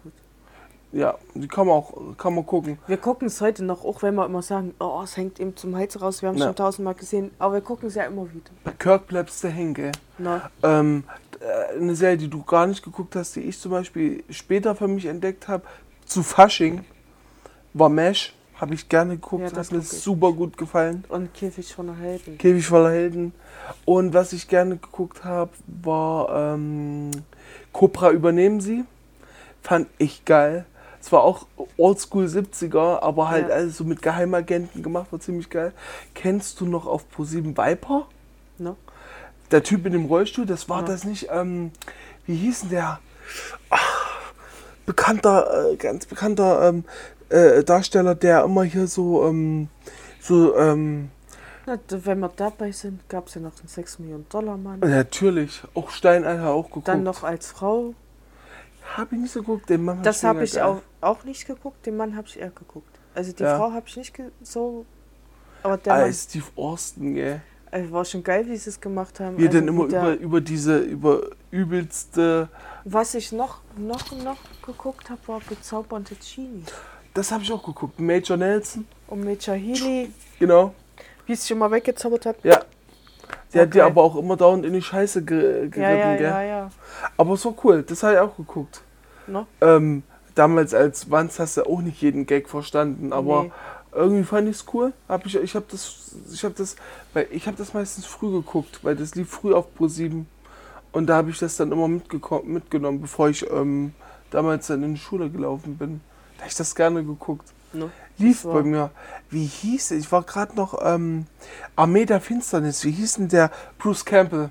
Ja, 0.91 1.15
die 1.35 1.47
kann 1.47 1.67
man 1.67 1.75
auch 1.75 1.93
kann 2.17 2.33
man 2.33 2.45
gucken. 2.47 2.79
Wir 2.87 2.97
gucken 2.97 3.27
es 3.27 3.39
heute 3.41 3.63
noch, 3.63 3.85
auch 3.85 4.01
wenn 4.01 4.15
wir 4.15 4.25
immer 4.25 4.41
sagen, 4.41 4.73
oh, 4.79 5.01
es 5.03 5.15
hängt 5.17 5.37
ihm 5.39 5.55
zum 5.55 5.75
Hals 5.75 6.01
raus, 6.01 6.21
wir 6.23 6.29
haben 6.29 6.35
es 6.35 6.41
Ja. 6.41 6.47
schon 6.47 6.55
tausendmal 6.55 6.95
gesehen, 6.95 7.29
aber 7.37 7.55
wir 7.55 7.61
gucken 7.61 7.89
es 7.89 7.95
ja 7.95 8.05
immer 8.05 8.23
wieder. 8.33 8.49
Bei 8.63 8.71
Kirk 8.71 9.05
bleibst 9.07 9.43
du 9.43 9.49
hängen, 9.49 9.75
gell? 9.75 9.91
Na, 10.17 10.49
Ähm, 10.63 11.03
äh, 11.39 11.77
eine 11.77 11.95
Serie, 11.95 12.17
die 12.17 12.27
du 12.27 12.41
gar 12.43 12.65
nicht 12.65 12.81
geguckt 12.83 13.15
hast, 13.15 13.35
die 13.35 13.41
ich 13.41 13.59
zum 13.59 13.71
Beispiel 13.71 14.23
später 14.31 14.75
für 14.75 14.87
mich 14.87 15.05
entdeckt 15.05 15.47
habe, 15.47 15.63
zu 16.05 16.23
Fasching, 16.23 16.83
war 17.73 17.89
Mesh. 17.89 18.33
Habe 18.55 18.73
ich 18.73 18.89
gerne 18.89 19.13
geguckt, 19.15 19.43
Ja, 19.43 19.49
das 19.51 19.67
hat 19.67 19.77
mir 19.77 19.81
super 19.83 20.33
gut 20.33 20.57
gefallen. 20.57 21.05
und 21.07 21.33
Käfig 21.33 21.73
von 21.73 21.85
der 21.87 21.95
Helden. 21.95 22.37
Käfig 22.39 22.65
voller 22.65 22.89
Helden. 22.91 23.31
Und 23.85 24.13
was 24.13 24.33
ich 24.33 24.47
gerne 24.49 24.75
geguckt 24.75 25.23
habe, 25.23 25.51
war 25.67 26.55
ähm, 26.55 27.11
Cobra 27.71 28.09
übernehmen 28.11 28.59
sie. 28.59 28.83
Fand 29.61 29.87
ich 29.97 30.25
geil. 30.25 30.65
Es 31.01 31.11
war 31.11 31.23
auch 31.23 31.47
Oldschool 31.77 32.25
70er, 32.25 33.01
aber 33.01 33.29
halt 33.29 33.47
Ja. 33.49 33.55
alles 33.55 33.77
so 33.77 33.83
mit 33.83 34.01
Geheimagenten 34.01 34.83
gemacht, 34.83 35.11
war 35.11 35.19
ziemlich 35.19 35.49
geil. 35.49 35.71
Kennst 36.13 36.59
du 36.59 36.65
noch 36.65 36.85
auf 36.85 37.05
Pro7 37.15 37.57
Viper? 37.57 38.05
Ne? 38.57 38.75
Der 39.51 39.63
Typ 39.63 39.85
in 39.85 39.93
dem 39.93 40.05
Rollstuhl, 40.05 40.45
das 40.45 40.67
war 40.69 40.81
Ja. 40.81 40.87
das 40.87 41.05
nicht, 41.05 41.29
ähm, 41.31 41.71
wie 42.25 42.35
hieß 42.35 42.61
denn 42.61 42.69
der? 42.71 42.99
Ach, 43.69 44.33
bekannter, 44.85 45.71
äh, 45.71 45.75
ganz 45.77 46.05
bekannter 46.05 46.67
ähm, 46.69 46.83
äh, 47.29 47.63
Darsteller, 47.63 48.15
der 48.15 48.43
immer 48.43 48.63
hier 48.63 48.87
so, 48.87 49.25
ähm, 49.25 49.69
so, 50.19 50.55
ähm, 50.57 51.09
Na, 51.65 51.77
wenn 51.89 52.19
wir 52.19 52.31
dabei 52.35 52.71
sind, 52.71 53.07
gab 53.09 53.27
es 53.27 53.35
ja 53.35 53.41
noch 53.41 53.53
den 53.55 53.67
6 53.67 53.99
Millionen 53.99 54.27
Dollar 54.29 54.57
Mann. 54.57 54.79
natürlich, 54.81 55.61
auch 55.75 55.91
Steineier 55.91 56.49
auch 56.49 56.65
geguckt. 56.65 56.87
Dann 56.87 57.03
noch 57.03 57.23
als 57.23 57.47
Frau. 57.47 57.93
Habe 58.95 59.15
ich 59.15 59.21
nicht 59.21 59.31
so 59.31 59.39
geguckt, 59.41 59.69
den 59.69 59.85
Mann 59.85 59.97
hab 59.97 60.03
Das 60.03 60.23
habe 60.23 60.43
ich 60.43 60.61
auch, 60.61 60.81
auch 61.01 61.23
nicht 61.23 61.45
geguckt, 61.47 61.85
den 61.85 61.97
Mann 61.97 62.15
habe 62.15 62.27
ich 62.27 62.39
eher 62.39 62.49
geguckt. 62.49 62.99
Also 63.15 63.31
die 63.31 63.43
Ja. 63.43 63.57
Frau 63.57 63.71
habe 63.71 63.83
ich 63.87 63.97
nicht 63.97 64.15
so. 64.41 64.85
Aber 65.63 65.77
der 65.77 65.93
Mann, 65.93 66.01
Als 66.03 66.23
Steve 66.23 66.45
Austin, 66.55 67.15
gell. 67.15 67.41
also 67.71 67.91
war 67.91 68.05
schon 68.05 68.23
geil, 68.23 68.45
wie 68.47 68.55
sie 68.57 68.69
es 68.69 68.79
gemacht 68.79 69.19
haben. 69.19 69.37
Wie 69.37 69.43
er 69.45 69.49
also 69.49 69.59
dann 69.59 69.67
immer 69.67 69.83
über, 69.85 70.13
über 70.13 70.41
diese, 70.41 70.79
über 70.79 71.21
übelste, 71.51 72.49
Was 72.85 73.13
ich 73.13 73.31
noch, 73.31 73.59
noch, 73.77 74.11
noch 74.23 74.37
geguckt 74.65 75.09
habe, 75.09 75.19
war 75.27 75.39
bezaubernde 75.47 76.15
Genie. 76.15 76.63
das 77.13 77.31
habe 77.31 77.43
ich 77.43 77.51
auch 77.51 77.63
geguckt. 77.63 77.99
Major 77.99 78.37
Nelson, 78.37 78.87
Und 79.07 79.23
Major 79.23 79.55
Healy, 79.55 80.11
genau. 80.39 80.73
wie 81.25 81.33
es 81.33 81.47
schon 81.47 81.57
mal 81.57 81.69
weggezaubert 81.71 82.25
hat. 82.25 82.37
Ja. 82.43 82.61
Der 83.53 83.63
hat 83.63 83.73
die 83.73 83.79
Okay. 83.81 83.89
aber 83.91 84.03
auch 84.03 84.15
immer 84.15 84.37
dauernd 84.37 84.65
in 84.65 84.73
die 84.73 84.81
Scheiße 84.81 85.23
ge 85.23 85.67
geritten, 85.69 85.81
Ja, 85.81 85.91
ja, 85.91 86.15
gell. 86.15 86.25
ja, 86.29 86.41
ja. 86.43 86.71
Aber 87.17 87.33
es 87.33 87.45
war 87.45 87.53
cool, 87.63 87.83
das 87.83 88.03
habe 88.03 88.13
ich 88.13 88.19
auch 88.19 88.35
geguckt. 88.37 88.81
Ne? 89.27 89.45
Ähm, 89.61 90.03
damals 90.35 90.73
als 90.73 91.09
Wanz 91.11 91.39
hast 91.39 91.57
du 91.57 91.63
auch 91.65 91.81
nicht 91.81 92.01
jeden 92.01 92.25
Gag 92.25 92.49
verstanden, 92.49 93.13
aber 93.13 93.43
Nee. 93.43 93.51
irgendwie 93.93 94.23
fand 94.23 94.47
ich 94.49 94.55
es 94.57 94.65
cool. 94.73 94.93
Hab 95.07 95.25
ich 95.25 95.35
ich 95.35 95.55
habe 95.55 95.65
das, 95.69 96.15
ich 96.31 96.43
habe 96.43 96.55
das, 96.57 96.75
weil 97.13 97.27
ich 97.31 97.45
habe 97.47 97.57
das 97.57 97.73
meistens 97.73 98.05
früh 98.05 98.31
geguckt, 98.31 98.79
weil 98.83 98.95
das 98.95 99.15
lief 99.15 99.29
früh 99.29 99.53
auf 99.53 99.73
Pro 99.75 99.87
7 99.87 100.27
und 100.91 101.07
da 101.07 101.17
habe 101.17 101.29
ich 101.29 101.39
das 101.39 101.57
dann 101.57 101.71
immer 101.71 101.87
mitgenommen, 101.87 103.01
bevor 103.01 103.29
ich 103.29 103.49
ähm, 103.51 103.93
damals 104.31 104.67
dann 104.67 104.81
in 104.83 104.95
die 104.95 104.99
Schule 104.99 105.29
gelaufen 105.29 105.77
bin. 105.77 106.01
Da 106.37 106.41
habe 106.43 106.49
ich 106.49 106.55
das 106.55 106.73
gerne 106.73 107.03
geguckt. 107.03 107.47
Ne? 107.73 107.91
Lief 108.17 108.43
bei 108.43 108.63
mir. 108.63 108.89
Wie 109.29 109.45
hieß 109.45 109.91
es? 109.91 110.05
Ich 110.05 110.11
war 110.11 110.23
gerade 110.23 110.55
noch 110.55 110.79
ähm, 110.83 111.27
Armee 111.75 112.05
der 112.05 112.19
Finsternis. 112.19 112.83
Wie 112.83 112.91
hieß 112.91 113.15
denn 113.15 113.27
der 113.27 113.51
Bruce 113.77 114.03
Campbell? 114.03 114.49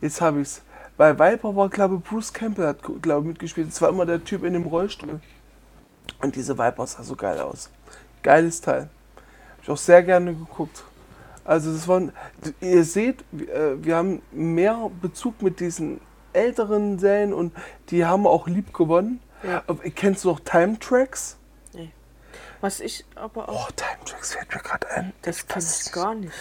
Jetzt 0.00 0.20
habe 0.20 0.40
ich's. 0.42 0.60
Bei 0.96 1.18
Viper 1.18 1.56
war, 1.56 1.68
glaube 1.68 1.96
ich, 1.96 2.02
Bruce 2.02 2.32
Campbell 2.32 2.66
hat, 2.66 2.78
glaube 3.00 3.26
mitgespielt. 3.26 3.68
Das 3.68 3.80
war 3.80 3.88
immer 3.88 4.06
der 4.06 4.22
Typ 4.22 4.44
in 4.44 4.52
dem 4.52 4.64
Rollstuhl. 4.64 5.20
Und 6.20 6.36
diese 6.36 6.58
Viper 6.58 6.86
sah 6.86 7.02
so 7.02 7.16
geil 7.16 7.40
aus. 7.40 7.70
Geiles 8.22 8.60
Teil. 8.60 8.88
Hab 9.56 9.62
ich 9.62 9.70
auch 9.70 9.76
sehr 9.76 10.02
gerne 10.02 10.34
geguckt. 10.34 10.84
Also 11.44 11.72
das 11.72 11.88
waren, 11.88 12.12
ihr 12.60 12.84
seht, 12.84 13.24
wir 13.32 13.84
wir 13.84 13.96
haben 13.96 14.22
mehr 14.30 14.90
Bezug 15.00 15.42
mit 15.42 15.58
diesen 15.58 16.00
älteren 16.32 16.98
Serien 16.98 17.32
und 17.32 17.52
die 17.90 18.04
haben 18.04 18.26
auch 18.26 18.46
lieb 18.46 18.72
gewonnen. 18.72 19.20
Ja. 19.42 19.64
Kennst 19.96 20.24
du 20.24 20.28
noch 20.28 20.40
Time 20.40 20.78
Tracks? 20.78 21.36
Was 22.62 22.78
ich 22.78 23.04
aber 23.16 23.48
auch. 23.48 23.68
Oh, 23.68 23.72
Time 23.74 24.04
Tracks 24.04 24.34
fällt 24.34 24.54
mir 24.54 24.60
gerade 24.60 24.88
ein. 24.88 25.12
das 25.22 25.46
kenn 25.48 25.62
ich 25.62 25.92
gar 25.92 26.14
nicht. 26.14 26.32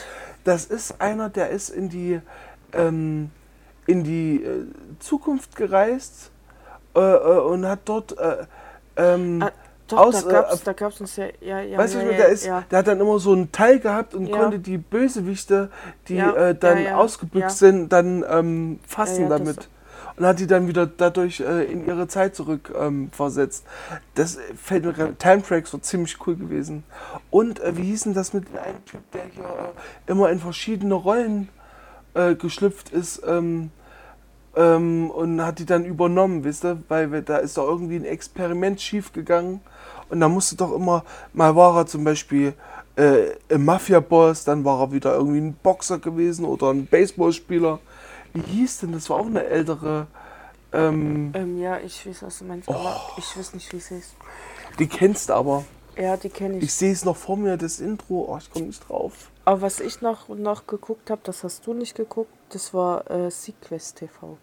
Das 0.44 0.66
ist 0.66 1.02
einer, 1.02 1.30
der 1.30 1.50
ist 1.50 1.70
in 1.70 1.90
die, 1.90 2.22
ähm, 2.74 3.32
in 3.88 4.04
die 4.04 4.44
äh, 4.44 4.66
Zukunft 5.00 5.56
gereist 5.56 6.32
äh, 6.96 7.00
äh, 7.00 7.40
und 7.40 7.66
hat 7.66 7.80
dort. 7.86 8.18
Äh, 8.18 8.38
ähm, 8.98 9.42
Ah, 9.42 9.52
Doch, 9.88 9.98
Aus, 9.98 10.26
da 10.26 10.42
äh, 10.54 10.58
da 10.64 10.72
gab's 10.74 11.02
uns 11.02 11.18
ja. 11.18 11.26
ja, 11.42 11.60
ja 11.60 11.78
weißt 11.78 11.96
ja, 11.96 12.00
du, 12.02 12.12
ja, 12.12 12.18
der, 12.18 12.28
ist, 12.30 12.46
ja. 12.46 12.64
der 12.72 12.80
hat 12.80 12.88
dann 12.88 13.00
immer 13.02 13.20
so 13.20 13.34
einen 13.34 13.52
Teil 13.52 13.80
gehabt 13.80 14.16
und 14.16 14.28
Ja. 14.28 14.38
konnte 14.38 14.60
die 14.60 14.78
Bösewichte, 14.78 15.70
die 16.08 16.16
Ja, 16.16 16.54
dann 16.54 16.78
ja, 16.78 16.84
ja, 16.92 16.96
ausgebüxt 16.98 17.62
ja. 17.62 17.68
sind, 17.68 17.90
dann 17.92 18.24
ähm, 18.30 18.80
fassen 18.88 19.24
Ja, 19.24 19.30
ja, 19.30 19.30
das- 19.30 19.40
damit. 19.40 19.70
Und 20.18 20.26
hat 20.26 20.40
die 20.40 20.48
dann 20.48 20.68
wieder 20.68 20.86
dadurch 20.86 21.40
äh, 21.40 21.64
in 21.66 21.86
ihre 21.88 22.08
Zeit 22.08 22.36
zurück 22.36 22.72
ähm, 22.78 23.10
versetzt. 23.12 23.66
Das 24.16 24.38
fällt 24.62 24.86
mir 24.86 24.94
gerade. 24.94 25.16
Time 25.16 25.42
Tracks 25.42 25.74
war 25.74 25.82
ziemlich 25.82 26.18
cool 26.28 26.36
gewesen. 26.36 26.84
Und 27.30 27.60
äh, 27.62 27.76
wie 27.78 27.84
hieß 27.84 28.04
denn 28.04 28.14
das 28.14 28.34
mit 28.34 28.46
einem 28.50 28.86
Typ, 28.86 29.00
der 29.12 29.24
hier 29.34 29.44
äh, 29.44 30.12
immer 30.12 30.30
in 30.30 30.40
verschiedene 30.40 30.94
Rollen 30.94 31.50
äh, 32.14 32.36
geschlüpft 32.36 32.90
ist 32.90 33.22
ähm, 33.26 33.72
ähm, 34.56 35.10
und 35.12 35.42
hat 35.46 35.60
die 35.60 35.66
dann 35.66 35.86
übernommen, 35.86 36.44
wisst 36.44 36.66
ihr? 36.66 36.82
Weil 36.88 37.12
wir, 37.12 37.22
da 37.22 37.38
ist 37.38 37.58
doch 37.58 37.68
irgendwie 37.68 37.96
ein 37.96 38.06
Experiment 38.06 38.82
schief 38.82 39.14
gegangen. 39.14 39.62
Und 40.10 40.20
da 40.20 40.28
musste 40.28 40.56
doch 40.58 40.74
immer, 40.74 41.06
mal 41.34 41.56
war 41.56 41.78
er 41.78 41.86
zum 41.88 42.04
Beispiel 42.04 42.54
äh, 42.98 43.32
ein 43.50 43.64
Mafia-Boss, 43.64 44.44
dann 44.44 44.66
war 44.66 44.82
er 44.82 44.92
wieder 44.92 45.16
irgendwie 45.16 45.40
ein 45.40 45.54
Boxer 45.54 46.00
gewesen 46.00 46.44
oder 46.44 46.72
ein 46.72 46.86
Baseballspieler. 46.86 47.80
Wie 48.34 48.42
hieß 48.42 48.80
denn? 48.80 48.92
Das 48.92 49.10
war 49.10 49.18
auch 49.18 49.26
eine 49.26 49.46
ältere. 49.46 50.08
Ähm, 50.74 51.32
Ähm, 51.34 51.60
ja, 51.62 51.80
ich 51.80 52.06
weiß, 52.06 52.24
was 52.24 52.40
du 52.40 52.46
meinst, 52.46 52.68
aber 52.70 53.00
ich 53.18 53.38
weiß 53.38 53.54
nicht, 53.54 53.72
wie 53.72 53.78
es 53.78 53.92
ist. 53.92 54.14
die 54.80 54.88
kennst 54.88 55.30
du 55.30 55.34
aber. 55.34 55.64
Ja, 55.98 56.16
die 56.18 56.30
kenne 56.30 56.58
ich. 56.58 56.64
Ich 56.64 56.74
sehe 56.74 56.92
es 56.92 57.04
noch 57.06 57.18
vor 57.18 57.36
mir, 57.38 57.58
das 57.58 57.80
Intro. 57.80 58.26
Oh, 58.30 58.38
ich 58.38 58.50
komme 58.52 58.68
nicht 58.68 58.88
drauf. 58.88 59.31
Aber 59.46 59.62
was 59.62 59.80
ich 59.80 60.02
noch, 60.02 60.28
noch 60.30 60.68
geguckt 60.68 61.10
habe, 61.10 61.22
das 61.24 61.44
hast 61.44 61.66
du 61.66 61.74
nicht 61.74 61.96
geguckt, 61.96 62.32
das 62.50 62.74
war 62.74 63.10
äh, 63.10 63.30
Sequest 63.32 63.98
TV. 63.98 64.38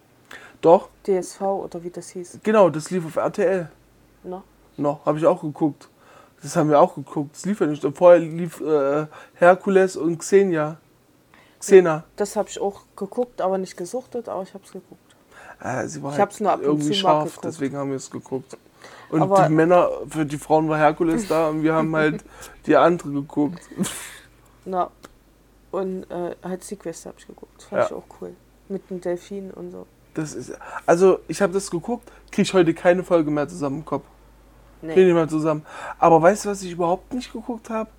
Doch, 0.60 0.88
DSV 1.06 1.40
oder 1.42 1.82
wie 1.84 1.90
das 1.90 2.08
hieß. 2.10 2.40
genau, 2.42 2.68
das 2.68 2.90
lief 2.90 3.06
auf 3.06 3.16
RTL. 3.16 3.70
Ne? 4.24 4.42
Noch, 4.76 5.06
habe 5.06 5.18
ich 5.18 5.26
auch 5.26 5.40
geguckt. 5.40 5.88
Das 6.42 6.56
haben 6.56 6.68
wir 6.70 6.80
auch 6.80 6.94
geguckt. 6.94 7.34
Das 7.34 7.44
lief 7.46 7.60
ja 7.60 7.66
nicht. 7.66 7.84
Vorher 7.96 8.20
lief 8.20 8.60
äh, 8.60 9.06
Herkules 9.34 9.96
und 9.96 10.18
Xenia. 10.18 10.76
Xena. 11.60 12.04
Das 12.16 12.36
habe 12.36 12.48
ich 12.48 12.60
auch 12.60 12.82
geguckt, 12.94 13.40
aber 13.40 13.58
nicht 13.58 13.76
gesuchtet, 13.76 14.28
aber 14.28 14.42
ich 14.42 14.54
habe 14.54 14.62
es 14.64 14.70
geguckt. 14.72 15.00
Äh, 15.60 15.86
sie 15.88 16.00
war 16.02 16.12
Ich 16.12 16.20
hab's 16.20 16.38
nur 16.38 16.52
ab 16.52 16.60
und 16.60 16.64
irgendwie 16.66 16.94
scharf, 16.94 17.24
geguckt. 17.24 17.44
deswegen 17.44 17.76
haben 17.76 17.90
wir 17.90 17.96
es 17.96 18.10
geguckt. 18.10 18.56
Und 19.10 19.22
Aber- 19.22 19.46
die 19.48 19.52
Männer, 19.54 19.88
für 20.08 20.24
die 20.26 20.38
Frauen 20.38 20.68
war 20.68 20.78
Herkules 20.78 21.26
da 21.26 21.48
und 21.48 21.62
wir 21.62 21.74
haben 21.74 21.94
halt 21.96 22.24
die 22.66 22.76
andere 22.76 23.10
geguckt. 23.10 23.58
Na, 24.68 24.90
und 25.70 26.04
äh, 26.10 26.34
halt 26.42 26.62
Sequest 26.62 27.06
habe 27.06 27.16
ich 27.18 27.26
geguckt. 27.26 27.62
Fand 27.62 27.80
Ja. 27.80 27.86
ich 27.86 27.92
auch 27.92 28.04
cool. 28.20 28.34
Mit 28.68 28.88
dem 28.90 29.00
Delfin 29.00 29.50
und 29.50 29.70
so. 29.70 29.86
Das 30.14 30.34
ist, 30.34 30.52
also 30.84 31.20
ich 31.28 31.40
habe 31.40 31.52
das 31.52 31.70
geguckt, 31.70 32.10
kriege 32.30 32.42
ich 32.42 32.52
heute 32.54 32.74
keine 32.74 33.02
Folge 33.02 33.30
mehr 33.30 33.48
zusammen 33.48 33.78
im 33.78 33.84
Kopf. 33.84 34.04
Kriege 34.80 34.94
Nee. 34.94 35.04
nicht 35.06 35.14
mehr 35.14 35.28
zusammen. 35.28 35.64
Aber 35.98 36.20
weißt 36.20 36.44
du, 36.44 36.50
was 36.50 36.62
ich 36.62 36.72
überhaupt 36.72 37.12
nicht 37.14 37.32
geguckt 37.32 37.70
habe? 37.70 37.90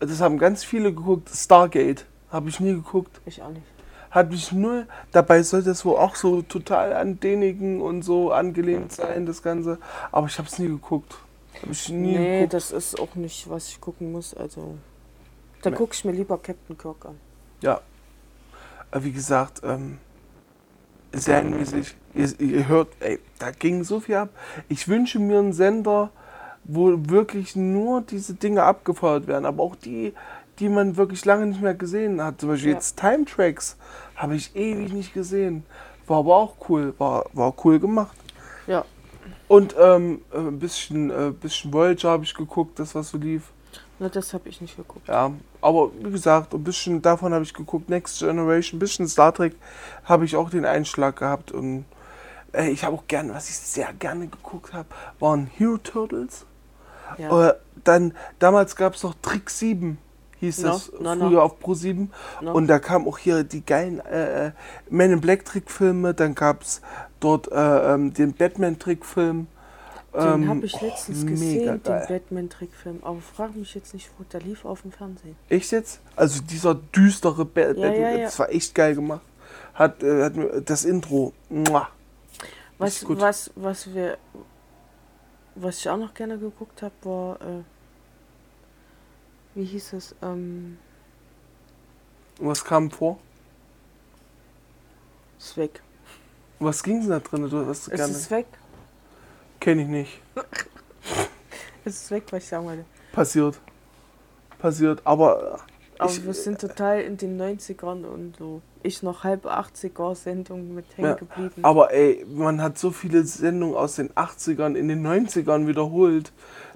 Das 0.00 0.20
haben 0.20 0.38
ganz 0.38 0.64
viele 0.64 0.92
geguckt. 0.92 1.28
Stargate 1.32 2.04
habe 2.30 2.48
ich 2.48 2.60
nie 2.60 2.72
geguckt. 2.72 3.20
Ich 3.26 3.40
auch 3.42 3.48
nicht. 3.50 3.62
Hat 4.10 4.30
mich 4.30 4.52
null. 4.52 4.86
Dabei 5.12 5.42
soll 5.42 5.62
das 5.62 5.84
wohl 5.84 5.96
auch 5.96 6.14
so 6.16 6.42
total 6.42 6.92
an 6.92 7.18
denigen 7.20 7.80
und 7.80 8.02
so 8.02 8.32
angelehnt 8.32 8.92
sein, 8.92 9.24
das 9.26 9.42
Ganze. 9.42 9.78
Aber 10.10 10.26
ich 10.26 10.36
habe 10.38 10.48
es 10.48 10.58
nie 10.58 10.68
geguckt. 10.68 11.14
Habe 11.62 11.72
ich 11.72 11.88
nie 11.88 12.16
Nee, 12.18 12.34
geguckt. 12.40 12.54
das 12.54 12.70
ist 12.72 13.00
auch 13.00 13.14
nicht, 13.14 13.48
was 13.48 13.68
ich 13.68 13.80
gucken 13.80 14.12
muss. 14.12 14.34
Also, 14.34 14.74
da 15.62 15.70
Nee. 15.70 15.76
gucke 15.76 15.94
ich 15.94 16.04
mir 16.04 16.12
lieber 16.12 16.38
Captain 16.38 16.76
Kirk 16.76 17.04
an. 17.06 17.18
Ja. 17.60 17.80
Aber 18.90 19.04
wie 19.04 19.12
gesagt, 19.12 19.62
ähm, 19.64 19.98
serienmäßig, 21.12 21.94
ihr, 22.14 22.40
ihr 22.40 22.68
hört, 22.68 22.88
ey, 23.00 23.18
da 23.38 23.50
ging 23.50 23.84
so 23.84 24.00
viel 24.00 24.16
ab. 24.16 24.30
Ich 24.68 24.88
wünsche 24.88 25.18
mir 25.18 25.38
einen 25.38 25.52
Sender, 25.52 26.10
wo 26.64 26.92
wirklich 27.08 27.56
nur 27.56 28.02
diese 28.02 28.34
Dinge 28.34 28.62
abgefeuert 28.62 29.26
werden, 29.26 29.46
aber 29.46 29.62
auch 29.62 29.76
die, 29.76 30.14
die 30.58 30.68
man 30.68 30.96
wirklich 30.96 31.24
lange 31.24 31.46
nicht 31.46 31.60
mehr 31.62 31.74
gesehen 31.74 32.22
hat. 32.22 32.40
Zum 32.40 32.50
Beispiel 32.50 32.70
Ja. 32.70 32.74
jetzt 32.76 32.98
Time 32.98 33.24
Tracks 33.24 33.76
habe 34.16 34.36
ich 34.36 34.54
ewig 34.54 34.92
nicht 34.92 35.12
gesehen. 35.14 35.64
War 36.06 36.18
aber 36.18 36.36
auch 36.36 36.54
cool, 36.68 36.94
war, 36.98 37.26
war 37.32 37.54
cool 37.64 37.78
gemacht. 37.78 38.16
Ja. 38.66 38.84
Und 39.48 39.74
ähm, 39.78 40.22
äh, 40.32 40.38
ein 40.38 40.58
bisschen, 40.58 41.10
äh, 41.10 41.30
bisschen 41.30 41.72
Voyager 41.72 42.10
habe 42.10 42.24
ich 42.24 42.34
geguckt, 42.34 42.78
das 42.78 42.94
was 42.94 43.10
so 43.10 43.18
lief. 43.18 43.50
Na, 43.98 44.08
das 44.08 44.34
habe 44.34 44.48
ich 44.48 44.60
nicht 44.60 44.76
geguckt. 44.76 45.08
Ja, 45.08 45.32
aber 45.60 45.90
wie 46.00 46.10
gesagt, 46.10 46.54
ein 46.54 46.64
bisschen 46.64 47.02
davon 47.02 47.32
habe 47.32 47.44
ich 47.44 47.54
geguckt. 47.54 47.88
Next 47.88 48.18
Generation, 48.18 48.76
ein 48.76 48.80
bisschen 48.80 49.06
Star 49.08 49.32
Trek 49.32 49.54
habe 50.04 50.24
ich 50.24 50.34
auch 50.36 50.50
den 50.50 50.64
Einschlag 50.64 51.16
gehabt. 51.16 51.52
Und 51.52 51.84
äh, 52.52 52.70
ich 52.70 52.84
habe 52.84 52.96
auch 52.96 53.06
gerne, 53.06 53.34
was 53.34 53.48
ich 53.48 53.56
sehr 53.56 53.92
gerne 53.92 54.26
geguckt 54.26 54.72
habe, 54.72 54.88
waren 55.20 55.46
Hero 55.46 55.78
Turtles. 55.78 56.46
Ja. 57.18 57.50
Äh, 57.50 57.54
dann, 57.84 58.14
damals 58.38 58.76
gab 58.76 58.94
es 58.94 59.02
noch 59.02 59.14
Trick 59.22 59.50
7, 59.50 59.98
hieß 60.40 60.58
No, 60.62 60.68
das 60.68 60.92
no, 60.98 61.14
no. 61.14 61.28
früher 61.28 61.42
auf 61.42 61.60
Pro 61.60 61.74
7. 61.74 62.10
No. 62.40 62.52
Und 62.52 62.66
da 62.66 62.78
kamen 62.78 63.06
auch 63.06 63.18
hier 63.18 63.44
die 63.44 63.64
geilen 63.64 64.00
äh, 64.00 64.46
äh, 64.48 64.52
Men 64.90 65.12
in 65.12 65.20
Black 65.20 65.44
Trickfilme. 65.44 66.14
Dann 66.14 66.34
gab 66.34 66.62
es 66.62 66.80
dort 67.20 67.50
äh, 67.52 67.94
ähm, 67.94 68.12
den 68.14 68.32
Batman 68.32 68.78
Trickfilm. 68.78 69.46
Den 70.14 70.42
Ähm, 70.42 70.48
habe 70.48 70.66
ich 70.66 70.78
letztens 70.80 71.22
oh, 71.22 71.26
gesehen, 71.26 71.82
den. 71.82 72.06
Batman-Trickfilm. 72.06 72.98
Aber 73.02 73.20
frag 73.20 73.56
mich 73.56 73.74
jetzt 73.74 73.94
nicht, 73.94 74.10
wo 74.18 74.24
der 74.24 74.40
lief 74.40 74.64
auf 74.66 74.82
dem 74.82 74.92
Fernsehen. 74.92 75.36
Echt 75.48 75.72
jetzt? 75.72 76.00
Also 76.16 76.42
dieser 76.42 76.74
düstere 76.74 77.46
Ba- 77.46 77.60
Ja, 77.60 77.66
Batman, 77.68 77.94
ja, 77.94 78.10
ja. 78.10 78.18
das 78.24 78.38
war 78.38 78.50
echt 78.50 78.74
geil 78.74 78.94
gemacht. 78.94 79.22
Hat, 79.74 80.02
äh, 80.02 80.24
hat 80.24 80.34
das 80.68 80.84
Intro. 80.84 81.32
Muah. 81.48 81.88
Was, 82.76 83.06
was, 83.08 83.50
was 83.54 83.94
wir, 83.94 84.18
was 85.54 85.78
ich 85.78 85.88
auch 85.88 85.96
noch 85.96 86.12
gerne 86.12 86.36
geguckt 86.36 86.82
habe, 86.82 86.94
war, 87.04 87.36
äh, 87.40 87.62
wie 89.54 89.64
hieß 89.64 89.92
es, 89.94 90.14
ähm, 90.20 90.76
Was 92.38 92.62
kam 92.64 92.90
vor? 92.90 93.18
ist 95.38 95.56
weg. 95.56 95.80
Was 96.58 96.82
ging 96.82 97.00
denn 97.00 97.10
da 97.10 97.18
drin? 97.20 97.48
Du 97.48 97.66
hast 97.66 97.88
Es 97.88 97.94
gerne. 97.96 98.12
ist 98.12 98.30
weg. 98.30 98.46
Kenne 99.62 99.82
ich 99.82 99.88
nicht. 99.88 100.20
Es 101.84 101.94
ist 102.02 102.10
weg, 102.12 102.22
was 102.30 102.44
ich 102.44 102.48
sagen 102.48 102.64
wollte. 102.66 102.84
Passiert. 103.12 103.60
Passiert. 104.60 105.00
Aber 105.04 105.58
Aber 105.98 106.10
Ich- 106.12 106.24
wir 106.24 106.32
sind 106.34 106.60
total 106.60 107.00
in 107.00 107.16
den 107.16 107.36
90ern 107.40 108.04
und 108.04 108.36
so. 108.38 108.60
Ich 108.84 109.02
noch 109.02 109.24
halb 109.24 109.46
80er 109.46 110.14
Sendung 110.14 110.74
mit 110.76 110.84
hängen 110.96 111.08
Ja, 111.10 111.14
geblieben. 111.14 111.64
Aber 111.64 111.92
ey, 111.92 112.24
man 112.28 112.62
hat 112.62 112.78
so 112.78 112.90
viele 112.92 113.24
Sendungen 113.24 113.74
aus 113.76 113.96
den 113.96 114.10
80ern 114.10 114.74
in 114.76 114.86
den 114.88 115.02
90ern 115.04 115.66
wiederholt, 115.66 116.32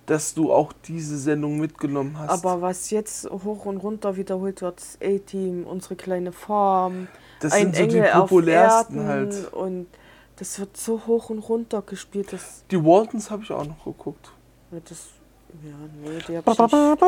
dass 0.07 0.34
du 0.34 0.53
auch 0.53 0.72
diese 0.72 1.16
Sendung 1.18 1.59
mitgenommen 1.61 2.18
hast. 2.18 2.30
Aber 2.45 2.61
was 2.61 2.91
jetzt 2.91 3.30
hoch 3.30 3.64
und 3.64 3.76
runter 3.78 4.16
wiederholt 4.16 4.61
wird, 4.62 4.80
ist 4.80 4.99
A-Team, 5.03 5.64
unsere 5.66 5.95
kleine 5.97 6.32
Farm, 6.32 7.07
das 7.41 7.53
ein 7.53 7.72
sind 7.72 7.76
so 7.76 7.82
die 7.87 7.99
Engel 7.99 8.11
auf 8.12 8.28
populärsten 8.28 9.05
halt. 9.07 9.53
und 9.53 9.87
das 10.37 10.59
wird 10.59 10.76
so 10.76 11.01
hoch 11.07 11.30
und 11.30 11.39
runter 11.39 11.82
gespielt, 11.82 12.32
dass 12.32 12.64
Die 12.70 12.82
Waltons 12.82 13.30
habe 13.30 13.43
ich 13.43 13.51
auch 13.53 13.64
noch 13.64 13.84
geguckt. 13.84 14.30
das 14.70 15.09
ja, 15.62 15.72
nee, 16.03 16.18
die 16.28 16.37
hab 16.37 16.47
ich 16.47 16.59
nicht. 16.59 17.01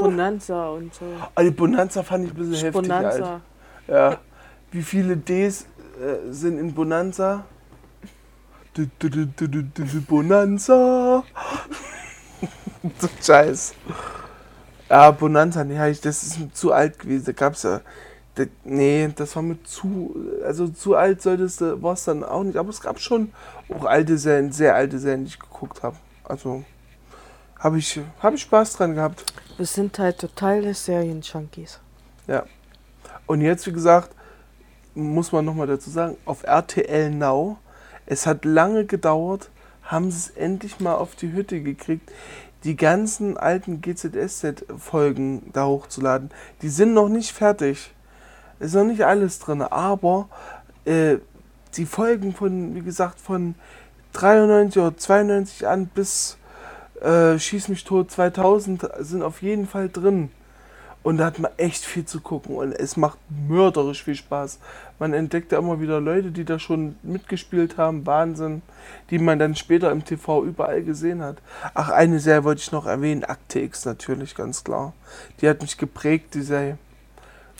Bonanza 0.00 0.68
und 0.70 0.94
so. 0.94 1.04
Ah, 1.34 1.42
die 1.42 1.50
Bonanza 1.50 2.02
fand 2.02 2.26
ich 2.26 2.30
ein 2.30 2.36
bisschen 2.36 2.54
heftig. 2.54 2.72
Bonanza. 2.72 3.40
Ja. 3.88 4.18
Wie 4.70 4.82
viele 4.82 5.16
Ds 5.16 5.62
äh, 5.62 6.30
sind 6.30 6.58
in 6.58 6.72
Bonanza? 6.72 7.44
Du, 8.72 8.86
du, 8.98 9.26
du, 9.26 10.00
Bonanza. 10.02 11.24
so 12.98 13.08
Scheiß. 13.20 13.74
Ja, 14.88 15.10
Bonanza, 15.10 15.64
nee, 15.64 15.76
das 15.76 16.22
ist 16.22 16.56
zu 16.56 16.72
alt 16.72 17.00
gewesen. 17.00 17.24
Da 17.26 17.32
gab's 17.32 17.64
ja. 17.64 17.80
Nee, 18.64 19.10
das 19.14 19.36
war 19.36 19.42
mir 19.42 19.62
zu. 19.64 20.16
Also 20.44 20.68
zu 20.68 20.94
alt 20.94 21.20
solltest 21.20 21.60
du, 21.60 21.82
war 21.82 21.94
es 21.94 22.04
dann 22.04 22.24
auch 22.24 22.42
nicht. 22.42 22.56
Aber 22.56 22.70
es 22.70 22.80
gab 22.80 22.98
schon 23.00 23.32
auch 23.68 23.84
alte 23.84 24.16
Serien, 24.16 24.52
sehr 24.52 24.74
alte 24.74 24.98
Serien, 24.98 25.24
die 25.24 25.30
ich 25.30 25.38
geguckt 25.38 25.82
habe. 25.82 25.96
Also 26.24 26.64
habe 27.58 27.78
ich, 27.78 28.00
hab 28.20 28.34
ich 28.34 28.42
Spaß 28.42 28.74
dran 28.74 28.94
gehabt. 28.94 29.24
Wir 29.56 29.66
sind 29.66 29.98
halt 29.98 30.18
totale 30.18 30.72
Serien-Junkies. 30.72 31.80
Und 33.26 33.42
jetzt, 33.42 33.66
wie 33.66 33.72
gesagt, 33.72 34.10
muss 34.94 35.32
man 35.32 35.44
nochmal 35.44 35.66
dazu 35.66 35.90
sagen, 35.90 36.16
auf 36.24 36.42
RTL 36.44 37.10
Now. 37.10 37.58
Es 38.06 38.26
hat 38.26 38.44
lange 38.44 38.86
gedauert, 38.86 39.50
haben 39.82 40.10
sie 40.10 40.18
es 40.18 40.30
endlich 40.30 40.80
mal 40.80 40.94
auf 40.94 41.14
die 41.14 41.32
Hütte 41.32 41.60
gekriegt, 41.60 42.10
die 42.64 42.76
ganzen 42.76 43.36
alten 43.36 43.80
GZSZ-Folgen 43.80 45.52
da 45.52 45.66
hochzuladen. 45.66 46.30
Die 46.62 46.68
sind 46.68 46.92
noch 46.94 47.08
nicht 47.08 47.32
fertig. 47.32 47.92
Ist 48.60 48.74
noch 48.74 48.84
nicht 48.84 49.04
alles 49.04 49.38
drin, 49.38 49.62
aber 49.62 50.28
äh, 50.84 51.16
die 51.76 51.86
Folgen 51.86 52.34
von, 52.34 52.74
wie 52.74 52.82
gesagt, 52.82 53.20
von 53.20 53.54
93 54.12 54.82
oder 54.82 54.96
92 54.96 55.66
an 55.66 55.86
bis 55.86 56.36
äh, 57.00 57.38
Schieß 57.38 57.68
mich 57.68 57.84
tot 57.84 58.10
2000 58.10 58.88
sind 58.98 59.22
auf 59.22 59.42
jeden 59.42 59.66
Fall 59.66 59.88
drin. 59.88 60.30
Und 61.02 61.16
da 61.16 61.24
hat 61.24 61.38
man 61.38 61.50
echt 61.56 61.86
viel 61.86 62.04
zu 62.04 62.20
gucken 62.20 62.56
und 62.56 62.72
es 62.72 62.98
macht 62.98 63.18
mörderisch 63.48 64.04
viel 64.04 64.16
Spaß. 64.16 64.58
Man 64.98 65.14
entdeckt 65.14 65.50
ja 65.50 65.58
immer 65.58 65.80
wieder 65.80 65.98
Leute, 65.98 66.30
die 66.30 66.44
da 66.44 66.58
schon 66.58 66.96
mitgespielt 67.02 67.78
haben, 67.78 68.04
Wahnsinn, 68.04 68.60
die 69.08 69.18
man 69.18 69.38
dann 69.38 69.56
später 69.56 69.90
im 69.92 70.04
TV 70.04 70.44
überall 70.44 70.82
gesehen 70.82 71.22
hat. 71.22 71.38
Ach, 71.72 71.88
eine 71.88 72.20
Serie 72.20 72.44
wollte 72.44 72.60
ich 72.60 72.72
noch 72.72 72.84
erwähnen, 72.84 73.24
Akte 73.24 73.60
X 73.60 73.86
natürlich, 73.86 74.34
ganz 74.34 74.62
klar. 74.62 74.92
Die 75.40 75.48
hat 75.48 75.62
mich 75.62 75.78
geprägt, 75.78 76.34
die 76.34 76.42
Serie. 76.42 76.76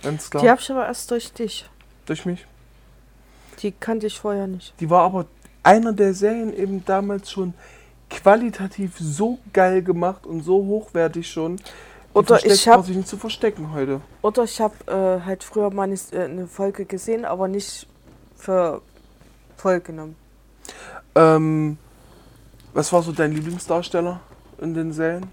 Ganz 0.03 0.31
klar. 0.31 0.43
Die 0.43 0.51
habe 0.51 0.61
ich 0.61 0.71
aber 0.71 0.87
erst 0.87 1.11
durch 1.11 1.33
dich. 1.33 1.69
Durch 2.07 2.25
mich. 2.27 2.47
Die 3.63 3.73
kannte 3.73 4.07
ich 4.07 4.19
vorher 4.19 4.47
nicht. 4.47 4.73
Die 4.81 4.89
war 4.89 5.03
aber 5.03 5.27
einer 5.63 5.93
der 5.93 6.15
Serien 6.15 6.55
eben 6.57 6.85
damals 6.85 7.31
schon 7.31 7.53
qualitativ 8.09 8.93
so 8.99 9.39
geil 9.53 9.83
gemacht 9.83 10.27
und 10.27 10.43
so 10.43 10.57
hochwertig 10.65 11.31
schon. 11.31 11.61
Oder 12.15 12.45
ich 12.45 12.67
hab- 12.67 12.79
man 12.79 12.87
sich 12.87 12.97
nicht 12.97 13.09
zu 13.09 13.17
verstecken 13.19 13.73
heute. 13.73 14.01
Oder 14.23 14.43
ich 14.45 14.61
habe 14.61 14.75
äh, 14.87 15.25
halt 15.25 15.45
früher 15.45 15.71
mal 15.71 15.85
eine, 15.85 15.95
äh, 16.13 16.25
eine 16.25 16.47
Folge 16.49 16.85
gesehen, 16.87 17.25
aber 17.25 17.47
nicht 17.47 17.87
für 18.37 18.81
voll 19.57 19.81
genommen. 19.81 20.17
Ähm, 21.15 21.79
was 22.73 22.93
war 22.93 23.03
so 23.03 23.13
dein 23.13 23.33
Lieblingsdarsteller 23.33 24.21
in 24.59 24.75
den 24.75 24.93
Serien? 24.93 25.31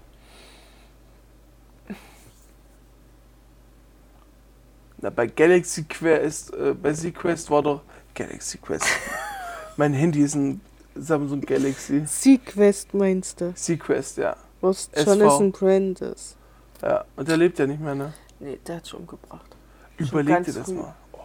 Na, 5.00 5.10
bei 5.10 5.26
Galaxy 5.26 5.84
Quest, 5.84 6.54
äh, 6.54 6.74
bei 6.74 6.92
Sequest 6.92 7.50
war 7.50 7.62
doch 7.62 7.82
Galaxy 8.14 8.58
Quest. 8.58 8.86
mein 9.76 9.92
Handy 9.92 10.22
ist 10.22 10.34
ein 10.34 10.60
Samsung 10.96 11.40
Galaxy. 11.40 12.04
Sequest 12.06 12.92
meinst 12.94 13.40
du? 13.40 13.52
Sequest, 13.54 14.18
ja. 14.18 14.36
Was. 14.60 14.90
Jonathan 14.96 15.52
Brand 15.52 16.00
ist. 16.00 16.36
Ja, 16.82 17.04
und 17.16 17.28
der 17.28 17.36
lebt 17.36 17.58
ja 17.58 17.66
nicht 17.66 17.80
mehr, 17.80 17.94
ne? 17.94 18.12
Nee, 18.40 18.58
der 18.66 18.76
hat 18.76 18.88
schon 18.88 19.00
umgebracht. 19.00 19.56
Überleg 19.98 20.44
dir 20.44 20.52
das 20.52 20.66
früh. 20.66 20.74
mal. 20.74 20.94
Oh, 21.12 21.18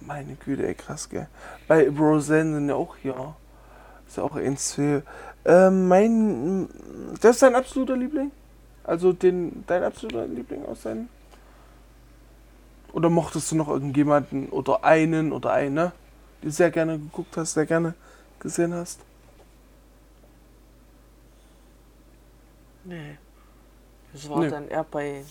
meine 0.00 0.34
Güte, 0.34 0.66
ey, 0.66 0.74
krass, 0.74 1.08
gell. 1.08 1.28
Bei 1.68 1.88
Roseanne 1.88 2.54
sind 2.54 2.68
ja 2.68 2.74
auch 2.74 2.96
hier. 2.96 3.34
Ist 4.06 4.16
ja 4.16 4.22
auch 4.22 4.36
eins 4.36 4.74
für. 4.74 5.02
Ähm, 5.44 5.88
mein. 5.88 6.68
Das 7.20 7.36
ist 7.36 7.42
dein 7.42 7.54
absoluter 7.54 7.96
Liebling? 7.96 8.30
Also 8.84 9.12
den, 9.12 9.64
dein 9.66 9.82
absoluter 9.82 10.26
Liebling 10.26 10.64
aus 10.64 10.82
seinen. 10.82 11.08
Oder 12.92 13.10
mochtest 13.10 13.50
du 13.52 13.56
noch 13.56 13.68
irgendjemanden 13.68 14.48
oder 14.48 14.84
einen 14.84 15.32
oder 15.32 15.52
eine, 15.52 15.92
die 16.42 16.50
sehr 16.50 16.70
gerne 16.70 16.98
geguckt 16.98 17.36
hast, 17.36 17.54
sehr 17.54 17.66
gerne 17.66 17.94
gesehen 18.40 18.72
hast? 18.74 19.00
Nee. 22.84 23.18
Das 24.12 24.28
war 24.30 24.40
Nee. 24.40 24.48
dann 24.48 24.68
eher 24.68 24.84
bei 24.84 25.24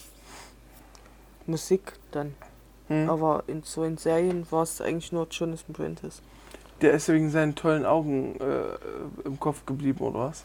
Musik 1.47 1.93
dann. 2.12 2.36
Hm? 2.88 3.10
Aber 3.10 3.43
in 3.47 3.64
so 3.64 3.84
in 3.84 3.97
Serien 3.97 4.45
war 4.51 4.64
es 4.64 4.82
eigentlich 4.82 5.12
nur 5.12 5.28
Jonathan 5.32 5.74
Prentice. 5.74 6.22
Der 6.82 6.91
ist 6.93 7.08
wegen 7.08 7.32
seinen 7.32 7.56
tollen 7.56 7.86
Augen 7.86 8.36
äh, 8.39 9.26
im 9.26 9.39
Kopf 9.39 9.66
geblieben, 9.66 10.01
oder 10.01 10.20
was? 10.20 10.43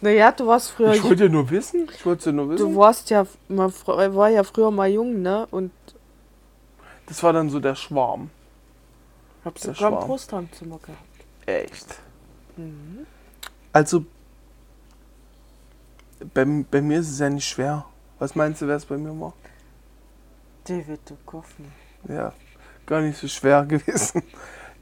Naja, 0.00 0.30
du 0.32 0.46
warst 0.46 0.70
früher. 0.70 0.92
Ich 0.92 1.02
wollte 1.02 1.24
ja 1.24 1.30
nur 1.30 1.48
wissen. 1.50 1.88
Ich 1.94 2.04
wollte 2.04 2.26
ja 2.26 2.32
nur 2.32 2.50
wissen. 2.50 2.68
Du 2.70 2.76
warst 2.76 3.08
ja 3.10 3.26
mal, 3.48 3.72
war 4.14 4.28
ja 4.28 4.44
früher 4.44 4.70
mal 4.70 4.88
jung, 4.90 5.22
ne? 5.22 5.46
Und 5.50 5.72
Das 7.06 7.22
war 7.22 7.32
dann 7.32 7.48
so 7.50 7.60
der 7.60 7.74
Schwarm. 7.74 8.30
hab 9.44 9.54
Der 9.54 9.74
sogar 9.74 9.88
ein 9.90 9.94
Schwarm. 9.94 10.06
Brustheimzimmer 10.06 10.78
gehabt. 10.78 11.00
Echt. 11.46 11.98
Mhm. 12.56 13.06
Also, 13.72 14.04
bei, 16.34 16.44
bei 16.70 16.80
mir 16.82 17.00
ist 17.00 17.10
es 17.10 17.18
ja 17.18 17.28
nicht 17.30 17.48
schwer. 17.48 17.84
Was 18.18 18.34
meinst 18.34 18.62
du, 18.62 18.66
wer 18.68 18.76
es 18.76 18.86
bei 18.86 18.96
mir 18.96 19.18
war? 19.20 19.34
David 20.64 21.00
Duchovny. 21.08 21.68
Ja, 22.08 22.32
gar 22.86 23.00
nicht 23.02 23.18
so 23.18 23.28
schwer 23.28 23.64
gewesen. 23.68 24.22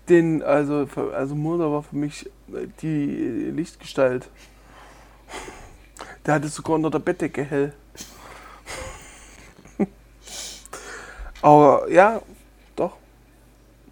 Den, 0.08 0.42
also, 0.42 0.86
also 1.14 1.34
Mutter 1.34 1.70
war 1.72 1.82
für 1.82 1.96
mich 1.96 2.26
äh, 2.52 2.66
die 2.82 3.50
Lichtgestalt. 3.50 4.28
Der 6.26 6.34
hatte 6.34 6.48
sogar 6.48 6.76
unter 6.76 6.90
der 6.90 7.00
Bettdecke 7.00 7.44
hell. 7.44 7.72
Aber 11.42 11.90
ja, 11.90 12.22
doch. 12.74 12.96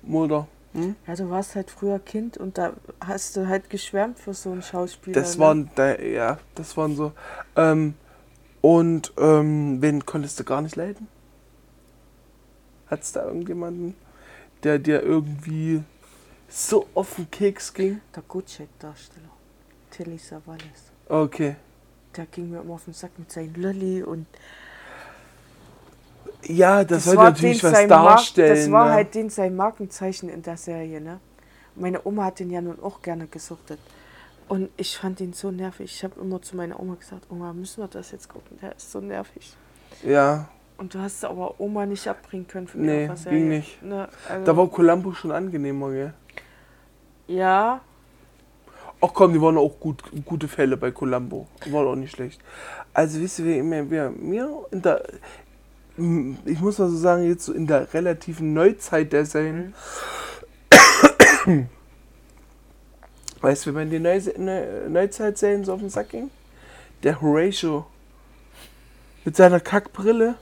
Mulder. 0.02 0.48
Hm? 0.72 0.96
Ja, 1.06 1.14
du 1.14 1.28
warst 1.28 1.54
halt 1.54 1.70
früher 1.70 1.98
Kind 1.98 2.38
und 2.38 2.56
da 2.56 2.72
hast 2.98 3.36
du 3.36 3.46
halt 3.46 3.68
geschwärmt 3.68 4.18
für 4.18 4.32
so 4.32 4.50
einen 4.52 4.62
Schauspieler. 4.62 5.20
Das 5.20 5.36
ne? 5.36 5.44
waren, 5.44 5.70
da, 5.74 5.98
ja, 5.98 6.38
das 6.54 6.76
waren 6.76 6.96
so. 6.96 7.12
Ähm, 7.56 7.94
und 8.62 9.12
ähm, 9.18 9.82
wen 9.82 10.06
konntest 10.06 10.40
du 10.40 10.44
gar 10.44 10.62
nicht 10.62 10.76
leiden? 10.76 11.08
Hattest 12.86 13.16
da 13.16 13.24
irgendjemanden, 13.26 13.94
der 14.62 14.78
dir 14.78 15.02
irgendwie 15.02 15.82
so 16.48 16.86
auf 16.94 17.16
den 17.16 17.30
Keks 17.30 17.74
ging? 17.74 18.00
Der 18.14 18.22
Gutscheck-Darsteller. 18.22 19.30
Tilly 19.90 20.16
Savalas. 20.16 20.91
Okay. 21.12 21.56
Der 22.16 22.24
ging 22.26 22.50
mir 22.50 22.60
immer 22.62 22.74
auf 22.74 22.84
den 22.84 22.94
Sack 22.94 23.10
mit 23.18 23.30
seinem 23.30 23.54
Lolli 23.56 24.02
und 24.02 24.26
Ja, 26.44 26.84
das, 26.84 27.04
sollte 27.04 27.18
war 27.18 27.30
natürlich 27.30 27.62
was 27.62 27.86
darstellen. 27.86 28.56
Das 28.56 28.70
war 28.70 28.86
ne? 28.86 28.92
halt 28.92 29.14
den 29.14 29.28
sein 29.28 29.54
Markenzeichen 29.54 30.30
in 30.30 30.42
der 30.42 30.56
Serie, 30.56 31.00
ne? 31.02 31.20
Meine 31.76 32.00
Oma 32.06 32.24
hat 32.24 32.38
den 32.38 32.50
ja 32.50 32.62
nun 32.62 32.78
auch 32.82 33.02
gerne 33.02 33.26
gesuchtet. 33.26 33.78
Und 34.48 34.70
ich 34.78 34.96
fand 34.96 35.20
ihn 35.20 35.34
so 35.34 35.50
nervig. 35.50 35.92
Ich 35.94 36.02
habe 36.04 36.18
immer 36.20 36.40
zu 36.40 36.56
meiner 36.56 36.80
Oma 36.80 36.94
gesagt, 36.94 37.26
Oma, 37.30 37.52
müssen 37.52 37.82
wir 37.82 37.88
das 37.88 38.10
jetzt 38.10 38.28
gucken? 38.28 38.58
Der 38.62 38.74
ist 38.76 38.90
so 38.90 39.00
nervig. 39.00 39.54
Ja, 40.02 40.48
Und 40.78 40.94
du 40.94 40.98
hast 40.98 41.24
aber 41.24 41.60
Oma 41.60 41.84
nicht 41.86 42.06
abbringen 42.08 42.48
können 42.48 42.66
von 42.68 42.80
Nee, 42.82 43.04
ihrer 43.04 43.14
ging 43.14 43.22
Serie. 43.22 43.44
nicht. 43.44 43.82
Ne? 43.82 44.08
Also, 44.28 44.44
da 44.46 44.56
war 44.56 44.66
Columbo 44.68 45.12
schon 45.12 45.30
angenehmer, 45.32 45.90
gell? 45.90 46.14
ja, 47.28 47.80
Ach 49.04 49.10
komm, 49.12 49.32
die 49.32 49.42
waren 49.42 49.58
auch 49.58 49.80
gut, 49.80 50.04
gute 50.24 50.46
Fälle 50.46 50.76
bei 50.76 50.92
Columbo. 50.92 51.48
War 51.66 51.86
auch 51.88 51.96
nicht 51.96 52.12
schlecht. 52.12 52.40
Also 52.94 53.20
wisst 53.20 53.40
ihr, 53.40 53.46
wer, 53.46 53.68
wer, 53.68 53.90
wer 53.90 54.10
mir 54.10 54.64
in 54.70 54.80
der, 54.80 55.02
ich 56.44 56.60
muss 56.60 56.78
mal 56.78 56.88
so 56.88 56.96
sagen, 56.96 57.24
jetzt 57.24 57.46
so 57.46 57.52
in 57.52 57.66
der 57.66 57.92
relativen 57.92 58.52
Neuzeit 58.54 59.12
der 59.12 59.26
Serien, 59.26 59.74
weißt 63.40 63.66
du, 63.66 63.70
wenn 63.70 63.74
man 63.74 63.90
die 63.90 63.98
Neu 63.98 64.20
Neu 64.38 64.88
Neuzeit-Serien 64.88 65.64
so 65.64 65.72
auf 65.72 65.80
den 65.80 65.90
Sack 65.90 66.10
ging? 66.10 66.30
Der 67.02 67.20
Horatio 67.20 67.86
mit 69.24 69.34
seiner 69.34 69.58
Kackbrille. 69.58 70.36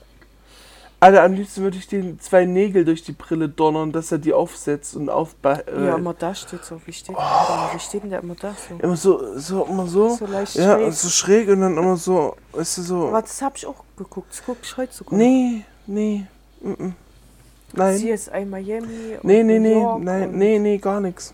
Alter, 1.02 1.22
am 1.22 1.32
liebsten 1.32 1.62
würde 1.62 1.78
ich 1.78 1.88
den 1.88 2.20
zwei 2.20 2.44
Nägel 2.44 2.84
durch 2.84 3.02
die 3.02 3.12
Brille 3.12 3.48
donnern, 3.48 3.90
dass 3.90 4.12
er 4.12 4.18
die 4.18 4.34
aufsetzt 4.34 4.94
und 4.96 5.08
aufba... 5.08 5.54
Äh, 5.54 5.86
ja, 5.86 5.96
immer 5.96 6.12
da 6.12 6.34
steht 6.34 6.62
so. 6.62 6.78
Wie 6.84 6.92
steht, 6.92 7.16
oh. 7.18 7.20
wie 7.72 7.78
steht 7.78 8.02
denn 8.02 8.10
der 8.10 8.20
immer 8.20 8.34
da 8.34 8.54
so? 8.54 8.74
Immer 8.78 8.96
so, 8.96 9.38
so, 9.38 9.64
immer 9.64 9.86
so. 9.86 10.10
So 10.16 10.26
leicht 10.26 10.56
ja, 10.56 10.76
schräg. 10.76 10.92
so 10.92 11.08
schräg 11.08 11.48
und 11.48 11.62
dann 11.62 11.78
immer 11.78 11.96
so, 11.96 12.36
weißt 12.52 12.78
du, 12.78 12.82
so. 12.82 13.08
Aber 13.08 13.22
das 13.22 13.40
habe 13.40 13.56
ich 13.56 13.64
auch 13.64 13.82
geguckt. 13.96 14.30
Das 14.30 14.44
gucke 14.44 14.58
ich 14.62 14.76
heute 14.76 14.92
sogar. 14.92 15.18
Nee, 15.18 15.64
nee, 15.86 16.26
mm, 16.60 16.70
mm. 16.70 16.94
Nein. 17.72 17.96
CSI 17.96 18.44
Miami. 18.44 19.18
Nee, 19.22 19.42
nee, 19.42 19.58
nee, 19.58 19.86
nein, 20.00 20.32
nee, 20.32 20.58
nee, 20.58 20.76
gar 20.76 21.00
nichts. 21.00 21.32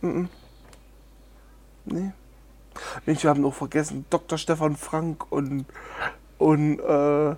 Mm, 0.00 0.08
mm. 0.08 0.28
Nee. 1.84 2.12
Mensch, 3.06 3.22
wir 3.22 3.30
haben 3.30 3.42
noch 3.42 3.54
vergessen, 3.54 4.06
Dr. 4.10 4.38
Stefan 4.38 4.74
Frank 4.74 5.30
und, 5.30 5.66
und 6.38 6.80
äh, 6.80 7.36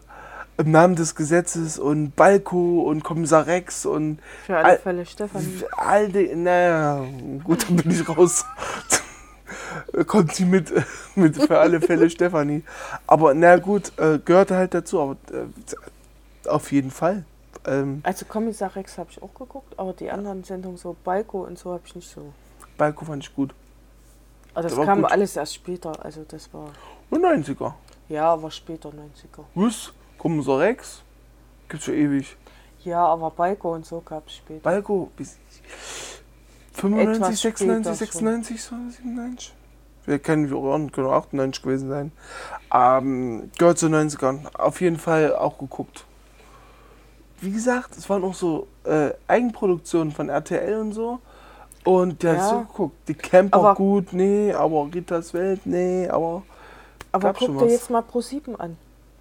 im 0.59 0.71
Namen 0.71 0.97
des 0.97 1.15
Gesetzes 1.15 1.79
und 1.79 2.17
Balko 2.17 2.83
und 2.83 3.05
Kommissar 3.05 3.47
Rex 3.47 3.85
und 3.87 4.19
Für 4.47 4.57
alle 4.57 4.65
Al- 4.67 4.79
Fälle 4.79 5.07
Stefanie. 5.07 5.65
alte, 5.77 6.37
naja, 6.37 7.05
gut, 7.45 7.69
dann 7.69 7.77
bin 7.77 7.91
ich 7.91 8.09
raus. 8.09 8.45
Kommt 10.07 10.35
sie 10.35 10.45
mit, 10.45 10.73
mit 11.15 11.37
für 11.37 11.59
alle 11.59 11.81
Fälle 11.81 12.09
Stefanie. 12.11 12.63
Aber 13.07 13.35
na 13.35 13.57
gut, 13.57 13.93
äh, 13.99 14.19
gehörte 14.19 14.57
halt 14.57 14.75
dazu, 14.75 15.01
aber 15.01 15.17
äh, 15.33 16.49
auf 16.49 16.73
jeden 16.73 16.91
Fall. 16.91 17.25
Ähm, 17.67 18.01
Also 18.03 18.25
Kommissar 18.27 18.75
Rex 18.77 18.97
habe 18.99 19.11
ich 19.11 19.23
auch 19.23 19.35
geguckt, 19.35 19.75
aber 19.79 19.93
die 19.93 20.11
anderen 20.11 20.43
Sendungen 20.45 20.79
so 20.79 20.97
Balko 21.05 21.43
und 21.45 21.59
so 21.59 21.73
habe 21.73 21.83
ich 21.85 21.95
nicht 21.95 22.11
so. 22.11 22.33
Balko 22.79 23.05
fand 23.05 23.23
ich 23.25 23.35
gut. 23.35 23.55
Also 24.55 24.69
das 24.71 24.79
war 24.79 24.87
kam 24.87 25.03
gut. 25.03 25.13
alles 25.13 25.37
erst 25.37 25.55
später. 25.55 26.03
Also 26.05 26.25
das 26.27 26.53
war 26.55 26.71
Und 27.11 27.23
90er. 27.25 27.73
ja, 28.09 28.41
war 28.43 28.51
später 28.51 28.89
90er. 28.89 29.43
Was? 29.55 29.93
Kommissar 30.27 30.59
Rex? 30.59 31.03
Gibt's 31.69 31.87
schon 31.87 31.95
ewig. 31.95 32.37
Ja, 32.83 33.05
aber 33.07 33.31
Balko 33.31 33.75
und 33.75 33.87
so 33.87 34.01
gab 34.01 34.27
es 34.27 34.35
später. 34.35 34.61
Balko, 34.61 35.09
bis 35.17 35.37
95, 36.73 37.17
Etwas 37.17 37.41
96, 37.41 37.61
später 37.79 37.95
96, 37.95 38.63
so 38.63 38.75
97? 39.05 39.55
Wir 40.05 40.19
kennen 40.19 40.51
wir 40.51 40.57
auch, 40.57 40.91
können 40.91 41.07
auch 41.07 41.13
98 41.13 41.63
gewesen 41.63 41.89
sein. 41.89 42.13
Ähm, 42.75 43.53
gehört 43.57 43.79
zu 43.79 43.87
90ern. 43.87 44.53
Auf 44.57 44.81
jeden 44.81 44.99
Fall 44.99 45.33
auch 45.37 45.59
geguckt. 45.59 46.05
Wie 47.41 47.53
gesagt, 47.53 47.97
es 47.97 48.11
waren 48.11 48.25
auch 48.25 48.35
so 48.35 48.67
äh, 48.85 49.11
Eigenproduktionen 49.29 50.13
von 50.13 50.29
RTL 50.29 50.81
und 50.81 50.93
so. 50.93 51.21
Und 51.85 52.25
der 52.25 52.35
Ja. 52.35 52.41
hat 52.43 52.51
so 52.51 52.59
geguckt. 52.63 52.97
Die 53.09 53.15
Camper 53.15 53.59
Aber- 53.59 53.75
gut, 53.77 54.13
nee, 54.13 54.53
aber 54.53 54.89
Ritas 54.93 55.33
Welt, 55.35 55.61
nee, 55.67 56.09
aber. 56.09 56.43
Aber 57.13 57.33
guck 57.33 57.59
dir 57.61 57.69
jetzt 57.69 57.91
mal 57.91 58.03
Pro7 58.03 58.57
an. 58.57 58.77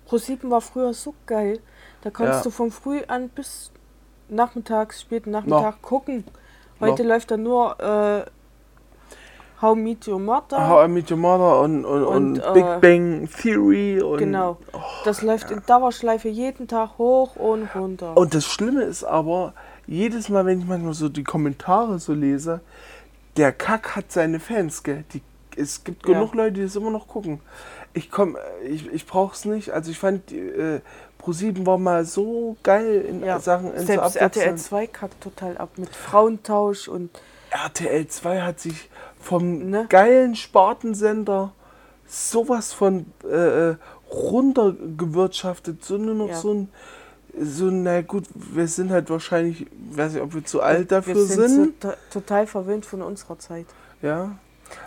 Pro7 0.10 0.50
war 0.50 0.62
früher 0.62 0.94
so 0.94 1.14
geil. 1.26 1.60
Da 2.02 2.10
konntest 2.12 2.40
Ja. 2.40 2.44
du 2.44 2.50
von 2.52 2.72
früh 2.72 3.02
an 3.08 3.30
bis 3.30 3.72
nachmittags, 4.30 5.02
späten 5.02 5.32
Nachmittag 5.32 5.82
gucken. 5.82 6.24
Heute 6.80 7.04
No. 7.04 7.10
läuft 7.10 7.32
da 7.32 7.38
nur 7.38 7.80
äh, 7.80 8.26
How 9.62 9.76
Meet 9.76 10.08
Your 10.08 10.20
Mother. 10.20 10.68
How 10.68 10.86
I 10.86 10.90
Met 10.90 11.10
Your 11.10 11.18
Mother 11.18 11.62
und, 11.62 11.86
und, 11.86 12.04
Und, 12.04 12.40
und, 12.40 12.40
äh, 12.40 12.54
Big 12.54 12.82
Bang 12.82 13.30
Theory 13.42 14.02
und. 14.02 14.18
genau. 14.18 14.58
Das 15.06 15.22
läuft 15.22 15.50
in 15.52 15.62
Dauerschleife 15.66 16.28
jeden 16.28 16.68
Tag 16.68 16.98
hoch 16.98 17.36
und 17.38 17.74
runter. 17.74 18.16
Und 18.18 18.34
das 18.36 18.46
Schlimme 18.46 18.84
ist 18.84 19.04
aber, 19.06 19.54
jedes 19.88 20.28
Mal, 20.30 20.46
wenn 20.46 20.60
ich 20.60 20.68
manchmal 20.68 20.94
so 20.94 21.08
die 21.10 21.24
Kommentare 21.24 22.00
so 22.00 22.14
lese, 22.14 22.60
der 23.38 23.52
Kack 23.54 23.96
hat 23.96 24.12
seine 24.12 24.40
Fans, 24.40 24.84
gell? 24.84 25.06
Die, 25.14 25.22
es 25.58 25.84
gibt 25.84 26.08
Ja. 26.08 26.14
genug 26.14 26.34
Leute, 26.36 26.54
die 26.54 26.64
das 26.64 26.76
immer 26.76 26.92
noch 26.92 27.08
gucken. 27.08 27.40
Ich 27.94 28.12
komm, 28.12 28.38
ich, 28.68 28.92
ich 28.92 29.06
brauch's 29.06 29.46
nicht. 29.46 29.72
Also 29.72 29.92
ich 29.92 29.98
fand, 30.00 30.32
äh, 30.32 30.82
Pro7 31.22 31.66
war 31.66 31.78
mal 31.78 32.06
so 32.06 32.58
geil 32.64 33.02
in 33.08 33.24
Ja. 33.24 33.40
Sachen 33.40 33.74
in 33.74 33.80
so 33.82 33.86
Selbst 33.88 34.16
RTL 34.18 34.26
Abwechslung. 34.26 34.58
2 34.58 34.88
kackt 34.88 35.22
total 35.22 35.58
ab 35.58 35.70
mit 35.78 35.96
Frauentausch 35.96 36.88
und 36.88 37.10
RTL 37.52 38.08
2 38.08 38.42
hat 38.42 38.60
sich 38.60 38.90
vom 39.20 39.70
Ne? 39.70 39.86
geilen 39.90 40.36
Spartensender 40.36 41.54
sowas 42.08 42.74
von 42.74 43.06
äh, 43.24 43.70
äh, 43.72 43.76
runtergewirtschaftet. 44.12 45.84
So 45.84 45.98
nur 45.98 46.16
noch 46.16 46.30
Ja. 46.30 46.36
so 46.36 46.54
ein, 46.54 46.70
so, 47.40 47.66
na 47.66 48.02
gut, 48.02 48.26
wir 48.34 48.68
sind 48.68 48.92
halt 48.92 49.10
wahrscheinlich, 49.10 49.62
ich 49.62 49.98
weiß 49.98 50.14
nicht, 50.14 50.22
ob 50.22 50.34
wir 50.34 50.46
zu 50.46 50.62
alt 50.62 50.92
dafür 50.92 51.16
wir 51.16 51.24
sind. 51.26 51.50
sind, 51.50 51.82
so 51.82 51.90
to 51.90 51.96
total 52.20 52.48
verwöhnt 52.48 52.86
von 52.86 53.02
unserer 53.02 53.38
Zeit. 53.40 53.66
Ja, 54.02 54.32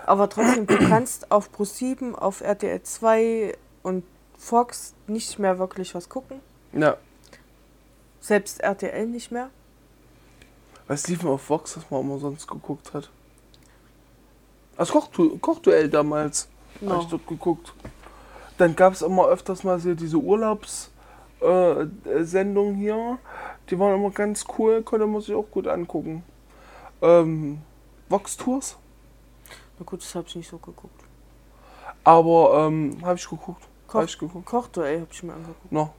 Aber 0.06 0.28
trotzdem, 0.28 0.66
du 0.66 0.76
kannst 0.78 1.30
auf 1.30 1.50
Pro7, 1.56 2.14
auf 2.14 2.40
RTL 2.40 2.82
2 2.82 3.56
und 3.82 4.04
Fox 4.36 4.94
nicht 5.06 5.38
mehr 5.38 5.58
wirklich 5.58 5.94
was 5.94 6.08
gucken. 6.08 6.40
ja. 6.72 6.96
Selbst 8.20 8.60
RTL 8.60 9.06
nicht 9.06 9.30
mehr. 9.30 9.48
Was 10.88 11.06
lief 11.06 11.20
denn 11.20 11.28
auf 11.28 11.48
Vox, 11.48 11.76
was 11.76 11.88
man 11.90 12.00
immer 12.00 12.18
sonst 12.18 12.46
geguckt 12.48 12.92
hat? 12.92 13.10
Das 14.76 14.90
Kochdu 14.90 15.38
Kochduell 15.38 15.88
damals. 15.88 16.48
Habe 16.80 16.86
No. 16.94 17.00
ich 17.00 17.06
dort 17.08 17.26
geguckt. 17.26 17.72
Dann 18.58 18.74
gab 18.74 18.92
es 18.92 19.02
immer 19.02 19.26
öfters 19.28 19.62
mal 19.64 19.78
diese 19.80 20.16
Urlaubssendungen 20.18 22.00
äh, 22.04 22.24
Sendungen 22.24 22.74
hier. 22.74 23.18
Die 23.70 23.78
waren 23.78 23.94
immer 23.94 24.10
ganz 24.10 24.44
cool, 24.58 24.82
konnte 24.82 25.06
man 25.06 25.20
sich 25.20 25.34
auch 25.34 25.50
gut 25.50 25.68
angucken. 25.68 26.24
Ähm, 27.00 27.62
Vox 28.08 28.36
Tours, 28.36 28.76
Na 29.78 29.84
gut, 29.84 30.00
das 30.02 30.14
habe 30.14 30.26
ich 30.28 30.36
nicht 30.36 30.48
so 30.50 30.58
geguckt. 30.58 31.04
aber 32.04 32.66
ähm, 32.66 32.98
habe 33.02 33.16
ich 33.18 33.28
geguckt. 33.28 33.62
Koch- 33.86 33.94
Habe 33.94 34.04
ich 34.06 34.18
geguckt. 34.18 34.44
Kochduell 34.46 35.00
habe 35.00 35.08
ich 35.10 35.22
mir 35.22 35.32
angeguckt. 35.32 35.72
No. 35.72 35.90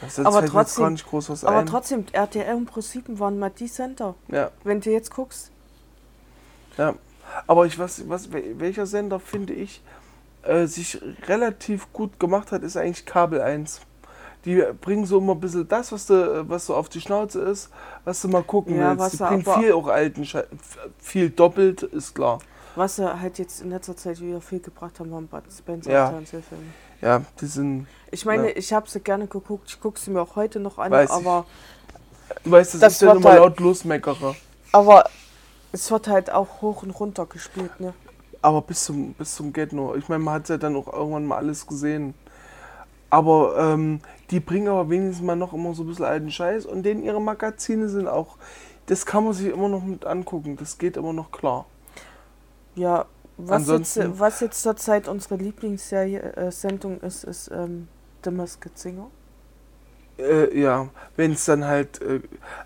Das 0.00 0.16
jetzt 0.18 0.26
Aber 0.26 0.42
jetzt 0.42 0.50
trotzdem- 0.52 0.82
gar 0.84 0.90
nicht 0.90 1.06
groß 1.08 1.30
was 1.30 1.44
Aber 1.44 1.66
trotzdem, 1.66 2.04
RTL 2.12 2.54
und 2.54 2.70
Pro7 2.70 3.18
waren 3.18 3.38
mal 3.38 3.50
die 3.50 3.66
Center. 3.68 4.14
Ja, 4.28 4.50
Wenn 4.62 4.80
du 4.80 4.90
jetzt 4.90 5.12
guckst, 5.12 5.50
ja. 6.76 6.94
Aber 7.46 7.66
ich 7.66 7.76
weiß, 7.78 8.08
was, 8.08 8.30
wel- 8.30 8.58
welcher 8.60 8.86
Sender 8.86 9.18
finde 9.20 9.52
ich 9.54 9.82
äh, 10.44 10.66
sich 10.66 11.00
relativ 11.26 11.92
gut 11.92 12.18
gemacht 12.20 12.52
hat, 12.52 12.62
ist 12.62 12.76
eigentlich 12.76 13.04
Kabel 13.04 13.40
1. 13.40 13.80
Die 14.44 14.62
bringen 14.80 15.04
so 15.04 15.18
immer 15.18 15.34
ein 15.34 15.40
bisschen 15.40 15.66
das, 15.66 15.90
was, 15.90 16.06
du, 16.06 16.48
was 16.48 16.66
so 16.66 16.76
auf 16.76 16.88
die 16.88 17.00
Schnauze 17.00 17.40
ist, 17.40 17.70
was 18.04 18.22
du 18.22 18.28
mal 18.28 18.44
gucken 18.44 18.76
Ja, 18.78 18.90
willst. 18.96 19.00
was 19.20 19.28
Die 19.30 19.42
bringen 19.42 19.60
viel 19.60 19.72
auch 19.72 19.88
alten 19.88 20.24
Schei 20.24 20.44
viel 20.98 21.28
doppelt, 21.30 21.82
ist 21.82 22.14
klar. 22.14 22.38
Was 22.78 22.96
sie 22.96 23.20
halt 23.20 23.38
jetzt 23.38 23.60
in 23.60 23.70
letzter 23.70 23.96
Zeit 23.96 24.20
wieder 24.20 24.40
viel 24.40 24.60
gebracht 24.60 24.98
haben, 25.00 25.10
waren 25.10 25.26
Bud 25.26 25.42
Spencer 25.56 25.90
Ja. 25.92 26.06
und 26.06 26.12
Fernsehfilme. 26.28 26.64
Ja, 27.02 27.22
die 27.40 27.46
sind. 27.46 27.86
Ich 28.10 28.24
meine, 28.24 28.48
Ja. 28.50 28.56
ich 28.56 28.72
habe 28.72 28.88
sie 28.88 29.00
gerne 29.00 29.26
geguckt, 29.26 29.64
ich 29.68 29.80
gucke 29.80 29.98
sie 30.00 30.10
mir 30.10 30.22
auch 30.22 30.36
heute 30.36 30.60
noch 30.60 30.78
an, 30.78 30.90
Weiß 30.90 31.10
ich. 31.10 31.14
aber, 31.16 31.44
Du 32.44 32.50
weißt, 32.50 32.74
dass 32.74 32.80
Das 32.80 32.92
ich 32.94 32.98
dann 33.00 33.08
wird 33.08 33.16
immer 33.20 33.30
halt- 33.30 33.40
laut 33.40 33.60
losmeckere. 33.60 34.34
aber 34.72 35.04
es 35.72 35.90
wird 35.90 36.08
halt 36.08 36.30
auch 36.30 36.60
hoch 36.60 36.82
und 36.82 36.90
runter 36.90 37.24
gespielt, 37.26 37.80
ne? 37.80 37.94
Aber 38.42 38.60
bis 38.62 38.84
zum, 38.84 39.14
bis 39.14 39.34
zum 39.34 39.52
Get 39.52 39.72
No. 39.72 39.94
Ich 39.94 40.08
meine, 40.08 40.22
man 40.22 40.34
hat 40.34 40.48
ja 40.48 40.58
dann 40.58 40.76
auch 40.76 40.92
irgendwann 40.92 41.24
mal 41.26 41.36
alles 41.38 41.66
gesehen. 41.66 42.14
Aber 43.10 43.56
ähm, 43.58 44.00
die 44.30 44.40
bringen 44.40 44.68
aber 44.68 44.90
wenigstens 44.90 45.24
mal 45.24 45.36
noch 45.36 45.54
immer 45.54 45.74
so 45.74 45.82
ein 45.82 45.86
bisschen 45.88 46.04
alten 46.04 46.30
Scheiß. 46.30 46.66
Und 46.66 46.82
denen 46.82 47.02
ihre 47.02 47.20
Magazine 47.20 47.88
sind 47.88 48.06
auch. 48.06 48.36
Das 48.86 49.06
kann 49.06 49.24
man 49.24 49.32
sich 49.32 49.48
immer 49.48 49.68
noch 49.68 49.82
mit 49.82 50.04
angucken. 50.04 50.56
Das 50.56 50.78
geht 50.78 50.96
immer 50.96 51.12
noch 51.14 51.30
klar. 51.32 51.64
Ja, 52.78 53.06
was 53.36 53.68
jetzt, 53.68 54.18
was 54.18 54.40
jetzt 54.40 54.62
zurzeit 54.62 55.08
unsere 55.08 55.36
Lieblingsserie 55.36 56.20
äh, 56.34 56.50
Sendung 56.50 57.00
ist, 57.00 57.24
ist 57.24 57.50
ähm, 57.52 57.88
The 58.24 58.30
Masked 58.30 58.78
Singer. 58.78 59.10
Äh, 60.18 60.60
ja, 60.60 60.88
wenn 61.16 61.32
es 61.32 61.44
dann 61.44 61.64
halt. 61.64 62.00
Äh, 62.02 62.20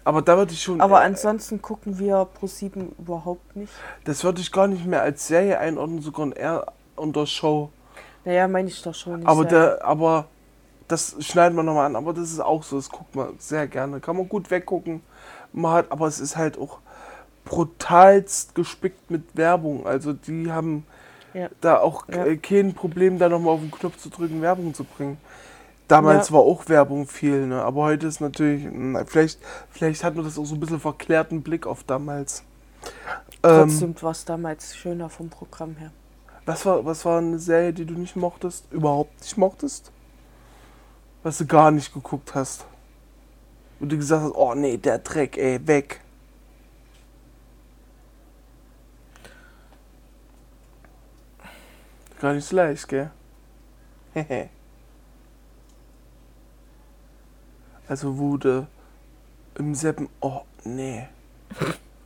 aber 0.05 0.23
da 0.23 0.37
würde 0.39 0.53
ich 0.53 0.63
schon. 0.63 0.81
Aber 0.81 1.03
äh, 1.03 1.05
ansonsten 1.05 1.61
gucken 1.61 1.99
wir 1.99 2.27
Pro7 2.41 2.99
überhaupt 2.99 3.55
nicht. 3.57 3.73
das 4.05 4.25
würde 4.25 4.41
ich 4.41 4.51
gar 4.51 4.67
nicht 4.67 4.87
mehr 4.87 5.03
als 5.03 5.27
Serie 5.27 5.59
einordnen, 5.59 6.01
sogar 6.01 6.35
eher 6.35 6.67
unter 6.97 7.27
Show. 7.27 7.71
Naja, 8.25 8.49
meine 8.49 8.69
ich 8.69 8.81
doch 8.83 8.95
schon 8.95 9.21
nicht. 9.21 9.29
Aber, 9.29 9.43
sehr. 9.43 9.77
der, 9.77 9.85
aber 9.85 10.27
das 10.89 11.17
schneiden 11.21 11.57
wir 11.57 11.63
nochmal 11.63 11.87
an. 11.87 11.97
Aber 11.97 12.15
das 12.15 12.31
ist 12.31 12.41
auch 12.41 12.63
so, 12.63 12.77
das 12.77 12.89
guckt 12.89 13.15
man 13.15 13.35
sehr 13.39 13.67
gerne. 13.67 14.01
Kann 14.01 14.17
man 14.17 14.29
gut 14.29 14.51
weggucken. 14.51 15.03
Man 15.53 15.73
hat, 15.73 15.93
aber 15.93 16.07
es 16.07 16.21
ist 16.21 16.37
halt 16.37 16.57
auch 16.57 16.79
brutalst 17.45 18.55
gespickt 18.55 19.11
mit 19.11 19.22
Werbung. 19.36 19.86
Also 19.86 20.12
die 20.12 20.51
haben 20.51 20.84
Ja. 21.34 21.49
da 21.61 21.78
auch 21.78 22.05
Ja. 22.09 22.24
äh, 22.26 22.36
kein 22.36 22.74
Problem, 22.74 23.18
da 23.18 23.28
nochmal 23.28 23.55
auf 23.55 23.61
den 23.61 23.70
Knopf 23.70 23.97
zu 23.99 24.11
drücken, 24.11 24.40
Werbung 24.43 24.74
zu 24.74 24.84
bringen. 24.84 25.18
Damals 25.88 26.28
Ja. 26.28 26.34
war 26.36 26.40
auch 26.43 26.68
Werbung 26.68 27.07
viel, 27.07 27.47
ne? 27.47 27.62
aber 27.62 27.82
heute 27.82 28.07
ist 28.07 28.20
natürlich, 28.20 28.66
na, 28.72 29.05
vielleicht, 29.05 29.38
vielleicht 29.70 30.05
hat 30.05 30.14
man 30.14 30.24
das 30.24 30.38
auch 30.38 30.45
so 30.45 30.55
ein 30.55 30.61
bisschen 30.61 30.80
verklärten 30.80 31.43
Blick 31.43 31.66
auf 31.66 31.84
damals. 31.84 32.45
Ähm, 33.43 33.68
Trotzdem 33.68 33.95
war 34.03 34.12
es 34.12 34.24
damals 34.24 34.76
schöner 34.76 35.09
vom 35.11 35.28
Programm 35.28 35.76
her. 35.76 35.90
was, 36.47 36.64
war, 36.66 36.84
was 36.84 37.05
war 37.05 37.18
eine 37.18 37.38
Serie, 37.38 37.72
die 37.72 37.84
du 37.84 37.95
nicht 37.95 38.16
mochtest? 38.16 38.72
Überhaupt 38.72 39.20
nicht 39.20 39.36
mochtest? 39.36 39.90
Was 41.22 41.38
du 41.38 41.47
gar 41.47 41.70
nicht 41.70 41.93
geguckt 41.93 42.34
hast? 42.34 42.64
Wo 43.78 43.86
du 43.86 43.97
gesagt 43.97 44.22
hast, 44.24 44.34
oh 44.34 44.55
nee, 44.55 44.76
der 44.76 44.99
Dreck, 44.99 45.36
ey, 45.38 45.64
weg. 45.66 46.01
Gar 52.23 52.35
nicht 52.35 52.47
so 52.47 52.55
leicht, 52.55 52.87
gell? 52.87 53.11
Hehe. 54.14 54.49
also 57.89 58.39
du 58.39 58.68
im 59.59 59.75
Seppen, 59.75 60.09
oh 60.20 60.43
nee. 60.62 61.09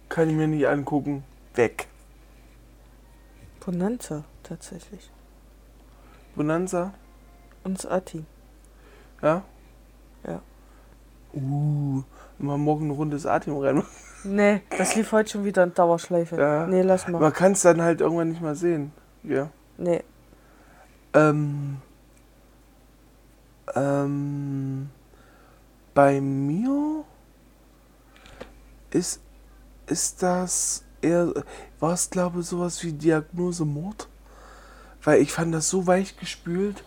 Kann 0.08 0.30
ich 0.30 0.34
mir 0.34 0.48
nicht 0.48 0.66
angucken. 0.66 1.22
Weg. 1.54 1.88
Bonanza, 3.60 4.24
tatsächlich. 4.42 5.10
Bonanza? 6.34 6.94
Und 7.62 7.84
Ati. 7.84 8.24
Ja? 9.20 9.42
Ja. 10.26 10.40
Uh, 11.34 12.02
mal 12.38 12.56
morgen 12.56 12.86
eine 12.86 12.94
Runde 12.94 13.30
Atem 13.30 13.58
rein. 13.58 13.82
Nee, 14.24 14.62
das 14.76 14.96
lief 14.96 15.12
heute 15.12 15.30
schon 15.30 15.44
wieder 15.44 15.62
in 15.62 15.74
Dauerschleife. 15.74 16.36
Ja. 16.36 16.66
Nee, 16.66 16.82
lass 16.82 17.06
mal. 17.06 17.20
Man 17.20 17.32
kann 17.34 17.52
es 17.52 17.62
dann 17.62 17.82
halt 17.82 18.00
irgendwann 18.00 18.30
nicht 18.30 18.40
mehr 18.40 18.56
sehen. 18.56 18.90
Ja. 19.22 19.50
Nee. 19.78 20.02
Ähm, 21.12 21.78
ähm, 23.74 24.90
bei 25.94 26.20
mir 26.20 27.04
ist, 28.90 29.20
ist 29.86 30.22
das 30.22 30.84
eher, 31.00 31.32
war 31.80 31.92
es 31.92 32.10
glaube 32.10 32.40
ich 32.40 32.46
sowas 32.46 32.82
wie 32.82 32.92
Diagnose 32.92 33.64
Mord? 33.64 34.08
Weil 35.02 35.20
ich 35.20 35.32
fand 35.32 35.54
das 35.54 35.68
so 35.70 35.86
weich 35.86 36.16
gespült 36.18 36.82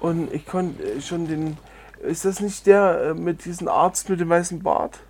und 0.00 0.32
ich 0.32 0.46
konnte 0.46 0.82
äh, 0.82 1.00
schon 1.00 1.26
den, 1.26 1.56
ist 2.02 2.24
das 2.24 2.40
nicht 2.40 2.66
der 2.66 3.00
äh, 3.00 3.14
mit 3.14 3.44
diesem 3.44 3.68
Arzt 3.68 4.08
mit 4.08 4.20
dem 4.20 4.28
weißen 4.28 4.62
Bart? 4.62 5.00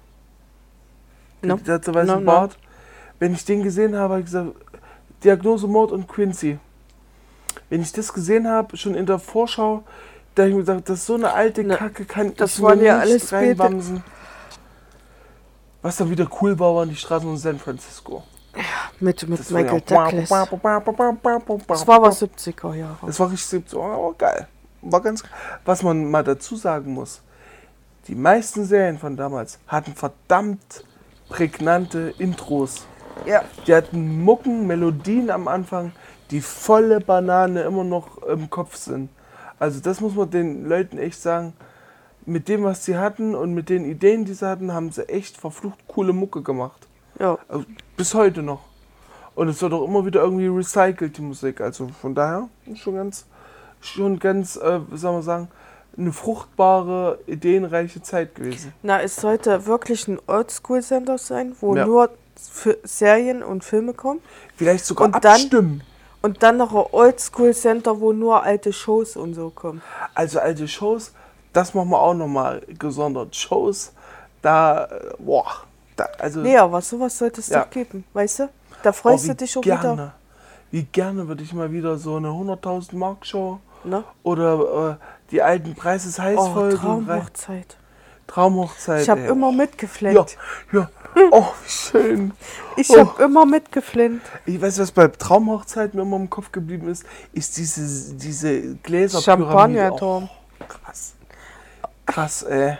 No. 1.42 1.56
Der 1.56 1.74
hat 1.74 1.84
so 1.84 1.94
weißen 1.94 2.14
No, 2.14 2.20
no. 2.20 2.26
Bart. 2.26 2.58
Wenn 3.18 3.34
ich 3.34 3.44
den 3.44 3.62
gesehen 3.62 3.94
habe, 3.96 4.14
habe 4.14 4.20
ich 4.20 4.26
gesagt, 4.26 4.54
Diagnose 5.22 5.66
Mord 5.66 5.92
und 5.92 6.08
Quincy. 6.08 6.58
Wenn 7.70 7.82
ich 7.82 7.92
das 7.92 8.12
gesehen 8.12 8.48
habe, 8.48 8.76
schon 8.76 8.94
in 8.94 9.06
der 9.06 9.18
Vorschau, 9.18 9.82
da 10.34 10.42
habe 10.42 10.50
ich 10.50 10.56
mir 10.56 10.64
gedacht, 10.64 10.88
das 10.88 11.00
ist 11.00 11.06
so 11.06 11.14
eine 11.14 11.32
alte 11.32 11.64
Na, 11.64 11.76
Kacke, 11.76 12.04
kann 12.04 12.34
das 12.36 12.56
ich 12.56 12.62
waren 12.62 12.78
mir 12.78 12.84
ja 12.86 12.98
alles 12.98 13.32
reinwamsen. 13.32 14.02
Was 15.82 15.96
dann 15.96 16.10
wieder 16.10 16.28
cool 16.40 16.58
war, 16.58 16.74
waren 16.74 16.88
die 16.88 16.96
Straßen 16.96 17.28
von 17.28 17.36
San 17.36 17.58
Francisco. 17.58 18.22
Mit, 19.00 19.28
mit 19.28 19.38
Das 19.40 19.52
war 19.52 19.60
Michael 19.60 19.82
ja- 19.88 20.04
Douglas. 20.04 20.28
Das 21.66 21.86
war 21.86 21.96
aber 21.96 22.10
70er 22.10 22.74
Jahre. 22.74 23.06
Das 23.06 23.18
war 23.20 23.30
richtig 23.30 23.46
70, 23.48 23.78
oh, 23.78 24.14
geil. 24.16 24.48
War 24.82 25.00
ganz 25.00 25.22
Was 25.64 25.82
man 25.82 26.10
mal 26.10 26.22
dazu 26.22 26.56
sagen 26.56 26.92
muss, 26.94 27.22
die 28.06 28.14
meisten 28.14 28.64
Serien 28.64 28.98
von 28.98 29.16
damals 29.16 29.58
hatten 29.66 29.94
verdammt 29.94 30.84
prägnante 31.28 32.14
Intros. 32.18 32.86
Ja. 33.26 33.42
Die 33.66 33.74
hatten 33.74 34.22
Mucken, 34.22 34.66
Melodien 34.66 35.30
am 35.30 35.48
Anfang, 35.48 35.92
die 36.34 36.40
volle 36.40 36.98
Banane 37.00 37.62
immer 37.62 37.84
noch 37.84 38.20
im 38.24 38.50
Kopf 38.50 38.74
sind. 38.74 39.08
Also 39.60 39.78
das 39.78 40.00
muss 40.00 40.16
man 40.16 40.28
den 40.30 40.68
Leuten 40.68 40.98
echt 40.98 41.22
sagen. 41.22 41.52
Mit 42.26 42.48
dem, 42.48 42.64
was 42.64 42.84
sie 42.84 42.96
hatten 42.98 43.36
und 43.36 43.54
mit 43.54 43.68
den 43.68 43.84
Ideen, 43.84 44.24
die 44.24 44.34
sie 44.34 44.44
hatten, 44.48 44.72
haben 44.72 44.90
sie 44.90 45.08
echt 45.08 45.36
verflucht 45.36 45.78
coole 45.86 46.12
Mucke 46.12 46.42
gemacht. 46.42 46.88
Ja. 47.20 47.38
Also 47.46 47.66
bis 47.96 48.14
heute 48.14 48.42
noch. 48.42 48.62
Und 49.36 49.46
es 49.48 49.62
wird 49.62 49.72
auch 49.72 49.84
immer 49.86 50.04
wieder 50.06 50.22
irgendwie 50.22 50.48
recycelt, 50.48 51.16
die 51.18 51.22
Musik. 51.22 51.60
Also 51.60 51.86
von 52.00 52.16
daher 52.16 52.48
schon 52.74 52.96
ganz, 52.96 53.26
schon 53.80 54.18
ganz, 54.18 54.56
äh, 54.56 54.80
wie 54.90 54.96
soll 54.96 55.12
man 55.12 55.22
sagen, 55.22 55.48
eine 55.96 56.12
fruchtbare, 56.12 57.20
ideenreiche 57.28 58.02
Zeit 58.02 58.34
gewesen. 58.34 58.72
Na, 58.82 59.00
es 59.02 59.14
sollte 59.14 59.66
wirklich 59.66 60.08
ein 60.08 60.18
Oldschool-Sender 60.26 61.16
sein, 61.18 61.54
wo 61.60 61.76
Ja. 61.76 61.86
nur 61.86 62.10
Serien 62.82 63.44
und 63.44 63.62
Filme 63.62 63.92
kommen. 63.92 64.18
Vielleicht 64.56 64.84
sogar 64.84 65.06
Und 65.06 65.24
dann- 65.24 65.34
abstimmen. 65.34 65.82
Und 66.24 66.42
dann 66.42 66.56
noch 66.56 66.74
ein 66.74 66.86
Oldschool-Center, 66.90 68.00
wo 68.00 68.14
nur 68.14 68.42
alte 68.42 68.72
Shows 68.72 69.14
und 69.14 69.34
so 69.34 69.50
kommen. 69.50 69.82
Also 70.14 70.40
alte 70.40 70.66
Shows, 70.66 71.12
das 71.52 71.74
machen 71.74 71.90
wir 71.90 72.00
auch 72.00 72.14
nochmal 72.14 72.62
gesondert. 72.78 73.36
Shows, 73.36 73.92
da, 74.40 74.88
boah, 75.18 75.44
da, 75.96 76.08
also 76.18 76.40
Nee, 76.40 76.56
aber 76.56 76.80
sowas 76.80 77.18
sollte 77.18 77.42
es 77.42 77.48
Ja. 77.50 77.64
doch 77.64 77.70
geben, 77.70 78.04
weißt 78.14 78.38
du? 78.38 78.48
Da 78.82 78.88
oh, 78.88 78.92
freust 78.94 79.24
wie 79.24 79.28
du 79.28 79.34
dich 79.34 79.58
auch 79.58 79.60
gerne, 79.60 79.92
wieder. 79.92 80.14
wie 80.70 80.82
gerne 80.84 81.28
würde 81.28 81.42
ich 81.42 81.52
mal 81.52 81.70
wieder 81.70 81.98
so 81.98 82.16
eine 82.16 82.28
100.000 82.28 82.96
Mark 82.96 83.26
Show 83.26 83.60
Ne? 83.84 84.02
oder 84.22 84.92
äh, 84.92 85.04
die 85.30 85.42
alten 85.42 85.74
Preis 85.74 86.06
ist 86.06 86.18
heiß 86.18 86.38
Oh, 86.40 86.70
Traumhochzeit. 86.70 87.76
Traumhochzeit. 88.26 89.02
Ich 89.02 89.10
habe 89.10 89.20
immer 89.20 89.50
ja, 89.50 89.56
mitgeflennt. 89.56 90.38
ja. 90.72 90.88
Oh, 91.30 91.46
wie 91.64 91.70
schön. 91.70 92.32
Ich 92.76 92.90
Oh. 92.90 92.98
habe 92.98 93.22
immer 93.24 93.46
mitgeflennt. 93.46 94.22
Ich 94.46 94.60
weiß, 94.60 94.78
was 94.80 94.90
bei 94.92 95.06
Traumhochzeit 95.08 95.94
mir 95.94 96.02
immer 96.02 96.16
im 96.16 96.28
Kopf 96.30 96.50
geblieben 96.52 96.88
ist, 96.88 97.04
ist 97.32 97.56
diese, 97.56 98.14
diese 98.14 98.74
Gläserpyramide. 98.76 99.48
Champagnerturm. 99.48 100.28
Oh, 100.60 100.64
krass. 100.66 101.14
Krass, 102.06 102.42
ey. 102.42 102.78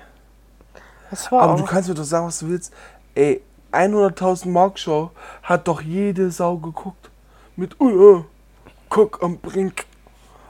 Das 1.11 1.31
war 1.31 1.43
Aber 1.43 1.53
auch. 1.55 1.59
du 1.61 1.65
kannst 1.65 1.89
mir 1.89 1.95
doch 1.95 2.05
sagen, 2.05 2.27
was 2.27 2.41
du 2.41 2.49
willst. 2.49 2.73
Ey, 3.15 3.41
100.000 3.73 4.49
Mark 4.49 4.79
Show 4.79 5.11
hat 5.43 5.69
doch 5.69 5.81
jede 5.81 6.31
Sau 6.31 6.57
geguckt. 6.57 7.11
Mit, 7.57 7.81
uh, 7.81 7.85
uh, 7.85 8.25
guck 8.89 9.23
am 9.23 9.39
Brink. 9.39 9.85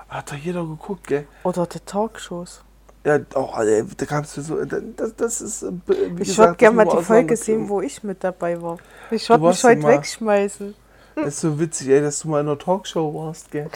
Hat 0.08 0.30
doch 0.30 0.36
jeder 0.36 0.64
geguckt, 0.64 1.06
gell? 1.06 1.26
Oder 1.42 1.66
die 1.66 1.80
Talkshows. 1.80 2.62
Ja, 3.04 3.18
oh, 3.34 3.50
ey, 3.58 3.84
da 3.96 4.06
kamst 4.06 4.36
du 4.36 4.40
so. 4.40 4.64
Das, 4.64 5.14
das 5.16 5.40
ist. 5.42 5.62
äh, 5.62 5.72
Ich 6.20 6.36
würde 6.38 6.54
gerne 6.54 6.76
mal 6.76 6.84
die 6.86 7.02
Folge 7.04 7.36
sehen, 7.36 7.68
wo 7.68 7.82
ich 7.82 8.02
mit 8.02 8.24
dabei 8.24 8.60
war. 8.62 8.78
Ich 9.10 9.28
würde 9.28 9.44
mich 9.46 9.62
heute 9.62 9.78
immer- 9.80 9.88
wegschmeißen. 9.88 10.74
Das 11.16 11.26
ist 11.28 11.40
so 11.42 11.60
witzig, 11.60 11.90
ey, 11.90 12.00
dass 12.00 12.18
du 12.18 12.28
mal 12.28 12.40
in 12.40 12.48
einer 12.48 12.58
Talkshow 12.58 13.14
warst, 13.14 13.48
gell? 13.52 13.70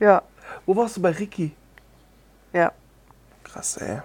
Ja, 0.00 0.22
Wo 0.64 0.74
warst 0.74 0.96
du 0.96 1.02
bei 1.02 1.10
Ricky? 1.10 1.52
ja. 2.54 2.72
Krass, 3.44 3.76
ey. 3.76 3.98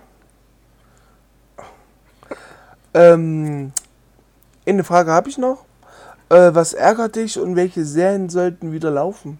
Ähm, 2.94 3.72
eine 4.66 4.84
Frage 4.84 5.12
habe 5.12 5.30
ich 5.30 5.38
noch. 5.38 5.64
Äh, 6.30 6.54
was 6.54 6.74
ärgert 6.74 7.16
dich 7.16 7.40
und 7.40 7.56
welche 7.56 7.86
Serien 7.86 8.28
sollten 8.30 8.74
wieder 8.74 8.92
laufen? 8.92 9.40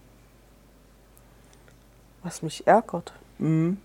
Was 2.22 2.40
mich 2.40 2.66
ärgert. 2.66 3.12
Mhm. 3.38 3.76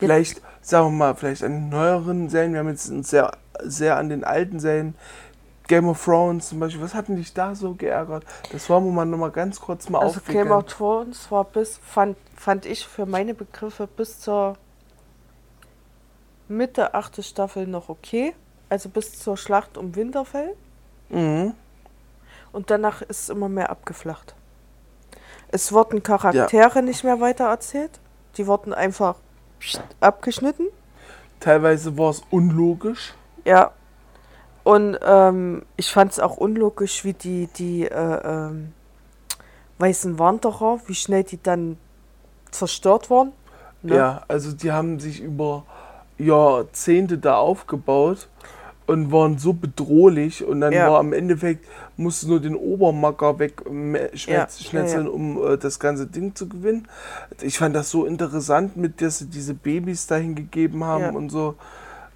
Vielleicht, 0.00 0.42
sagen 0.62 0.86
wir 0.86 0.90
mal, 0.90 1.14
vielleicht 1.14 1.44
an 1.44 1.52
den 1.52 1.68
neueren 1.68 2.28
Serien. 2.28 2.52
Wir 2.52 2.60
haben 2.60 2.68
jetzt 2.68 2.90
uns 2.90 3.10
sehr, 3.10 3.30
sehr 3.62 3.96
an 3.96 4.08
den 4.08 4.24
alten 4.24 4.58
Serien. 4.58 4.94
Game 5.68 5.88
of 5.88 6.04
Thrones 6.04 6.48
zum 6.48 6.58
Beispiel. 6.58 6.82
Was 6.82 6.94
hat 6.94 7.06
denn 7.06 7.16
dich 7.16 7.32
da 7.32 7.54
so 7.54 7.74
geärgert? 7.74 8.24
Das 8.50 8.68
wollen 8.68 8.84
wir 8.86 8.92
mal 8.92 9.04
noch 9.04 9.18
mal 9.18 9.30
ganz 9.30 9.60
kurz 9.60 9.88
mal 9.88 10.00
Also 10.00 10.18
aufwickeln. 10.18 10.48
Game 10.48 10.52
of 10.52 10.64
Thrones 10.64 11.30
war 11.30 11.44
bis, 11.44 11.78
fand, 11.78 12.16
fand 12.34 12.66
ich 12.66 12.84
für 12.88 13.06
meine 13.06 13.34
Begriffe 13.34 13.86
bis 13.86 14.18
zur 14.18 14.56
Mitte 16.48 16.94
achte 16.94 17.22
Staffel 17.22 17.68
noch 17.68 17.88
okay. 17.88 18.34
Also 18.68 18.88
bis 18.88 19.20
zur 19.20 19.36
Schlacht 19.36 19.78
um 19.78 19.94
Winterfell. 19.94 20.56
Mhm. 21.08 21.54
Und 22.50 22.70
danach 22.70 23.02
ist 23.02 23.22
es 23.22 23.28
immer 23.28 23.48
mehr 23.48 23.70
abgeflacht. 23.70 24.34
Es 25.52 25.72
wurden 25.72 26.02
Charaktere 26.02 26.82
nicht 26.82 27.04
mehr 27.04 27.20
weiter 27.20 27.44
erzählt. 27.44 28.00
Die 28.36 28.46
wurden 28.46 28.74
einfach 28.74 29.16
abgeschnitten. 30.00 30.66
Teilweise 31.40 31.96
war 31.96 32.10
es 32.10 32.22
unlogisch. 32.30 33.14
Ja. 33.44 33.72
Und 34.62 34.98
ähm, 35.02 35.62
ich 35.76 35.90
fand 35.90 36.12
es 36.12 36.20
auch 36.20 36.36
unlogisch, 36.36 37.04
wie 37.04 37.14
die, 37.14 37.48
die 37.56 37.84
äh, 37.86 38.20
ähm, 38.24 38.72
weißen 39.78 40.18
Wanderer, 40.18 40.80
wie 40.86 40.94
schnell 40.94 41.24
die 41.24 41.42
dann 41.42 41.78
zerstört 42.50 43.10
waren. 43.10 43.32
Ne? 43.82 43.96
Ja, 43.96 44.22
also 44.28 44.52
die 44.52 44.70
haben 44.70 45.00
sich 45.00 45.20
über 45.20 45.64
Jahrzehnte 46.18 47.16
da 47.16 47.36
aufgebaut 47.36 48.28
und 48.90 49.12
waren 49.12 49.38
so 49.38 49.52
bedrohlich 49.52 50.44
und 50.44 50.60
dann 50.60 50.72
Ja. 50.72 50.90
war 50.90 50.98
am 50.98 51.12
Endeffekt, 51.12 51.64
musste 51.96 52.28
nur 52.28 52.40
den 52.40 52.56
Obermacker 52.56 53.38
weg 53.38 53.62
Ja, 54.26 54.48
schmetzeln, 54.50 55.06
ja, 55.06 55.10
um 55.12 55.42
äh, 55.46 55.56
das 55.56 55.78
ganze 55.78 56.06
Ding 56.06 56.34
zu 56.34 56.48
gewinnen. 56.48 56.88
Ich 57.40 57.58
fand 57.58 57.76
das 57.76 57.90
so 57.90 58.04
interessant, 58.04 58.76
mit 58.76 59.00
dass 59.00 59.18
sie 59.18 59.26
diese 59.26 59.54
Babys 59.54 60.06
dahin 60.08 60.34
gegeben 60.34 60.84
haben 60.84 61.02
Ja. 61.04 61.10
und 61.12 61.30
so. 61.30 61.54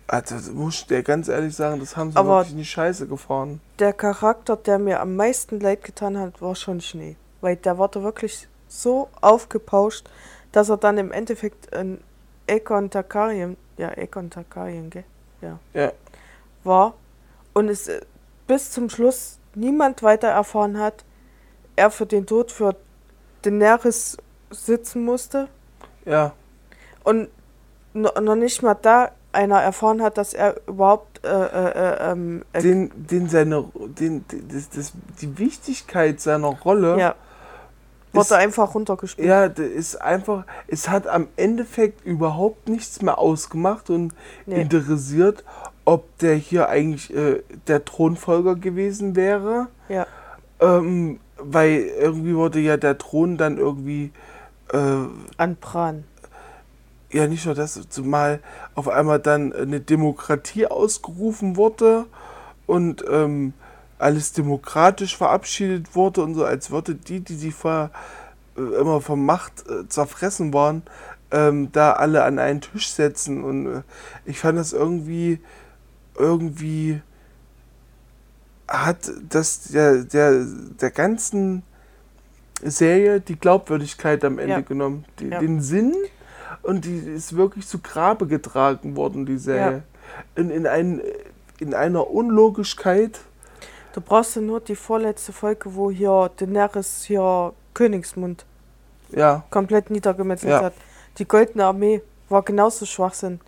Also 0.06 0.34
muss 0.52 0.74
ich 0.80 0.86
dir 0.86 1.02
ganz 1.02 1.28
ehrlich 1.28 1.54
sagen, 1.54 1.80
das 1.80 1.96
haben 1.96 2.10
sie 2.10 2.16
Aber- 2.16 2.38
wirklich 2.38 2.52
in 2.52 2.58
die 2.58 2.64
Scheiße 2.64 3.06
gefahren. 3.06 3.60
Der 3.78 3.92
Charakter, 3.92 4.56
der 4.56 4.78
mir 4.78 5.00
am 5.00 5.16
meisten 5.16 5.60
leid 5.60 5.82
getan 5.84 6.18
hat, 6.18 6.42
war 6.42 6.54
schon 6.56 6.80
Schnee. 6.80 7.16
Weil 7.40 7.56
der 7.56 7.78
war 7.78 7.88
da 7.88 8.02
wirklich 8.02 8.48
so 8.68 9.08
aufgepauscht, 9.20 10.06
dass 10.52 10.68
er 10.68 10.76
dann 10.76 10.98
im 10.98 11.12
Endeffekt 11.12 11.72
ein 11.74 11.98
Aegon 12.50 12.90
Targaryen, 12.90 13.56
ja, 13.78 13.88
Aegon 13.96 14.28
Targaryen, 14.28 14.90
gell? 14.90 15.04
Ja. 15.40 15.58
War 16.64 16.94
und 17.52 17.68
es 17.68 17.88
äh, 17.88 18.00
bis 18.46 18.70
zum 18.70 18.88
Schluss 18.90 19.38
niemand 19.54 20.02
weiter 20.02 20.28
erfahren 20.28 20.78
hat, 20.78 21.04
er 21.76 21.90
für 21.90 22.06
den 22.06 22.26
Tod 22.26 22.50
für 22.52 22.76
Daenerys 23.42 24.16
sitzen 24.50 25.04
musste 25.04 25.48
Ja, 26.04 26.32
und 27.04 27.28
no- 27.92 28.12
noch 28.20 28.34
nicht 28.36 28.62
mal 28.62 28.74
da 28.74 29.10
einer 29.32 29.60
erfahren 29.60 30.00
hat, 30.02 30.16
dass 30.16 30.32
er 30.32 30.60
überhaupt 30.68 31.24
äh, 31.24 31.28
äh, 31.28 31.70
äh, 32.06 32.12
ähm, 32.12 32.44
äh, 32.52 32.62
den, 32.62 32.90
den 32.94 33.28
seine, 33.28 33.64
den, 33.74 34.24
das, 34.48 34.68
das, 34.70 34.92
die 35.20 35.36
Wichtigkeit 35.38 36.20
seiner 36.20 36.48
Rolle 36.48 36.96
ja, 36.98 37.08
ist- 38.12 38.30
wurde 38.30 38.36
einfach 38.36 38.74
runtergespielt. 38.76 39.26
Ja, 39.26 39.44
ist 39.46 39.96
einfach, 40.00 40.44
es 40.68 40.88
hat 40.88 41.08
am 41.08 41.26
Endeffekt 41.36 42.04
überhaupt 42.06 42.68
nichts 42.68 43.02
mehr 43.02 43.18
ausgemacht 43.18 43.90
und 43.90 44.14
Nee. 44.46 44.62
interessiert, 44.62 45.42
ob 45.84 46.18
der 46.18 46.34
hier 46.34 46.68
eigentlich 46.68 47.14
äh, 47.14 47.42
der 47.66 47.84
Thronfolger 47.84 48.54
gewesen 48.54 49.16
wäre. 49.16 49.68
Ja. 49.88 50.06
Ähm, 50.60 51.20
weil 51.36 51.90
irgendwie 52.00 52.34
wurde 52.34 52.60
ja 52.60 52.76
der 52.76 52.96
Thron 52.98 53.36
dann 53.36 53.58
irgendwie, 53.58 54.12
äh, 54.72 54.78
An 55.36 55.56
Bran. 55.60 56.04
ja 57.10 57.26
nicht 57.26 57.44
nur 57.46 57.54
das, 57.54 57.78
zumal 57.88 58.40
auf 58.74 58.88
einmal 58.88 59.18
dann 59.18 59.52
eine 59.52 59.80
Demokratie 59.80 60.66
ausgerufen 60.66 61.56
wurde 61.56 62.06
und 62.66 63.04
ähm, 63.10 63.52
alles 63.98 64.32
demokratisch 64.32 65.16
verabschiedet 65.16 65.94
wurde 65.94 66.22
und 66.22 66.34
so, 66.34 66.44
als 66.44 66.70
würde 66.70 66.94
die, 66.94 67.20
die 67.20 67.36
sich 67.36 67.54
vorher 67.54 67.90
äh, 68.56 68.60
immer 68.60 69.00
von 69.00 69.24
Macht 69.24 69.64
äh, 69.68 69.88
zerfressen 69.88 70.52
waren, 70.52 70.82
ähm, 71.30 71.70
da 71.72 71.92
alle 71.92 72.24
an 72.24 72.38
einen 72.38 72.60
Tisch 72.60 72.90
setzen. 72.90 73.44
Und 73.44 73.66
äh, 73.66 73.82
ich 74.24 74.38
fand 74.38 74.58
das 74.58 74.72
irgendwie, 74.72 75.40
irgendwie 76.18 77.00
hat 78.68 79.10
das 79.28 79.64
der, 79.68 80.04
der, 80.04 80.44
der 80.80 80.90
ganzen 80.90 81.62
Serie 82.62 83.20
die 83.20 83.36
Glaubwürdigkeit 83.38 84.24
am 84.24 84.38
Ende 84.38 84.54
Ja. 84.54 84.60
genommen. 84.60 85.04
Die, 85.18 85.28
Ja. 85.28 85.38
Den 85.40 85.60
Sinn 85.60 85.94
und 86.62 86.84
die 86.84 86.96
ist 86.98 87.36
wirklich 87.36 87.66
zu 87.66 87.78
Grabe 87.80 88.26
getragen 88.26 88.96
worden, 88.96 89.26
die 89.26 89.38
Serie. 89.38 89.82
In, 90.34 90.50
in, 90.50 90.66
ein, 90.66 91.02
in 91.58 91.74
einer 91.74 92.08
Unlogischkeit. 92.10 93.20
Du 93.92 94.00
brauchst 94.00 94.36
ja 94.36 94.42
nur 94.42 94.60
die 94.60 94.76
vorletzte 94.76 95.32
Folge, 95.32 95.74
wo 95.74 95.90
hier 95.90 96.30
Daenerys 96.36 97.04
hier 97.04 97.52
Königsmund 97.74 98.44
Ja, 99.10 99.44
komplett 99.50 99.90
niedergemetzelt 99.90 100.50
Ja. 100.52 100.62
hat. 100.62 100.74
Die 101.18 101.26
Goldene 101.26 101.64
Armee 101.66 102.02
war 102.28 102.42
genauso 102.42 102.86
Schwachsinn. 102.86 103.40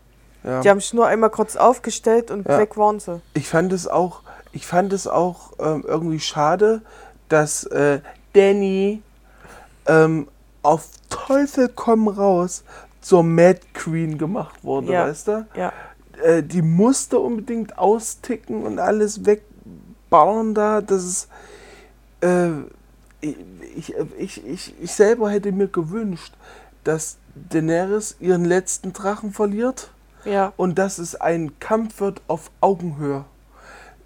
Ja. 0.47 0.61
Die 0.61 0.71
haben 0.71 0.81
sich 0.81 0.95
nur 0.95 1.07
einmal 1.07 1.31
kurz 1.31 1.57
aufgestellt 1.57 2.31
und 2.31 2.47
Ja. 2.49 2.59
weg 2.59 2.77
waren 2.77 3.01
sie. 3.01 3.21
Ich 3.35 3.49
fand 3.49 3.73
es 3.73 3.89
auch, 3.89 4.23
ich 4.53 4.67
fand 4.67 4.93
es 4.93 5.07
auch 5.09 5.53
ähm, 5.59 5.85
irgendwie 5.87 6.21
schade, 6.21 6.83
dass 7.29 7.65
äh, 7.65 7.99
Danny 8.33 9.03
ähm, 9.87 10.29
auf 10.63 10.87
Teufel 11.11 11.69
komm 11.75 12.07
raus 12.09 12.63
zur 13.01 13.23
Mad 13.25 13.61
Queen 13.75 14.19
gemacht 14.19 14.63
wurde, 14.63 14.93
Ja. 14.93 15.07
weißt 15.09 15.29
du? 15.29 15.47
Ja. 15.57 15.73
Äh, 16.23 16.43
die 16.45 16.63
musste 16.63 17.19
unbedingt 17.19 17.77
austicken 17.79 18.65
und 18.65 18.79
alles 18.79 19.27
wegballern 19.27 20.55
da. 20.55 20.81
Das 20.81 21.05
ist. 21.05 21.29
Äh, 22.21 22.51
ich, 23.21 23.95
ich, 24.19 24.47
ich, 24.47 24.75
ich 24.81 24.93
selber 24.93 25.29
hätte 25.31 25.51
mir 25.51 25.67
gewünscht, 25.67 26.33
dass 26.85 27.17
Daenerys 27.35 28.17
ihren 28.21 28.45
letzten 28.45 28.93
Drachen 28.93 29.33
verliert 29.33 29.91
Ja. 30.27 30.53
und 30.57 30.79
dass 30.79 30.99
es 30.99 31.15
ein 31.15 31.59
Kampf 31.61 32.01
wird 32.01 32.21
auf 32.29 32.51
Augenhöhe. 32.61 33.25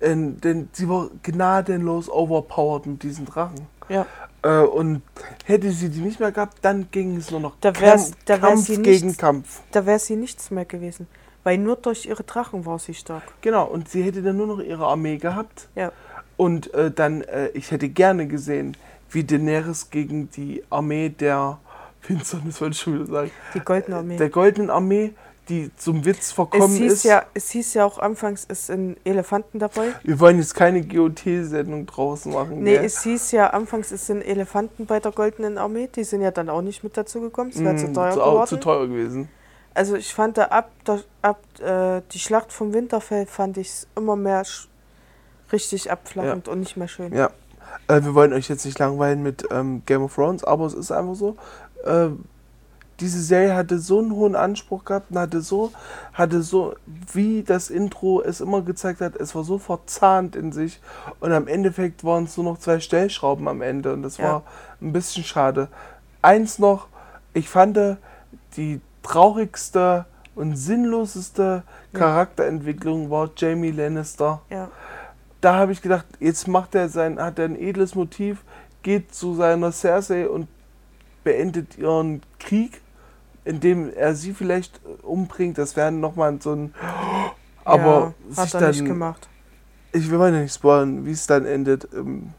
Ähm, 0.03 0.41
denn 0.41 0.69
sie 0.73 0.89
war 0.89 1.11
gnadenlos 1.23 2.09
overpowered 2.09 2.87
mit 2.87 3.03
diesen 3.03 3.27
Drachen. 3.27 3.67
Ja. 3.89 4.07
Äh, 4.43 4.61
und 4.63 5.03
hätte 5.45 5.71
sie 5.73 5.91
die 5.91 6.01
nicht 6.01 6.21
mehr 6.21 6.33
gehabt, 6.33 6.59
dann 6.63 6.89
ging 6.91 7.17
es 7.17 7.31
nur 7.31 7.41
noch 7.41 7.57
Da 7.61 7.79
wär's- 7.79 8.11
Kampf, 8.13 8.17
da 8.25 8.41
wär 8.43 8.49
Kampf 8.51 8.67
sie 8.67 8.83
gegen 8.83 9.07
nichts- 9.09 9.21
Kampf. 9.21 9.61
Da 9.73 9.85
wäre 9.85 9.99
sie 9.99 10.17
nichts 10.17 10.51
mehr 10.51 10.65
gewesen. 10.65 11.07
Weil 11.45 11.59
nur 11.59 11.77
durch 11.77 12.07
ihre 12.07 12.23
Drachen 12.23 12.65
war 12.67 12.79
sie 12.79 12.95
stark. 12.95 13.23
Genau, 13.43 13.65
und 13.67 13.89
sie 13.89 14.03
hätte 14.03 14.23
dann 14.23 14.37
nur 14.37 14.47
noch 14.47 14.61
ihre 14.61 14.87
Armee 14.87 15.17
gehabt. 15.19 15.69
Ja. 15.75 15.93
Und 16.37 16.73
äh, 16.75 16.91
dann, 16.91 17.21
äh, 17.23 17.49
ich 17.49 17.71
hätte 17.71 17.89
gerne 17.91 18.27
gesehen, 18.27 18.77
wie 19.11 19.25
Daenerys 19.25 19.91
gegen 19.91 20.31
die 20.31 20.63
Armee 20.71 21.09
der 21.11 21.59
Finsternis, 22.01 22.61
wollte 22.61 22.73
ich 22.75 22.81
schon 22.81 22.95
wieder 22.95 23.07
sagen, 23.07 23.31
Die 23.55 23.61
Goldene 23.61 23.97
Armee. 23.99 24.17
der 24.17 24.31
Goldenen 24.31 24.71
Armee, 24.71 25.13
die 25.49 25.71
zum 25.77 26.05
Witz 26.05 26.19
es, 26.27 26.33
verkommen 26.33 26.77
hieß 26.77 26.93
ist. 26.93 27.05
ja, 27.05 27.25
es 27.35 27.51
hieß 27.51 27.75
ja 27.75 27.85
auch 27.85 27.99
anfangs, 27.99 28.47
es 28.49 28.67
sind 28.69 28.97
Elefanten 29.05 29.59
dabei. 29.59 29.93
Wir 30.05 30.21
wollen 30.21 30.39
jetzt 30.39 30.55
keine 30.55 30.83
GOT-Sendung 30.83 31.87
draußen 31.87 32.33
machen. 32.33 32.63
Nee, 32.63 32.77
gell? 32.77 32.85
es 32.85 33.03
hieß 33.03 33.33
ja 33.33 33.49
anfangs, 33.51 33.91
es 33.91 34.07
sind 34.07 34.23
Elefanten 34.23 34.87
bei 34.87 35.01
der 35.01 35.13
Goldenen 35.13 35.59
Armee. 35.59 35.89
Die 35.95 36.05
sind 36.05 36.21
ja 36.23 36.31
dann 36.31 36.49
auch 36.49 36.63
nicht 36.63 36.85
mit 36.85 36.97
dazu 36.97 37.21
gekommen. 37.21 37.51
Es 37.51 37.59
wäre 37.63 37.77
zu 37.77 37.89
Mm, 37.89 37.95
teuer 37.95 38.13
zu, 38.13 38.19
geworden. 38.21 38.47
zu 38.47 38.57
teuer 38.59 38.87
gewesen. 38.87 39.29
Also 39.75 39.97
ich 39.97 40.13
fand 40.15 40.37
da 40.39 40.45
ab, 40.47 40.71
der, 40.87 41.01
ab 41.23 41.41
äh, 41.61 42.03
die 42.13 42.19
Schlacht 42.19 42.53
vom 42.53 42.73
Winterfell 42.73 43.27
fand 43.27 43.57
ich 43.57 43.87
immer 43.97 44.17
mehr 44.17 44.45
richtig 45.53 45.91
abflachend 45.91 46.49
und 46.49 46.61
nicht 46.61 46.77
mehr 46.77 46.89
schön. 46.89 47.13
Ja. 47.15 47.31
Äh, 47.89 48.03
wir 48.05 48.15
wollen 48.15 48.33
euch 48.33 48.49
jetzt 48.49 48.65
nicht 48.65 48.79
langweilen 48.79 49.23
mit 49.23 49.45
ähm, 49.51 49.83
Game 49.87 50.03
of 50.03 50.15
Thrones, 50.15 50.45
aber 50.45 50.67
es 50.67 50.75
ist 50.75 50.91
einfach 50.93 51.15
so. 51.15 51.37
Äh, 51.85 52.09
diese 53.01 53.23
Serie 53.23 53.55
hatte 53.55 53.79
so 53.79 53.99
einen 53.99 54.13
hohen 54.13 54.37
Anspruch 54.37 54.85
gehabt 54.85 55.11
und 55.11 55.19
hatte 55.19 55.41
so, 55.41 55.73
hatte 56.13 56.43
so, 56.43 56.75
wie 57.13 57.43
das 57.43 57.71
Intro 57.71 58.23
es 58.23 58.41
immer 58.41 58.63
gezeigt 58.63 59.01
hat, 59.01 59.17
es 59.17 59.35
war 59.35 59.45
so 59.45 59.59
verzahnt 59.59 60.37
in 60.37 60.53
sich 60.53 60.81
und 61.21 61.33
am 61.33 61.49
Endeffekt 61.49 62.05
waren 62.05 62.25
es 62.25 62.37
nur 62.37 62.45
noch 62.45 62.59
zwei 62.59 62.81
Stellschrauben 62.81 63.49
am 63.49 63.63
Ende 63.63 63.93
und 63.93 64.03
das 64.03 64.19
Ja. 64.19 64.25
war 64.25 64.43
ein 64.81 64.93
bisschen 64.93 65.25
schade. 65.25 65.69
Eins 66.23 66.59
noch, 66.59 66.89
ich 67.33 67.49
fand 67.49 67.79
die 68.57 68.81
traurigste 69.03 70.05
und 70.35 70.57
sinnloseste 70.57 71.63
Ja. 71.93 71.99
Charakterentwicklung 71.99 73.11
war 73.11 73.31
Jamie 73.37 73.71
Lannister 73.73 74.41
Ja. 74.51 74.69
da 75.41 75.55
habe 75.55 75.73
ich 75.73 75.83
gedacht, 75.83 76.07
jetzt 76.21 76.47
macht 76.49 76.75
er 76.75 76.89
sein, 76.89 77.19
hat 77.21 77.39
er 77.39 77.47
ein 77.47 77.59
edles 77.59 77.95
Motiv, 77.95 78.43
geht 78.83 79.15
zu 79.15 79.35
seiner 79.35 79.73
Cersei 79.73 80.29
und 80.29 80.49
beendet 81.25 81.77
ihren 81.77 82.23
Krieg, 82.39 82.81
indem 83.45 83.93
er 83.93 84.15
sie 84.15 84.33
vielleicht 84.33 84.77
äh, 84.85 85.03
umbringt. 85.03 85.59
Das 85.59 85.77
wäre 85.77 85.93
nochmal 85.93 86.39
so 86.41 86.53
ein. 86.53 86.75
Aber 87.65 88.15
ja, 88.31 88.37
hat 88.37 88.55
er 88.55 88.61
dann. 88.61 88.71
nicht 88.71 88.85
gemacht. 88.85 89.29
Ich 89.93 90.11
will 90.11 90.19
mal 90.19 90.33
nicht 90.33 90.55
spoilern, 90.55 91.05
wie 91.05 91.13
es 91.13 91.27
dann 91.27 91.45
endet. 91.47 91.89
Ähm, 91.93 92.33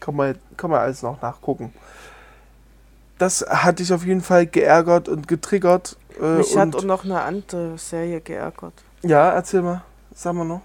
kann, 0.00 0.16
man, 0.16 0.36
kann 0.56 0.70
man 0.70 0.80
alles 0.80 1.02
noch 1.02 1.20
nachgucken. 1.22 1.72
Das 3.18 3.44
hat 3.48 3.80
dich 3.80 3.92
auf 3.92 4.04
jeden 4.04 4.20
Fall 4.20 4.46
geärgert 4.46 5.08
und 5.08 5.26
getriggert. 5.26 5.96
Äh, 6.20 6.38
Mich 6.38 6.52
und 6.52 6.60
hat 6.60 6.76
auch 6.76 6.84
noch 6.84 7.04
eine 7.04 7.20
andere 7.22 7.78
Serie 7.78 8.20
geärgert. 8.20 8.74
ja, 9.02 9.30
erzähl 9.30 9.62
mal. 9.62 9.82
Sag 10.14 10.34
mal 10.34 10.44
noch. 10.44 10.62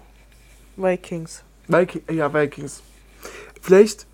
Vikings. 0.76 1.42
Viking, 1.68 2.02
ja, 2.10 2.32
Vikings. 2.32 2.82
Vielleicht, 3.60 4.06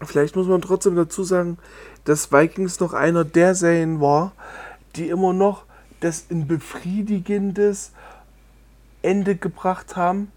vielleicht 0.00 0.36
muss 0.36 0.46
man 0.46 0.62
trotzdem 0.62 0.96
dazu 0.96 1.24
sagen, 1.24 1.58
dass 2.04 2.32
Vikings 2.32 2.80
noch 2.80 2.92
einer 2.92 3.24
der 3.24 3.54
Serien 3.54 4.00
war, 4.00 4.32
die 4.96 5.08
immer 5.08 5.32
noch 5.32 5.64
das 6.00 6.26
ein 6.30 6.46
befriedigendes 6.46 7.92
Ende 9.02 9.36
gebracht 9.36 9.96
haben. 9.96 10.30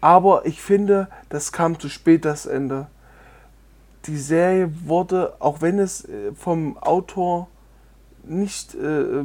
Aber 0.00 0.46
ich 0.46 0.60
finde, 0.60 1.08
das 1.28 1.52
kam 1.52 1.78
zu 1.78 1.88
spät, 1.88 2.24
das 2.24 2.46
Ende. 2.46 2.86
Die 4.06 4.16
Serie 4.16 4.72
wurde, 4.84 5.34
auch 5.40 5.60
wenn 5.60 5.78
es 5.78 6.04
äh, 6.04 6.32
vom 6.34 6.78
Autor 6.78 7.48
nicht 8.24 8.74
äh, 8.74 9.24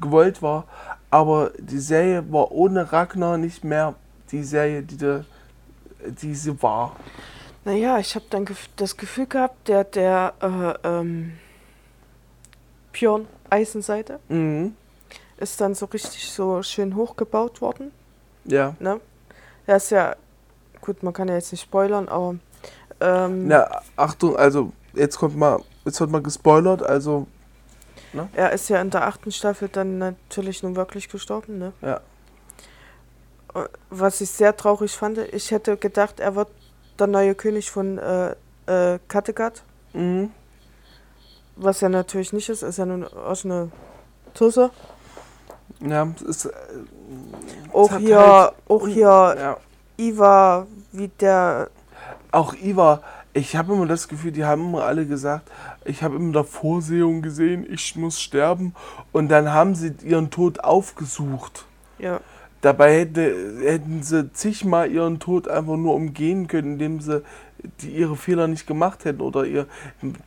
gewollt 0.00 0.42
war, 0.42 0.64
aber 1.10 1.52
die 1.58 1.78
Serie 1.78 2.24
war 2.32 2.52
ohne 2.52 2.92
Ragnar 2.92 3.38
nicht 3.38 3.64
mehr 3.64 3.94
die 4.30 4.42
Serie, 4.42 4.82
die, 4.82 5.20
die 6.22 6.34
sie 6.34 6.62
war. 6.62 6.96
Naja, 7.64 7.98
ich 7.98 8.14
habe 8.14 8.26
dann 8.30 8.46
das 8.76 8.96
Gefühl 8.96 9.26
gehabt, 9.26 9.68
der, 9.68 9.84
der 9.84 10.34
äh, 10.84 10.88
ähm, 10.88 11.38
Björn 12.92 13.26
Eisenseite 13.50 14.20
Mhm. 14.28 14.74
ist 15.38 15.60
dann 15.60 15.74
so 15.74 15.86
richtig 15.86 16.30
so 16.30 16.62
schön 16.62 16.94
hochgebaut 16.94 17.60
worden. 17.60 17.90
Ja. 18.44 18.74
Ne? 18.78 19.00
Er 19.66 19.76
ist 19.76 19.90
ja, 19.90 20.14
gut, 20.80 21.02
man 21.02 21.12
kann 21.14 21.28
ja 21.28 21.34
jetzt 21.34 21.52
nicht 21.52 21.62
spoilern, 21.62 22.08
aber 22.08 22.36
ähm, 23.00 23.48
Na, 23.48 23.68
Achtung, 23.96 24.36
also 24.36 24.72
jetzt 24.92 25.16
kommt 25.16 25.36
mal, 25.36 25.60
jetzt 25.84 25.98
wird 26.00 26.10
mal 26.10 26.22
gespoilert, 26.22 26.82
also 26.82 27.26
er 28.34 28.52
ist 28.52 28.68
ja 28.68 28.80
in 28.80 28.90
der 28.90 29.08
achten 29.08 29.32
Staffel 29.32 29.68
dann 29.68 29.98
natürlich 29.98 30.62
nun 30.62 30.76
wirklich 30.76 31.08
gestorben. 31.08 31.58
Ne? 31.58 31.72
Ja. 31.82 32.00
Äh, 33.54 33.66
Was 33.90 34.20
ich 34.20 34.30
sehr 34.30 34.56
traurig 34.56 34.92
fand, 34.92 35.18
ich 35.18 35.50
hätte 35.50 35.76
gedacht, 35.76 36.20
er 36.20 36.36
wird 36.36 36.48
der 36.98 37.06
neue 37.06 37.34
König 37.34 37.70
von 37.70 37.98
äh, 37.98 38.34
äh, 38.66 38.98
Kattegat, 39.08 39.62
mhm. 39.92 40.30
was 41.56 41.82
er 41.82 41.88
natürlich 41.88 42.32
nicht 42.32 42.48
ist, 42.48 42.62
ist 42.62 42.78
ja 42.78 42.86
nun 42.86 43.04
auch 43.04 43.44
eine 43.44 43.70
Tusse. 44.34 44.70
ja, 45.80 46.06
es 46.16 46.22
ist 46.22 46.44
äh, 46.46 46.50
Auch 47.72 47.96
hier, 47.98 48.18
halt- 48.18 48.54
auch 48.68 48.86
hier 48.86 49.06
ja. 49.38 49.56
Iva, 49.96 50.66
wie 50.92 51.08
der, 51.08 51.68
Auch 52.32 52.54
Iva, 52.54 53.00
ich 53.32 53.54
habe 53.56 53.72
immer 53.74 53.86
das 53.86 54.08
Gefühl, 54.08 54.32
die 54.32 54.44
haben 54.44 54.62
immer 54.68 54.84
alle 54.84 55.06
gesagt, 55.06 55.50
ich 55.84 56.02
habe 56.02 56.16
immer 56.16 56.32
der 56.32 56.44
Vorsehung 56.44 57.20
gesehen, 57.22 57.66
ich 57.68 57.94
muss 57.96 58.20
sterben 58.20 58.74
und 59.12 59.28
dann 59.28 59.52
haben 59.52 59.74
sie 59.74 59.94
ihren 60.02 60.30
Tod 60.30 60.60
aufgesucht. 60.60 61.64
ja, 61.98 62.20
Dabei 62.64 63.00
hätte, 63.00 63.60
hätten 63.60 64.02
sie 64.02 64.32
zigmal 64.32 64.90
ihren 64.90 65.18
Tod 65.18 65.48
einfach 65.48 65.76
nur 65.76 65.94
umgehen 65.94 66.48
können, 66.48 66.72
indem 66.72 66.98
sie 66.98 67.22
die, 67.82 67.90
ihre 67.90 68.16
Fehler 68.16 68.46
nicht 68.46 68.66
gemacht 68.66 69.04
hätten. 69.04 69.20
Oder 69.20 69.44
ihr 69.44 69.66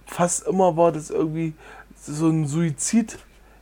fast 0.05 0.45
immer 0.45 0.77
war 0.77 0.91
das 0.91 1.09
irgendwie 1.09 1.55
so 1.99 2.29
ein 2.29 2.45
Suizid, 2.45 3.17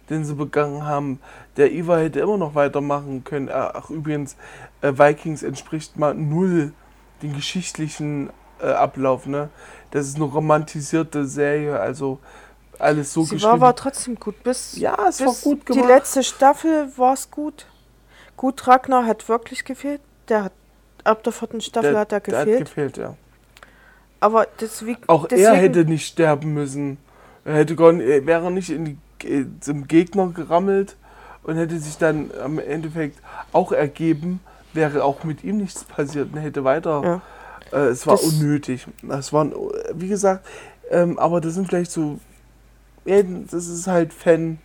den 0.09 0.25
sie 0.25 0.35
begangen 0.35 0.83
haben. 0.83 1.21
Der 1.55 1.71
Iva 1.71 1.99
hätte 1.99 2.19
immer 2.19 2.35
noch 2.35 2.53
weitermachen 2.53 3.23
können. 3.23 3.49
Ach, 3.49 3.89
übrigens, 3.89 4.35
äh, 4.81 4.91
Vikings 4.91 5.41
entspricht 5.43 5.97
mal 5.97 6.13
null 6.13 6.73
den 7.21 7.33
geschichtlichen 7.33 8.29
äh, 8.59 8.65
Ablauf. 8.65 9.25
Ne? 9.25 9.47
Das 9.91 10.05
ist 10.05 10.17
eine 10.17 10.25
romantisierte 10.25 11.25
Serie, 11.25 11.79
also 11.79 12.19
alles 12.77 13.13
so 13.13 13.23
sie 13.23 13.41
war 13.41 13.53
aber 13.53 13.73
trotzdem 13.73 14.15
gut. 14.15 14.43
Bis, 14.43 14.75
ja, 14.75 14.97
es 15.07 15.21
war 15.21 15.27
bis 15.27 15.41
gut 15.43 15.61
die 15.61 15.75
gemacht. 15.75 15.87
letzte 15.87 16.23
Staffel 16.23 16.91
war 16.97 17.13
es 17.13 17.31
gut. 17.31 17.67
Gut, 18.45 18.67
Ragnar 18.67 19.07
hat 19.07 19.27
wirklich 19.27 19.65
gefehlt. 19.65 20.01
Der 20.29 20.43
hat, 20.43 20.51
ab 21.03 21.23
der 21.23 21.33
vierten 21.33 21.61
Staffel 21.61 21.97
hat 21.97 22.11
er 22.11 22.19
der 22.19 22.37
hat 22.37 22.45
gefehlt. 22.45 22.65
gefehlt, 22.65 22.97
ja. 22.97 23.15
aber 24.19 24.45
deswegen, 24.61 25.01
Auch 25.07 25.25
deswegen, 25.27 25.47
er 25.47 25.55
hätte 25.55 25.83
nicht 25.85 26.05
sterben 26.05 26.53
müssen. 26.53 26.99
Er 27.43 27.55
hätte 27.55 27.75
gar 27.75 27.91
nicht, 27.91 28.07
er 28.07 28.23
wäre 28.27 28.51
nicht 28.51 28.69
in 28.69 28.99
die, 29.19 29.47
zum 29.61 29.87
Gegner 29.87 30.27
gerammelt 30.27 30.95
und 31.41 31.55
hätte 31.57 31.79
sich 31.79 31.97
dann 31.97 32.29
am 32.39 32.59
Endeffekt 32.59 33.17
auch 33.51 33.71
ergeben, 33.71 34.41
wäre 34.73 35.03
auch 35.03 35.23
mit 35.23 35.43
ihm 35.43 35.57
nichts 35.57 35.83
passiert 35.83 36.31
und 36.31 36.37
hätte 36.39 36.63
weiter. 36.63 37.21
Ja. 37.73 37.79
Äh, 37.79 37.87
es 37.87 38.05
war 38.05 38.17
Das- 38.17 38.25
unnötig. 38.25 38.85
Das 39.01 39.33
waren, 39.33 39.55
wie 39.95 40.07
gesagt, 40.07 40.45
ähm, 40.91 41.17
aber 41.17 41.41
das 41.41 41.55
sind 41.55 41.67
vielleicht 41.67 41.89
so, 41.89 42.19
das 43.05 43.67
ist 43.67 43.87
halt 43.87 44.13
Fan. 44.13 44.59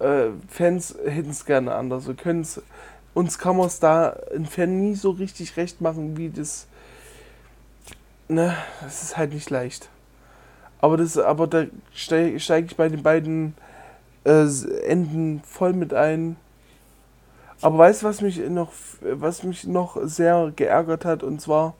Äh, 0.00 0.30
Fans 0.48 0.96
hätten 1.06 1.30
es 1.30 1.46
gerne 1.46 1.72
anders. 1.76 2.08
Wir 2.08 2.14
können 2.14 2.40
es, 2.40 2.60
uns 3.14 3.38
kann 3.38 3.56
man 3.56 3.66
es 3.66 3.80
da 3.80 4.16
ein 4.34 4.46
Fan 4.46 4.80
nie 4.80 4.94
so 4.94 5.10
richtig 5.10 5.56
recht 5.56 5.80
machen, 5.80 6.16
wie 6.16 6.30
das. 6.30 6.66
Ne, 8.28 8.54
das 8.82 9.02
ist 9.02 9.16
halt 9.16 9.32
nicht 9.32 9.50
leicht. 9.50 9.88
Aber 10.80 10.96
das, 10.96 11.16
aber 11.16 11.46
da 11.46 11.64
steige 11.94 12.40
steig 12.40 12.66
ich 12.66 12.76
bei 12.76 12.88
den 12.88 13.02
beiden 13.02 13.54
äh, 14.24 14.46
Enden 14.86 15.42
voll 15.44 15.72
mit 15.72 15.94
ein. 15.94 16.36
Aber 17.60 17.78
weißt 17.78 18.02
du, 18.02 18.06
was 18.06 18.20
mich 18.20 18.38
noch, 18.48 18.72
was 19.00 19.42
mich 19.42 19.66
noch 19.66 19.96
sehr 20.02 20.52
geärgert 20.54 21.04
hat? 21.04 21.22
Und 21.22 21.40
zwar, 21.40 21.74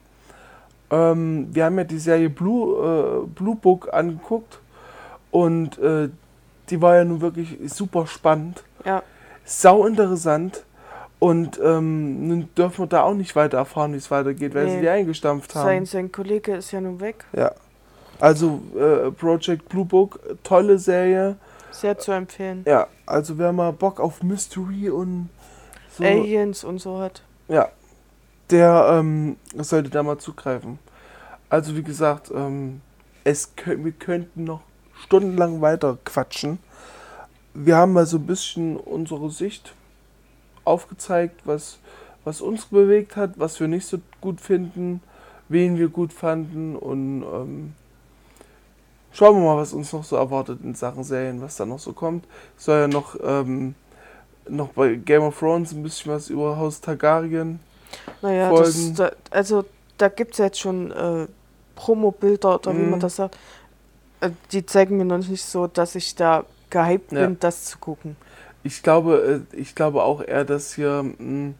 ähm, 0.89 1.49
wir 1.51 1.65
haben 1.65 1.77
ja 1.77 1.83
die 1.83 1.99
Serie 1.99 2.29
Blue, 2.29 3.23
äh, 3.23 3.27
Blue 3.27 3.55
Book 3.55 3.93
angeguckt 3.93 4.59
und 5.31 5.77
äh, 5.79 6.09
die 6.69 6.81
war 6.81 6.95
ja 6.95 7.05
nun 7.05 7.21
wirklich 7.21 7.57
super 7.71 8.07
spannend, 8.07 8.63
Ja, 8.85 9.03
sau 9.43 9.85
interessant. 9.85 10.64
Und 11.25 11.59
ähm, 11.63 12.27
nun 12.27 12.49
dürfen 12.55 12.83
wir 12.83 12.87
da 12.87 13.01
auch 13.03 13.13
nicht 13.15 13.35
weiter 13.35 13.57
erfahren, 13.57 13.93
wie 13.93 13.97
es 13.97 14.11
weitergeht, 14.11 14.53
weil 14.53 14.67
sie 14.69 14.75
Nee. 14.75 14.81
die 14.81 14.89
eingestampft 14.89 15.55
haben. 15.55 15.65
sein, 15.65 15.85
sein 15.85 16.11
Kollege 16.11 16.55
ist 16.55 16.71
ja 16.71 16.81
nun 16.81 16.99
weg. 16.99 17.25
Ja. 17.33 17.51
Also 18.19 18.61
äh, 18.77 19.09
Project 19.11 19.67
Blue 19.69 19.85
Book, 19.85 20.19
tolle 20.43 20.77
Serie. 20.77 21.35
Sehr 21.71 21.97
zu 21.97 22.11
empfehlen. 22.11 22.63
Ja, 22.67 22.87
also 23.05 23.37
wer 23.37 23.51
mal 23.51 23.73
Bock 23.73 23.99
auf 23.99 24.21
Mystery 24.23 24.89
und 24.89 25.29
so, 25.97 26.03
Aliens 26.03 26.63
und 26.63 26.79
so 26.79 26.99
hat. 26.99 27.23
ja, 27.47 27.69
der 28.51 28.87
ähm, 28.99 29.37
sollte 29.57 29.89
da 29.89 30.03
mal 30.03 30.17
zugreifen. 30.19 30.79
Also 31.49 31.75
wie 31.75 31.83
gesagt, 31.83 32.31
ähm, 32.33 32.81
es 33.23 33.51
wir 33.65 33.91
könnten 33.93 34.43
noch 34.43 34.61
stundenlang 35.03 35.61
weiter 35.61 35.97
quatschen. 36.05 36.59
Wir 37.53 37.77
haben 37.77 37.93
mal 37.93 38.05
so 38.05 38.17
ein 38.17 38.25
bisschen 38.27 38.77
unsere 38.77 39.29
Sicht 39.31 39.73
aufgezeigt, 40.65 41.41
was, 41.45 41.77
was 42.23 42.41
uns 42.41 42.65
bewegt 42.65 43.15
hat, 43.15 43.31
was 43.37 43.59
wir 43.59 43.67
nicht 43.67 43.87
so 43.87 43.99
gut 44.21 44.41
finden, 44.41 45.01
wen 45.49 45.77
wir 45.77 45.87
gut 45.89 46.11
fanden 46.11 46.75
und 46.75 47.21
ähm, 47.23 47.73
schauen 49.13 49.37
wir 49.37 49.43
mal, 49.45 49.57
was 49.57 49.73
uns 49.73 49.93
noch 49.93 50.03
so 50.03 50.15
erwartet 50.15 50.59
in 50.63 50.75
Sachen 50.75 51.03
Serien, 51.03 51.41
was 51.41 51.55
da 51.55 51.65
noch 51.65 51.79
so 51.79 51.93
kommt. 51.93 52.25
Es 52.57 52.65
soll 52.65 52.79
ja 52.81 52.87
noch, 52.87 53.15
ähm, 53.23 53.75
noch 54.49 54.69
bei 54.69 54.95
Game 54.95 55.23
of 55.23 55.39
Thrones 55.39 55.71
ein 55.71 55.83
bisschen 55.83 56.11
was 56.11 56.29
über 56.29 56.57
Haus 56.57 56.81
Targaryen. 56.81 57.59
Naja, 58.21 58.49
das, 58.51 58.73
Folgen. 58.73 58.95
da, 58.95 59.11
also 59.31 59.65
da 59.97 60.09
gibt 60.09 60.33
es 60.33 60.39
jetzt 60.39 60.59
schon 60.59 60.91
äh, 60.91 61.27
Promo-Bilder 61.75 62.55
oder 62.55 62.71
wie 62.73 62.79
Mhm. 62.79 62.89
man 62.91 62.99
das 62.99 63.15
sagt. 63.17 63.37
Äh, 64.21 64.31
die 64.51 64.65
zeigen 64.65 64.97
mir 64.97 65.05
noch 65.05 65.17
nicht 65.19 65.43
so, 65.45 65.67
dass 65.67 65.95
ich 65.95 66.15
da 66.15 66.43
gehypt 66.69 67.11
Ja. 67.11 67.27
bin, 67.27 67.39
das 67.39 67.65
zu 67.65 67.77
gucken. 67.77 68.15
Ich 68.65 68.81
glaube, 68.81 69.45
äh, 69.53 69.57
ich 69.57 69.75
glaube 69.75 70.01
auch 70.01 70.21
eher, 70.23 70.43
dass 70.43 70.73
hier, 70.73 71.03
mh, 71.03 71.53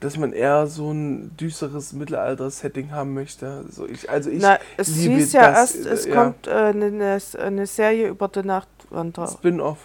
dass 0.00 0.16
man 0.18 0.32
eher 0.32 0.66
so 0.66 0.90
ein 0.90 1.36
düsteres 1.36 1.92
Mittelalter-Setting 1.92 2.90
haben 2.90 3.14
möchte. 3.14 3.64
So 3.70 3.86
ich, 3.86 4.10
also 4.10 4.28
ich 4.28 4.42
Na, 4.42 4.58
es 4.76 4.88
liebe 4.96 5.14
hieß 5.14 5.32
ja 5.34 5.52
das, 5.52 5.76
erst, 5.76 5.86
äh, 5.86 5.90
es 5.90 6.06
ja. 6.06 6.14
kommt 6.14 6.48
äh, 6.48 6.50
eine, 6.50 6.86
eine, 6.86 7.18
eine 7.38 7.66
Serie 7.66 8.08
über 8.08 8.26
den 8.26 8.46
Nachtwanderer. 8.46 9.28
Spin-off. 9.28 9.78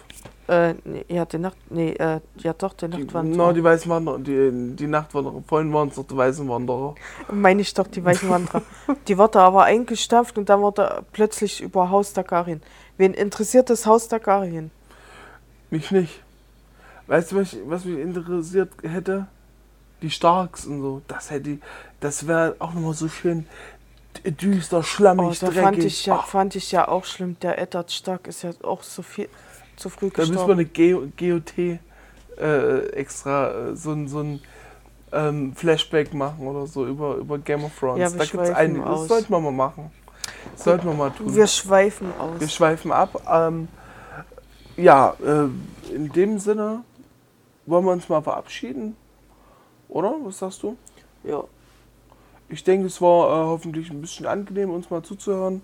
Äh, 0.48 0.74
ja, 1.06 1.24
die 1.26 1.38
Nacht, 1.38 1.56
nee, 1.70 1.92
äh, 1.92 2.18
ja 2.38 2.52
doch, 2.54 2.72
Die, 2.72 2.88
Nachtwanderer. 2.88 3.36
no, 3.36 3.52
die 3.52 3.62
weißen 3.62 3.88
Wanderer, 3.88 4.18
die, 4.18 4.74
die 4.74 4.88
Nachtwanderer. 4.88 5.44
Vorhin 5.46 5.72
waren 5.72 5.90
es 5.90 5.94
doch 5.94 6.08
die 6.08 6.16
weißen 6.16 6.48
Wanderer. 6.48 6.96
Meine 7.30 7.62
ich 7.62 7.72
doch, 7.72 7.86
die 7.86 8.04
weißen 8.04 8.28
Wanderer. 8.28 8.62
die 9.06 9.16
wurde 9.16 9.38
aber 9.38 9.62
eingestampft 9.62 10.36
und 10.36 10.48
dann 10.48 10.60
wurde 10.60 11.04
plötzlich 11.12 11.62
über 11.62 11.90
Haus 11.90 12.12
Targaryen. 12.12 12.60
Wen 12.96 13.14
interessiert 13.14 13.70
das 13.70 13.86
Haus 13.86 14.08
Targaryen? 14.08 14.72
Mich 15.70 15.92
nicht. 15.92 16.20
Weißt 17.12 17.30
du, 17.32 17.36
was, 17.36 17.52
ich- 17.52 17.58
was 17.66 17.84
mich 17.84 17.98
interessiert 17.98 18.70
hätte? 18.82 19.26
Die 20.00 20.10
Starks 20.10 20.64
und 20.64 20.80
so. 20.80 21.02
Das 21.08 21.30
hätte, 21.30 21.58
das 22.00 22.26
wäre 22.26 22.56
auch 22.58 22.72
nochmal 22.72 22.94
so 22.94 23.06
schön 23.08 23.46
düster, 24.24 24.82
schlammig, 24.82 25.26
Oh, 25.26 25.46
da 25.46 25.46
dreckig. 25.48 25.62
fand 25.62 25.84
ich, 25.84 26.06
ja, 26.06 26.14
Ach, 26.18 26.26
fand 26.26 26.56
ich 26.56 26.72
ja 26.72 26.88
auch 26.88 27.04
schlimm. 27.04 27.36
Der 27.42 27.58
Eddard 27.58 27.92
Stark 27.92 28.26
ist 28.28 28.42
ja 28.42 28.50
auch 28.62 28.82
so 28.82 29.02
viel 29.02 29.28
zu 29.76 29.90
früh 29.90 30.08
Da 30.08 30.22
müssen 30.22 30.48
wir 30.48 30.56
gestorben. 30.56 31.10
eine 31.20 31.40
GOT 31.40 31.58
äh, 32.38 32.86
extra 32.94 33.50
äh, 33.72 33.76
so 33.76 33.90
ein, 33.92 34.08
so 34.08 34.20
ein 34.20 34.40
ähm, 35.12 35.54
Flashback 35.54 36.14
machen 36.14 36.46
oder 36.46 36.66
so 36.66 36.86
über, 36.86 37.16
über 37.16 37.38
Game 37.38 37.62
of 37.64 37.78
Thrones. 37.78 37.98
Ja, 38.00 38.06
da 38.08 38.12
gibt's 38.14 38.28
schweifen 38.30 38.54
einige. 38.56 38.84
Das 38.86 39.06
sollten 39.08 39.30
wir 39.30 39.40
mal 39.40 39.52
machen. 39.52 39.90
Das 40.54 40.64
sollten 40.64 40.86
wir 40.86 40.94
mal 40.94 41.10
tun. 41.10 41.34
Wir 41.34 41.46
schweifen 41.46 42.06
aus. 42.18 42.40
Wir 42.40 42.48
schweifen 42.48 42.90
ab. 42.90 43.22
Ähm, 43.30 43.68
ja, 44.78 45.14
äh, 45.22 45.94
in 45.94 46.10
dem 46.12 46.38
Sinne 46.38 46.84
wollen 47.72 47.86
wir 47.86 47.92
uns 47.92 48.08
mal 48.08 48.22
verabschieden. 48.22 48.96
Oder? 49.88 50.14
Was 50.22 50.38
sagst 50.38 50.62
du? 50.62 50.76
ja. 51.24 51.42
Ich 52.48 52.64
denke, 52.64 52.86
es 52.86 53.00
war 53.00 53.28
äh, 53.28 53.46
hoffentlich 53.46 53.90
ein 53.90 54.02
bisschen 54.02 54.26
angenehm, 54.26 54.70
uns 54.70 54.90
mal 54.90 55.02
zuzuhören. 55.02 55.62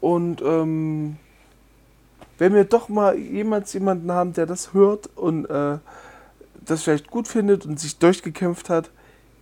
Und 0.00 0.40
ähm, 0.40 1.16
wenn 2.38 2.54
wir 2.54 2.62
doch 2.64 2.88
mal 2.88 3.18
jemals 3.18 3.72
jemanden 3.72 4.12
haben, 4.12 4.32
der 4.32 4.46
das 4.46 4.72
hört 4.72 5.10
und 5.16 5.46
äh, 5.46 5.78
das 6.64 6.84
vielleicht 6.84 7.10
gut 7.10 7.26
findet 7.26 7.66
und 7.66 7.80
sich 7.80 7.98
durchgekämpft 7.98 8.70
hat, 8.70 8.90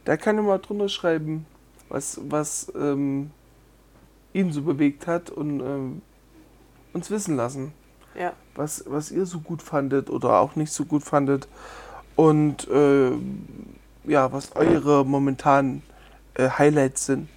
der 0.06 0.16
kann 0.16 0.36
ja 0.36 0.42
mal 0.42 0.58
drunter 0.58 0.88
schreiben, 0.88 1.44
was, 1.90 2.18
was 2.30 2.72
ähm, 2.74 3.30
ihn 4.32 4.50
so 4.50 4.62
bewegt 4.62 5.06
hat 5.06 5.28
und 5.28 5.60
ähm, 5.60 6.02
uns 6.94 7.10
wissen 7.10 7.36
lassen, 7.36 7.74
ja. 8.18 8.32
was, 8.54 8.84
was 8.86 9.10
ihr 9.10 9.26
so 9.26 9.40
gut 9.40 9.62
fandet 9.62 10.10
oder 10.10 10.40
auch 10.40 10.56
nicht 10.56 10.72
so 10.72 10.84
gut 10.84 11.02
fandet. 11.02 11.48
Und 12.16 12.68
äh, 12.68 13.12
ja, 14.04 14.32
was 14.32 14.54
eure 14.56 15.04
momentanen 15.04 15.82
äh, 16.34 16.48
Highlights 16.48 17.06
sind 17.06 17.28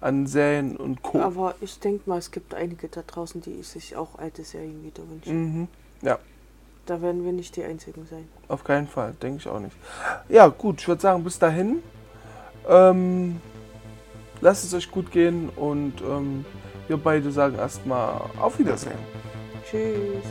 an 0.00 0.26
Serien 0.26 0.76
und 0.76 1.02
Co. 1.02 1.20
Aber 1.20 1.54
ich 1.60 1.78
denke 1.80 2.08
mal, 2.08 2.18
es 2.18 2.30
gibt 2.30 2.54
einige 2.54 2.88
da 2.88 3.02
draußen, 3.06 3.40
die 3.40 3.62
sich 3.62 3.96
auch 3.96 4.18
alte 4.18 4.44
Serien 4.44 4.82
wieder 4.84 5.02
wünschen. 5.08 5.62
Mhm. 5.62 5.68
Da 6.86 7.02
werden 7.02 7.24
wir 7.24 7.32
nicht 7.32 7.56
die 7.56 7.64
Einzigen 7.64 8.06
sein. 8.06 8.28
Auf 8.46 8.62
keinen 8.62 8.86
Fall, 8.86 9.12
denke 9.20 9.38
ich 9.38 9.48
auch 9.48 9.58
nicht. 9.58 9.76
Ja, 10.28 10.46
gut, 10.46 10.80
ich 10.80 10.86
würde 10.86 11.02
sagen, 11.02 11.24
bis 11.24 11.36
dahin. 11.36 11.82
Ähm, 12.68 13.40
lasst 14.40 14.64
es 14.64 14.72
euch 14.72 14.88
gut 14.88 15.10
gehen 15.10 15.50
und 15.56 15.94
ähm, 16.02 16.44
wir 16.86 16.96
beide 16.96 17.32
sagen 17.32 17.56
erstmal 17.56 18.20
auf 18.40 18.58
Wiedersehen. 18.60 18.98
Tschüss. 19.68 20.26